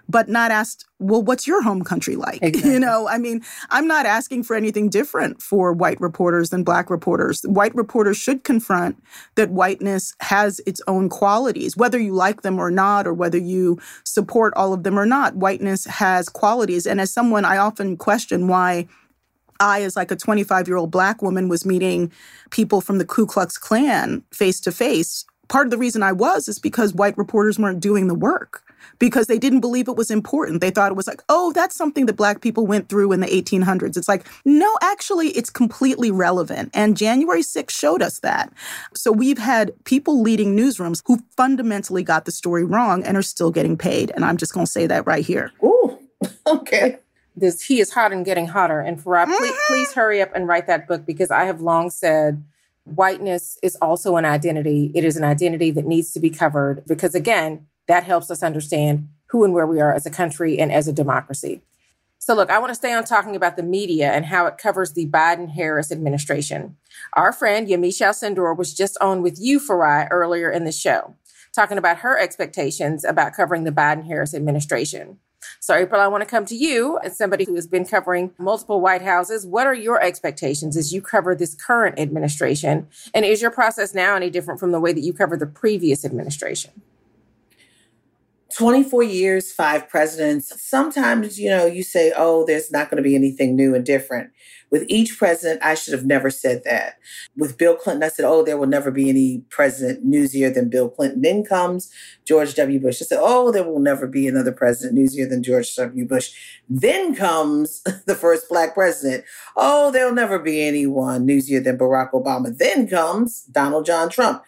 but 0.07 0.29
not 0.29 0.51
asked 0.51 0.85
well 0.99 1.21
what's 1.21 1.47
your 1.47 1.61
home 1.63 1.83
country 1.83 2.15
like? 2.15 2.39
Exactly. 2.49 2.73
you 2.73 2.79
know 2.79 3.07
i 3.07 3.17
mean 3.17 3.41
i'm 3.69 3.87
not 3.87 4.05
asking 4.05 4.43
for 4.43 4.55
anything 4.55 4.89
different 4.89 5.41
for 5.41 5.73
white 5.73 5.99
reporters 5.99 6.49
than 6.49 6.63
black 6.63 6.89
reporters. 6.89 7.41
White 7.43 7.75
reporters 7.75 8.17
should 8.17 8.43
confront 8.43 9.01
that 9.35 9.49
whiteness 9.51 10.15
has 10.21 10.61
its 10.65 10.81
own 10.87 11.09
qualities 11.09 11.75
whether 11.75 11.99
you 11.99 12.13
like 12.13 12.41
them 12.41 12.59
or 12.59 12.71
not 12.71 13.07
or 13.07 13.13
whether 13.13 13.37
you 13.37 13.79
support 14.03 14.53
all 14.55 14.73
of 14.73 14.83
them 14.83 14.97
or 14.97 15.05
not. 15.05 15.35
Whiteness 15.35 15.85
has 15.85 16.29
qualities. 16.29 16.85
And 16.85 17.01
as 17.01 17.11
someone 17.11 17.45
i 17.45 17.57
often 17.57 17.97
question 17.97 18.47
why 18.47 18.87
I, 19.59 19.81
as 19.81 19.95
like 19.95 20.11
a 20.11 20.15
25 20.15 20.67
year 20.67 20.77
old 20.77 20.91
black 20.91 21.21
woman, 21.21 21.49
was 21.49 21.65
meeting 21.65 22.11
people 22.49 22.81
from 22.81 22.97
the 22.97 23.05
Ku 23.05 23.25
Klux 23.25 23.57
Klan 23.57 24.23
face 24.31 24.59
to 24.61 24.71
face. 24.71 25.25
Part 25.47 25.67
of 25.67 25.71
the 25.71 25.77
reason 25.77 26.03
I 26.03 26.11
was 26.11 26.47
is 26.47 26.59
because 26.59 26.93
white 26.93 27.17
reporters 27.17 27.57
weren't 27.57 27.79
doing 27.79 28.07
the 28.07 28.15
work 28.15 28.63
because 28.99 29.27
they 29.27 29.39
didn't 29.39 29.61
believe 29.61 29.87
it 29.87 29.95
was 29.95 30.11
important. 30.11 30.61
They 30.61 30.69
thought 30.69 30.91
it 30.91 30.95
was 30.95 31.07
like, 31.07 31.23
oh, 31.29 31.51
that's 31.53 31.75
something 31.75 32.05
that 32.05 32.13
black 32.13 32.41
people 32.41 32.67
went 32.67 32.89
through 32.89 33.11
in 33.11 33.19
the 33.19 33.27
1800s. 33.27 33.97
It's 33.97 34.07
like, 34.07 34.27
no, 34.45 34.77
actually, 34.81 35.29
it's 35.29 35.49
completely 35.49 36.11
relevant. 36.11 36.69
And 36.73 36.97
January 36.97 37.41
6th 37.41 37.71
showed 37.71 38.01
us 38.01 38.19
that. 38.19 38.51
So 38.93 39.11
we've 39.11 39.37
had 39.37 39.73
people 39.85 40.21
leading 40.21 40.55
newsrooms 40.55 41.01
who 41.05 41.19
fundamentally 41.35 42.03
got 42.03 42.25
the 42.25 42.31
story 42.31 42.63
wrong 42.63 43.03
and 43.03 43.17
are 43.17 43.21
still 43.21 43.51
getting 43.51 43.77
paid. 43.77 44.11
And 44.15 44.25
I'm 44.25 44.37
just 44.37 44.53
going 44.53 44.65
to 44.65 44.71
say 44.71 44.87
that 44.87 45.07
right 45.07 45.25
here. 45.25 45.51
Ooh, 45.63 45.97
okay 46.47 46.99
this 47.39 47.61
he 47.61 47.79
is 47.79 47.93
hot 47.93 48.11
and 48.11 48.25
getting 48.25 48.47
hotter. 48.47 48.79
And 48.79 48.97
Farai, 48.97 49.25
mm-hmm. 49.25 49.33
please, 49.37 49.55
please 49.67 49.93
hurry 49.93 50.21
up 50.21 50.31
and 50.35 50.47
write 50.47 50.67
that 50.67 50.87
book 50.87 51.05
because 51.05 51.31
I 51.31 51.45
have 51.45 51.61
long 51.61 51.89
said 51.89 52.43
whiteness 52.85 53.57
is 53.61 53.75
also 53.81 54.15
an 54.15 54.25
identity. 54.25 54.91
It 54.95 55.03
is 55.03 55.17
an 55.17 55.23
identity 55.23 55.71
that 55.71 55.85
needs 55.85 56.11
to 56.13 56.19
be 56.19 56.29
covered 56.29 56.85
because 56.85 57.15
again, 57.15 57.67
that 57.87 58.03
helps 58.03 58.29
us 58.29 58.43
understand 58.43 59.09
who 59.27 59.43
and 59.43 59.53
where 59.53 59.67
we 59.67 59.79
are 59.79 59.93
as 59.93 60.05
a 60.05 60.11
country 60.11 60.59
and 60.59 60.71
as 60.71 60.87
a 60.87 60.93
democracy. 60.93 61.61
So, 62.21 62.35
look, 62.35 62.49
I 62.49 62.59
want 62.59 62.69
to 62.69 62.75
stay 62.75 62.93
on 62.93 63.05
talking 63.05 63.35
about 63.35 63.55
the 63.55 63.63
media 63.63 64.11
and 64.11 64.25
how 64.25 64.45
it 64.45 64.57
covers 64.57 64.93
the 64.93 65.07
Biden 65.07 65.49
Harris 65.49 65.91
administration. 65.91 66.75
Our 67.13 67.31
friend 67.31 67.67
Yamiche 67.67 68.05
Alcindor 68.05 68.57
was 68.57 68.73
just 68.73 68.97
on 68.99 69.21
with 69.21 69.39
you, 69.39 69.59
Farai, 69.59 70.07
earlier 70.11 70.51
in 70.51 70.65
the 70.65 70.71
show, 70.71 71.15
talking 71.55 71.77
about 71.77 71.99
her 71.99 72.19
expectations 72.19 73.05
about 73.05 73.33
covering 73.33 73.63
the 73.63 73.71
Biden 73.71 74.05
Harris 74.05 74.33
administration. 74.33 75.17
So, 75.61 75.75
April, 75.75 75.99
I 75.99 76.07
want 76.07 76.21
to 76.21 76.29
come 76.29 76.45
to 76.45 76.55
you 76.55 76.99
as 77.03 77.17
somebody 77.17 77.43
who 77.43 77.53
has 77.55 77.67
been 77.67 77.85
covering 77.85 78.31
multiple 78.37 78.79
White 78.79 79.01
Houses. 79.01 79.45
What 79.45 79.67
are 79.67 79.73
your 79.73 80.01
expectations 80.01 80.77
as 80.77 80.93
you 80.93 81.01
cover 81.01 81.35
this 81.35 81.53
current 81.53 81.99
administration? 81.99 82.87
And 83.13 83.25
is 83.25 83.41
your 83.41 83.51
process 83.51 83.93
now 83.93 84.15
any 84.15 84.29
different 84.29 84.61
from 84.61 84.71
the 84.71 84.79
way 84.79 84.93
that 84.93 85.01
you 85.01 85.11
covered 85.11 85.41
the 85.41 85.47
previous 85.47 86.05
administration? 86.05 86.71
24 88.59 89.03
years, 89.03 89.53
five 89.53 89.87
presidents. 89.87 90.61
Sometimes, 90.61 91.39
you 91.39 91.49
know, 91.49 91.65
you 91.65 91.81
say, 91.81 92.11
oh, 92.17 92.45
there's 92.45 92.69
not 92.69 92.89
going 92.89 93.01
to 93.01 93.09
be 93.09 93.15
anything 93.15 93.55
new 93.55 93.73
and 93.73 93.85
different. 93.85 94.31
With 94.69 94.83
each 94.89 95.17
president, 95.17 95.63
I 95.63 95.75
should 95.75 95.93
have 95.93 96.05
never 96.05 96.29
said 96.29 96.63
that. 96.65 96.95
With 97.37 97.57
Bill 97.57 97.77
Clinton, 97.77 98.03
I 98.03 98.09
said, 98.09 98.25
oh, 98.25 98.43
there 98.43 98.57
will 98.57 98.67
never 98.67 98.91
be 98.91 99.09
any 99.09 99.45
president 99.49 100.05
newsier 100.05 100.53
than 100.53 100.69
Bill 100.69 100.89
Clinton. 100.89 101.21
Then 101.21 101.45
comes 101.45 101.89
George 102.27 102.53
W. 102.55 102.81
Bush. 102.81 103.01
I 103.01 103.05
said, 103.05 103.19
oh, 103.21 103.49
there 103.53 103.63
will 103.63 103.79
never 103.79 104.07
be 104.07 104.27
another 104.27 104.51
president 104.51 104.99
newsier 104.99 105.29
than 105.29 105.41
George 105.41 105.73
W. 105.75 106.05
Bush. 106.05 106.33
Then 106.67 107.15
comes 107.15 107.81
the 108.07 108.15
first 108.15 108.49
black 108.49 108.73
president. 108.73 109.23
Oh, 109.55 109.89
there'll 109.89 110.13
never 110.13 110.37
be 110.37 110.61
anyone 110.61 111.25
newsier 111.25 111.63
than 111.63 111.77
Barack 111.77 112.11
Obama. 112.11 112.55
Then 112.55 112.89
comes 112.89 113.43
Donald 113.43 113.85
John 113.85 114.09
Trump. 114.09 114.43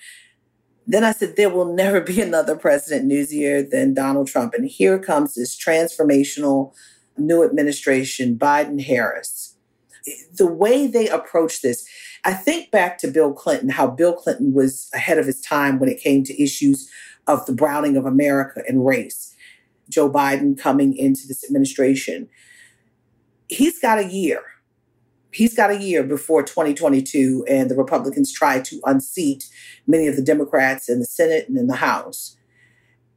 Then 0.87 1.03
I 1.03 1.11
said, 1.11 1.35
there 1.35 1.49
will 1.49 1.73
never 1.73 2.01
be 2.01 2.21
another 2.21 2.55
president 2.55 3.09
newsier 3.09 3.69
than 3.69 3.93
Donald 3.93 4.27
Trump. 4.27 4.53
And 4.53 4.65
here 4.65 4.99
comes 4.99 5.35
this 5.35 5.57
transformational 5.57 6.73
new 7.17 7.43
administration, 7.43 8.37
Biden 8.37 8.83
Harris 8.83 9.51
the 10.33 10.47
way 10.47 10.87
they 10.87 11.07
approach 11.09 11.61
this, 11.61 11.87
I 12.23 12.33
think 12.33 12.71
back 12.71 12.97
to 12.99 13.07
Bill 13.07 13.33
Clinton, 13.33 13.69
how 13.69 13.87
Bill 13.87 14.13
Clinton 14.13 14.53
was 14.53 14.89
ahead 14.93 15.17
of 15.17 15.25
his 15.25 15.41
time 15.41 15.79
when 15.79 15.89
it 15.89 16.01
came 16.01 16.23
to 16.23 16.41
issues 16.43 16.89
of 17.27 17.45
the 17.45 17.53
browning 17.53 17.97
of 17.97 18.05
America 18.05 18.63
and 18.67 18.85
race. 18.85 19.35
Joe 19.89 20.09
Biden 20.09 20.57
coming 20.57 20.95
into 20.95 21.27
this 21.27 21.43
administration, 21.43 22.29
he's 23.47 23.79
got 23.79 23.99
a 23.99 24.07
year 24.07 24.41
he's 25.33 25.55
got 25.55 25.71
a 25.71 25.77
year 25.77 26.03
before 26.03 26.43
2022 26.43 27.45
and 27.47 27.69
the 27.69 27.75
Republicans 27.75 28.31
try 28.31 28.59
to 28.61 28.79
unseat 28.85 29.49
many 29.87 30.07
of 30.07 30.15
the 30.15 30.21
Democrats 30.21 30.89
in 30.89 30.99
the 30.99 31.05
Senate 31.05 31.47
and 31.47 31.57
in 31.57 31.67
the 31.67 31.75
House. 31.75 32.37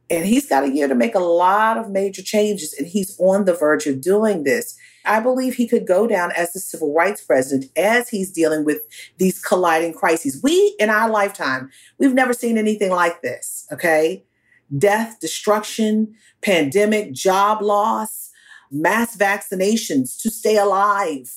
And 0.09 0.25
he's 0.25 0.47
got 0.47 0.63
a 0.63 0.69
year 0.69 0.87
to 0.87 0.93
make 0.93 1.15
a 1.15 1.19
lot 1.19 1.77
of 1.79 1.89
major 1.89 2.21
changes, 2.21 2.75
and 2.77 2.87
he's 2.87 3.19
on 3.19 3.45
the 3.45 3.55
verge 3.55 3.87
of 3.87 4.01
doing 4.01 4.43
this. 4.43 4.77
I 5.03 5.19
believe 5.19 5.55
he 5.55 5.67
could 5.67 5.87
go 5.87 6.05
down 6.05 6.31
as 6.33 6.53
the 6.53 6.59
civil 6.59 6.93
rights 6.93 7.23
president 7.23 7.71
as 7.75 8.09
he's 8.09 8.31
dealing 8.31 8.65
with 8.65 8.81
these 9.17 9.41
colliding 9.41 9.93
crises. 9.93 10.39
We, 10.43 10.75
in 10.79 10.91
our 10.91 11.09
lifetime, 11.09 11.71
we've 11.97 12.13
never 12.13 12.33
seen 12.33 12.57
anything 12.57 12.91
like 12.91 13.23
this, 13.23 13.67
okay? 13.71 14.23
Death, 14.77 15.19
destruction, 15.19 16.13
pandemic, 16.41 17.11
job 17.11 17.63
loss, 17.63 18.29
mass 18.71 19.17
vaccinations 19.17 20.21
to 20.21 20.29
stay 20.29 20.57
alive, 20.57 21.31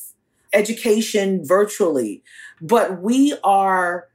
education 0.53 1.45
virtually. 1.45 2.23
But 2.61 3.01
we 3.01 3.37
are 3.45 4.09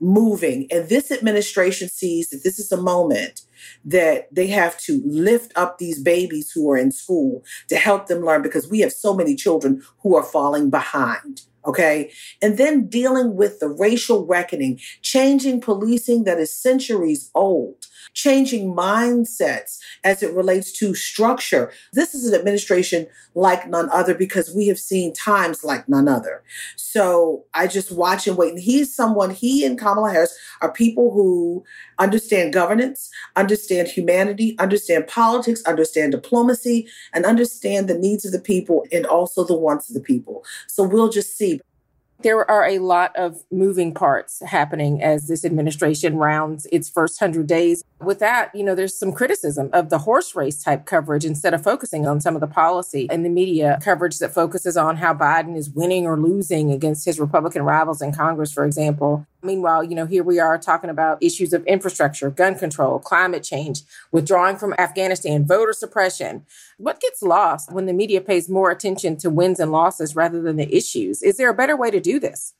moving, 0.00 0.68
and 0.70 0.88
this 0.88 1.10
administration 1.10 1.88
sees 1.88 2.30
that 2.30 2.44
this 2.44 2.58
is 2.58 2.70
a 2.70 2.80
moment 2.80 3.42
that 3.84 4.32
they 4.32 4.46
have 4.46 4.78
to 4.78 5.02
lift 5.04 5.52
up 5.56 5.78
these 5.78 6.00
babies 6.00 6.52
who 6.52 6.70
are 6.70 6.76
in 6.76 6.92
school 6.92 7.42
to 7.68 7.76
help 7.76 8.06
them 8.06 8.24
learn 8.24 8.42
because 8.42 8.68
we 8.68 8.80
have 8.80 8.92
so 8.92 9.14
many 9.14 9.34
children 9.34 9.82
who 10.02 10.16
are 10.16 10.22
falling 10.22 10.70
behind. 10.70 11.42
Okay. 11.66 12.10
And 12.40 12.56
then 12.56 12.86
dealing 12.86 13.34
with 13.34 13.58
the 13.58 13.68
racial 13.68 14.24
reckoning, 14.24 14.80
changing 15.02 15.60
policing 15.60 16.24
that 16.24 16.38
is 16.38 16.54
centuries 16.54 17.30
old 17.34 17.86
changing 18.14 18.74
mindsets 18.74 19.78
as 20.04 20.22
it 20.22 20.32
relates 20.34 20.72
to 20.72 20.94
structure. 20.94 21.72
This 21.92 22.14
is 22.14 22.26
an 22.26 22.38
administration 22.38 23.06
like 23.34 23.68
none 23.68 23.88
other 23.90 24.14
because 24.14 24.54
we 24.54 24.66
have 24.68 24.78
seen 24.78 25.12
times 25.12 25.64
like 25.64 25.88
none 25.88 26.08
other. 26.08 26.42
So 26.76 27.44
I 27.54 27.66
just 27.66 27.92
watch 27.92 28.26
and 28.26 28.36
wait. 28.36 28.50
And 28.50 28.60
he's 28.60 28.94
someone, 28.94 29.30
he 29.30 29.64
and 29.64 29.78
Kamala 29.78 30.10
Harris 30.10 30.36
are 30.60 30.72
people 30.72 31.12
who 31.12 31.64
understand 31.98 32.52
governance, 32.52 33.10
understand 33.36 33.88
humanity, 33.88 34.56
understand 34.58 35.06
politics, 35.06 35.62
understand 35.64 36.12
diplomacy, 36.12 36.88
and 37.12 37.24
understand 37.24 37.88
the 37.88 37.98
needs 37.98 38.24
of 38.24 38.32
the 38.32 38.40
people 38.40 38.84
and 38.92 39.06
also 39.06 39.44
the 39.44 39.56
wants 39.56 39.88
of 39.88 39.94
the 39.94 40.00
people. 40.00 40.44
So 40.66 40.82
we'll 40.82 41.10
just 41.10 41.36
see. 41.36 41.60
There 42.20 42.50
are 42.50 42.66
a 42.66 42.80
lot 42.80 43.14
of 43.14 43.44
moving 43.52 43.94
parts 43.94 44.42
happening 44.44 45.00
as 45.00 45.28
this 45.28 45.44
administration 45.44 46.16
rounds 46.16 46.66
its 46.72 46.90
first 46.90 47.20
100 47.20 47.46
days. 47.46 47.84
With 48.00 48.18
that, 48.18 48.52
you 48.56 48.64
know, 48.64 48.74
there's 48.74 48.98
some 48.98 49.12
criticism 49.12 49.70
of 49.72 49.88
the 49.88 49.98
horse 49.98 50.34
race 50.34 50.60
type 50.60 50.84
coverage 50.84 51.24
instead 51.24 51.54
of 51.54 51.62
focusing 51.62 52.08
on 52.08 52.20
some 52.20 52.34
of 52.34 52.40
the 52.40 52.48
policy 52.48 53.06
and 53.08 53.24
the 53.24 53.30
media 53.30 53.78
coverage 53.80 54.18
that 54.18 54.34
focuses 54.34 54.76
on 54.76 54.96
how 54.96 55.14
Biden 55.14 55.56
is 55.56 55.70
winning 55.70 56.06
or 56.06 56.18
losing 56.18 56.72
against 56.72 57.04
his 57.04 57.20
Republican 57.20 57.62
rivals 57.62 58.02
in 58.02 58.12
Congress, 58.12 58.52
for 58.52 58.64
example. 58.64 59.24
Meanwhile, 59.42 59.84
you 59.84 59.94
know, 59.94 60.06
here 60.06 60.24
we 60.24 60.40
are 60.40 60.58
talking 60.58 60.90
about 60.90 61.22
issues 61.22 61.52
of 61.52 61.64
infrastructure, 61.64 62.28
gun 62.28 62.56
control, 62.56 62.98
climate 62.98 63.44
change, 63.44 63.82
withdrawing 64.10 64.56
from 64.56 64.74
Afghanistan, 64.78 65.46
voter 65.46 65.72
suppression. 65.72 66.44
What 66.76 67.00
gets 67.00 67.22
lost 67.22 67.72
when 67.72 67.86
the 67.86 67.92
media 67.92 68.20
pays 68.20 68.48
more 68.48 68.70
attention 68.70 69.16
to 69.18 69.30
wins 69.30 69.60
and 69.60 69.70
losses 69.70 70.16
rather 70.16 70.42
than 70.42 70.56
the 70.56 70.74
issues? 70.74 71.22
Is 71.22 71.36
there 71.36 71.50
a 71.50 71.54
better 71.54 71.76
way 71.76 71.90
to 71.90 72.00
do 72.00 72.18
this? 72.18 72.54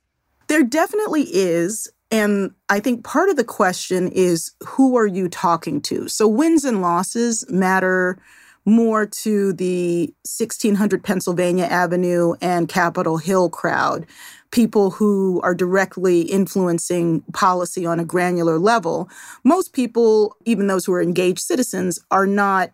There 0.47 0.63
definitely 0.63 1.23
is. 1.23 1.91
And 2.13 2.53
I 2.69 2.79
think 2.79 3.05
part 3.05 3.29
of 3.29 3.37
the 3.37 3.45
question 3.45 4.09
is 4.09 4.53
who 4.65 4.97
are 4.97 5.07
you 5.07 5.29
talking 5.29 5.81
to? 5.83 6.09
So 6.09 6.29
wins 6.29 6.65
and 6.65 6.81
losses 6.81 7.45
matter 7.51 8.19
more 8.65 9.07
to 9.07 9.53
the 9.55 10.13
1600 10.25 11.03
Pennsylvania 11.03 11.65
Avenue 11.65 12.35
and 12.41 12.69
Capitol 12.69 13.17
Hill 13.17 13.51
crowd 13.51 14.07
people 14.51 14.91
who 14.91 15.41
are 15.43 15.55
directly 15.55 16.23
influencing 16.23 17.21
policy 17.33 17.85
on 17.85 18.01
a 18.01 18.05
granular 18.05 18.59
level. 18.59 19.09
Most 19.45 19.73
people, 19.73 20.37
even 20.45 20.67
those 20.67 20.85
who 20.87 20.93
are 20.93 21.03
engaged 21.03 21.41
citizens, 21.41 21.99
are 22.11 22.27
not 22.27 22.71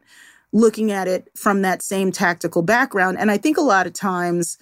looking 0.53 0.93
at 0.93 1.09
it 1.09 1.29
from 1.35 1.63
that 1.63 1.83
same 1.83 2.13
tactical 2.13 2.63
background. 2.63 3.19
And 3.19 3.31
I 3.31 3.39
think 3.39 3.57
a 3.57 3.63
lot 3.63 3.87
of 3.87 3.93
times, 3.93 4.57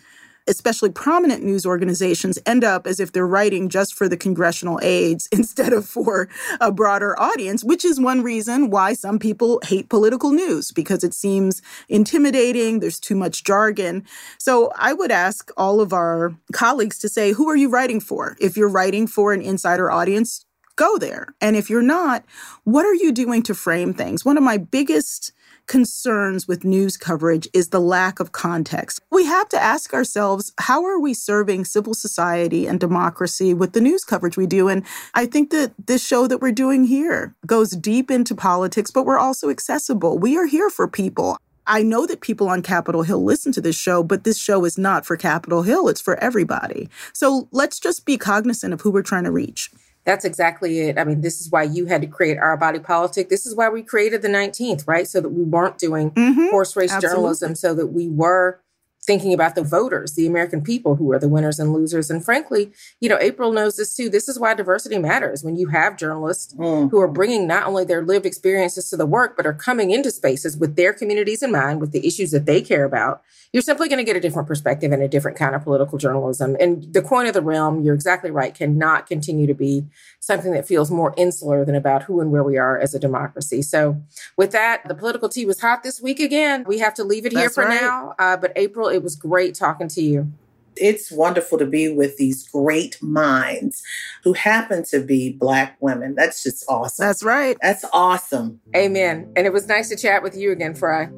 especially 0.47 0.91
prominent 0.91 1.43
news 1.43 1.65
organizations, 1.67 2.39
end 2.47 2.65
up 2.65 2.87
as 2.87 3.01
if 3.01 3.13
they're 3.13 3.27
writing 3.27 3.69
just 3.69 3.95
for 3.95 4.09
the 4.09 4.17
congressional 4.17 4.79
aides 4.83 5.29
instead 5.33 5.73
of 5.73 5.87
for 5.87 6.29
a 6.61 6.73
broader 6.73 7.19
audience, 7.21 7.65
which 7.65 7.85
is 7.85 8.01
one 8.01 8.23
reason 8.23 8.71
why 8.71 8.93
some 8.93 9.19
people 9.19 9.61
hate 9.65 9.89
political 9.89 10.31
news 10.31 10.71
because 10.73 11.05
it 11.05 11.15
seems 11.15 11.63
intimidating. 11.89 12.81
There's 12.81 13.01
too 13.01 13.17
much 13.17 13.45
jargon. 13.45 14.05
So 14.39 14.73
I 14.77 14.93
would 14.93 15.11
ask 15.11 15.51
all 15.57 15.81
of 15.81 15.93
our 15.93 16.35
colleagues 16.53 16.99
to 17.01 17.09
say, 17.09 17.33
who 17.33 17.49
are 17.49 17.57
you 17.57 17.69
writing 17.69 18.01
for? 18.01 18.37
If 18.41 18.57
you're 18.57 18.69
writing 18.69 19.07
for 19.07 19.33
an 19.33 19.43
insider 19.43 19.91
audience, 19.91 20.45
go 20.77 20.99
there. 20.99 21.35
And 21.41 21.57
if 21.57 21.69
you're 21.69 21.83
not, 21.83 22.25
what 22.65 22.87
are 22.87 22.95
you 22.95 23.13
doing 23.13 23.43
to 23.45 23.55
frame 23.55 23.95
things? 23.95 24.25
One 24.25 24.37
of 24.37 24.43
my 24.43 24.57
biggest 24.57 25.33
concerns 25.67 26.49
with 26.49 26.65
news 26.65 26.97
coverage 26.97 27.49
is 27.53 27.69
the 27.69 27.81
lack 27.81 28.21
of 28.21 28.33
context. 28.33 29.01
We 29.11 29.25
have 29.25 29.49
to 29.51 29.63
ask 29.63 29.95
ourselves 29.95 30.53
how 30.59 30.85
are 30.85 30.99
we 30.99 31.15
serving 31.15 31.65
civil 31.65 31.95
society 31.95 32.67
and 32.67 32.79
democracy 32.81 33.55
with 33.55 33.73
the 33.73 33.81
news 33.81 34.05
coverage 34.05 34.37
we 34.37 34.47
do? 34.47 34.69
And 34.69 34.85
I 35.15 35.27
think 35.27 35.51
that 35.51 35.73
this 35.87 36.05
show 36.07 36.27
that 36.27 36.41
we're 36.41 36.53
doing 36.53 36.85
here 36.85 37.35
goes 37.47 37.71
deep 37.71 38.11
into 38.11 38.35
politics, 38.35 38.91
but 38.91 39.07
we're 39.07 39.19
also 39.19 39.51
accessible. 39.51 40.19
We 40.19 40.37
are 40.37 40.47
here 40.47 40.71
for 40.71 40.89
people. 40.89 41.39
I 41.67 41.83
know 41.83 42.07
that 42.07 42.21
people 42.21 42.49
on 42.49 42.63
Capitol 42.63 43.03
Hill 43.03 43.23
listen 43.23 43.53
to 43.53 43.61
this 43.61 43.77
show, 43.77 44.03
but 44.03 44.25
this 44.25 44.39
show 44.39 44.65
is 44.65 44.77
not 44.77 45.07
for 45.07 45.17
Capitol 45.17 45.63
Hill. 45.63 45.89
It's 45.89 46.01
for 46.01 46.17
everybody. 46.17 46.89
So 47.13 47.49
let's 47.53 47.79
just 47.79 48.05
be 48.05 48.17
cognizant 48.19 48.75
of 48.75 48.81
who 48.81 48.91
we're 48.91 49.03
trying 49.03 49.25
to 49.25 49.31
reach. 49.31 49.71
That's 50.05 50.25
exactly 50.25 50.81
it. 50.81 50.99
I 50.99 51.05
mean, 51.05 51.21
this 51.21 51.41
is 51.41 51.51
why 51.51 51.63
you 51.63 51.87
had 51.87 52.01
to 52.03 52.09
create 52.09 52.39
our 52.39 52.57
body 52.57 52.81
politic. 52.81 53.29
This 53.29 53.47
is 53.47 53.55
why 53.55 53.69
we 53.69 53.83
created 53.83 54.23
the 54.23 54.29
19th, 54.29 54.87
right? 54.89 55.07
So 55.07 55.21
that 55.21 55.29
we 55.29 55.45
weren't 55.45 55.79
doing 55.79 56.11
mm-hmm. 56.11 56.51
horse 56.51 56.75
race 56.75 56.93
Absolutely. 56.93 57.17
journalism, 57.17 57.55
so 57.55 57.75
that 57.75 57.89
we 57.89 58.09
were 58.09 58.61
thinking 59.05 59.35
about 59.35 59.57
the 59.57 59.63
voters, 59.63 60.13
the 60.15 60.27
American 60.27 60.63
people 60.63 60.95
who 60.95 61.11
are 61.11 61.19
the 61.19 61.29
winners 61.29 61.59
and 61.59 61.73
losers. 61.73 62.09
And 62.09 62.25
frankly, 62.25 62.71
you 63.01 63.09
know, 63.09 63.19
April 63.21 63.53
knows 63.53 63.77
this 63.77 63.97
too. 63.97 64.09
This 64.09 64.29
is 64.29 64.39
why 64.39 64.55
diversity 64.55 64.99
matters. 64.99 65.43
When 65.43 65.57
you 65.57 65.69
have 65.69 65.97
journalists 65.97 66.55
mm. 66.55 66.91
who 66.91 67.01
are 67.01 67.09
bringing 67.09 67.47
not 67.47 67.67
only 67.67 67.85
their 67.85 68.05
lived 68.05 68.27
experiences 68.27 68.89
to 68.91 68.97
the 68.97 69.07
work, 69.07 69.37
but 69.37 69.45
are 69.45 69.53
coming 69.53 69.91
into 69.91 70.13
spaces 70.13 70.57
with 70.57 70.77
their 70.77 70.93
communities 70.93 71.43
in 71.43 71.51
mind, 71.51 71.81
with 71.81 71.91
the 71.91 72.07
issues 72.07 72.31
that 72.31 72.47
they 72.47 72.63
care 72.63 72.85
about, 72.85 73.23
you're 73.53 73.63
simply 73.63 73.89
going 73.89 73.99
to 73.99 74.05
get 74.05 74.17
a 74.17 74.21
different 74.21 74.49
perspective 74.49 74.93
and 74.93 75.03
a 75.03 75.09
different 75.09 75.37
kind 75.37 75.55
of 75.55 75.63
political 75.63 75.99
journalism. 75.99 76.57
And 76.59 76.93
the 76.95 77.03
coin 77.03 77.27
of 77.27 77.35
the 77.35 77.43
realm, 77.43 77.83
you're 77.83 77.95
exactly 77.95 78.31
right, 78.31 78.55
cannot 78.55 79.07
continue 79.07 79.47
to 79.47 79.55
be 79.55 79.85
something 80.21 80.53
that 80.53 80.67
feels 80.67 80.91
more 80.91 81.13
insular 81.19 81.65
than 81.65 81.75
about 81.75 82.05
who 82.05 82.21
and 82.21 82.31
where 82.31 82.45
we 82.45 82.57
are 82.57 82.79
as 82.79 82.95
a 82.95 82.99
democracy. 82.99 83.61
So, 83.61 84.01
with 84.39 84.53
that, 84.53 84.87
the 84.89 84.95
political 84.95 85.29
tea 85.29 85.45
was 85.45 85.61
hot 85.61 85.83
this 85.83 86.01
week 86.01 86.21
again. 86.21 86.65
We 86.67 86.79
have 86.79 86.95
to 86.95 87.05
leave 87.05 87.27
it 87.27 87.35
That's 87.35 87.43
here 87.43 87.51
for 87.51 87.65
right. 87.65 87.81
now. 87.81 88.15
Uh, 88.19 88.37
but, 88.37 88.53
April, 88.57 88.89
it 88.93 89.03
was 89.03 89.17
great 89.17 89.55
talking 89.55 89.89
to 89.89 90.03
you. 90.03 90.33
It's 90.77 91.13
wonderful 91.13 91.59
to 91.59 91.67
be 91.67 91.91
with 91.91 92.17
these 92.17 92.49
great 92.49 93.03
minds 93.03 93.83
who 94.25 94.33
happen 94.33 94.85
to 94.85 95.01
be 95.01 95.33
Black 95.33 95.77
women. 95.81 96.15
That's 96.15 96.43
just 96.43 96.65
awesome. 96.69 97.07
That's 97.07 97.23
right. 97.23 97.59
That's 97.61 97.85
awesome. 97.93 98.61
Amen. 98.75 99.31
And 99.37 99.47
it 99.47 99.53
was 99.53 99.67
nice 99.67 99.91
to 99.91 99.97
chat 99.97 100.23
with 100.23 100.37
you 100.37 100.51
again, 100.51 100.75
Farai. 100.75 101.13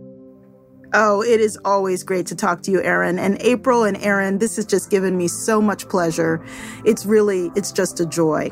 Oh, 0.97 1.23
it 1.23 1.41
is 1.41 1.59
always 1.65 2.05
great 2.05 2.27
to 2.27 2.37
talk 2.37 2.63
to 2.63 2.71
you, 2.71 2.83
Erin. 2.83 3.19
And 3.19 3.37
April 3.41 3.85
and 3.85 3.97
Erin, 3.97 4.39
this 4.39 4.57
has 4.57 4.65
just 4.65 4.91
given 4.91 5.17
me 5.17 5.27
so 5.27 5.61
much 5.61 5.89
pleasure. 5.89 6.45
It's 6.85 7.05
really, 7.05 7.51
it's 7.57 7.73
just 7.73 7.99
a 8.01 8.07
joy. 8.07 8.51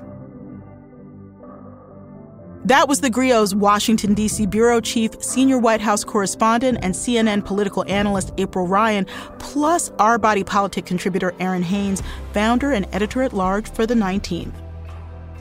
That 2.64 2.86
was 2.86 3.00
theGrio's 3.00 3.56
Washington, 3.56 4.14
D.C. 4.14 4.46
Bureau 4.46 4.80
Chief, 4.80 5.20
Senior 5.20 5.58
White 5.58 5.80
House 5.80 6.04
Correspondent, 6.04 6.78
and 6.80 6.94
CNN 6.94 7.44
political 7.44 7.84
analyst 7.88 8.32
April 8.38 8.68
Ryan, 8.68 9.04
plus 9.40 9.90
our 9.98 10.16
body 10.16 10.44
politic 10.44 10.86
contributor 10.86 11.34
Erin 11.40 11.64
Haines, 11.64 12.04
founder 12.32 12.70
and 12.70 12.86
editor 12.92 13.24
at 13.24 13.32
large 13.32 13.68
for 13.68 13.84
the 13.84 13.94
19th. 13.94 14.54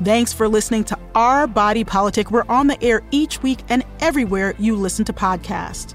Thanks 0.04 0.34
for 0.34 0.48
listening 0.48 0.84
to 0.86 0.98
Our 1.14 1.46
Body 1.46 1.84
Politic. 1.84 2.32
We're 2.32 2.46
on 2.50 2.66
the 2.66 2.84
air 2.84 3.04
each 3.12 3.44
week 3.44 3.60
and 3.70 3.86
everywhere 4.00 4.56
you 4.58 4.76
listen 4.76 5.06
to 5.06 5.14
podcasts. 5.14 5.94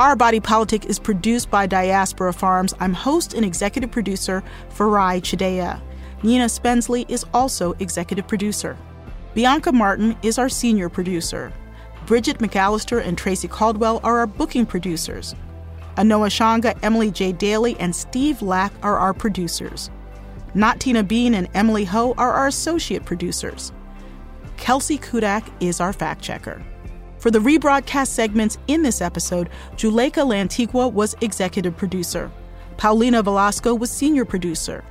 Our 0.00 0.16
Body 0.16 0.40
Politic 0.40 0.86
is 0.86 0.98
produced 0.98 1.48
by 1.48 1.68
Diaspora 1.68 2.32
Farms. 2.32 2.74
I'm 2.80 2.94
host 2.94 3.34
and 3.34 3.44
executive 3.44 3.92
producer 3.92 4.42
Farai 4.70 5.20
Chideya. 5.20 5.80
Nina 6.24 6.46
Spensley 6.46 7.08
is 7.08 7.24
also 7.32 7.74
executive 7.74 8.26
producer. 8.26 8.76
Bianca 9.32 9.70
Martin 9.70 10.16
is 10.22 10.38
our 10.38 10.48
senior 10.48 10.88
producer. 10.88 11.52
Bridget 12.06 12.38
McAllister 12.38 13.04
and 13.04 13.16
Tracy 13.16 13.46
Caldwell 13.46 14.00
are 14.02 14.18
our 14.18 14.26
booking 14.26 14.66
producers. 14.66 15.36
Anoa 15.96 16.28
Changa, 16.28 16.76
Emily 16.82 17.12
J. 17.12 17.30
Daly, 17.32 17.76
and 17.78 17.94
Steve 17.94 18.42
Lack 18.42 18.72
are 18.82 18.98
our 18.98 19.14
producers. 19.14 19.88
Not 20.54 20.80
Tina 20.80 21.04
Bean 21.04 21.34
and 21.34 21.48
Emily 21.54 21.84
Ho 21.84 22.12
are 22.18 22.32
our 22.32 22.48
associate 22.48 23.04
producers. 23.04 23.72
Kelsey 24.56 24.98
Kudak 24.98 25.48
is 25.60 25.80
our 25.80 25.92
fact 25.92 26.22
checker. 26.22 26.60
For 27.18 27.30
the 27.30 27.38
rebroadcast 27.38 28.08
segments 28.08 28.58
in 28.66 28.82
this 28.82 29.00
episode, 29.00 29.48
Juleyka 29.76 30.26
Lantigua 30.26 30.92
was 30.92 31.14
executive 31.20 31.76
producer. 31.76 32.32
Paulina 32.78 33.22
Velasco 33.22 33.74
was 33.74 33.90
senior 33.90 34.24
producer. 34.24 34.82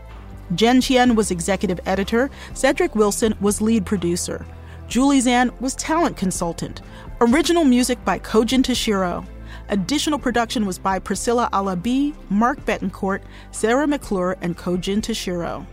Jen 0.56 0.82
Chien 0.82 1.16
was 1.16 1.32
executive 1.32 1.80
editor. 1.86 2.30
Cedric 2.54 2.96
Wilson 2.96 3.36
was 3.40 3.62
lead 3.62 3.86
producer. 3.86 4.46
Julie 4.88 5.22
Zan 5.22 5.52
was 5.60 5.76
talent 5.76 6.18
consultant. 6.18 6.82
Original 7.22 7.64
music 7.64 8.04
by 8.04 8.18
Kojin 8.20 8.64
Toshiro. 8.64 9.26
Additional 9.70 10.18
production 10.18 10.66
was 10.66 10.80
by 10.80 10.98
Priscilla 10.98 11.48
Alabi, 11.54 12.16
Mark 12.32 12.66
Betancourt, 12.66 13.22
Sarah 13.52 13.86
McClure, 13.86 14.36
and 14.42 14.58
Kojin 14.58 15.02
Toshiro. 15.02 15.66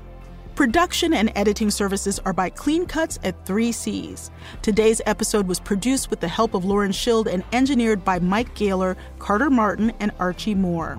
Production 0.54 1.12
and 1.12 1.30
editing 1.34 1.70
services 1.70 2.18
are 2.20 2.32
by 2.32 2.48
Clean 2.48 2.86
Cuts 2.86 3.18
at 3.24 3.44
3Cs. 3.44 4.30
Today's 4.62 5.02
episode 5.04 5.46
was 5.46 5.60
produced 5.60 6.10
with 6.10 6.20
the 6.20 6.28
help 6.28 6.54
of 6.54 6.64
Lauren 6.64 6.92
Schild 6.92 7.28
and 7.28 7.44
engineered 7.52 8.04
by 8.04 8.18
Mike 8.18 8.54
Gaylor, 8.54 8.96
Carter 9.18 9.50
Martin, 9.50 9.92
and 10.00 10.12
Archie 10.18 10.54
Moore. 10.54 10.98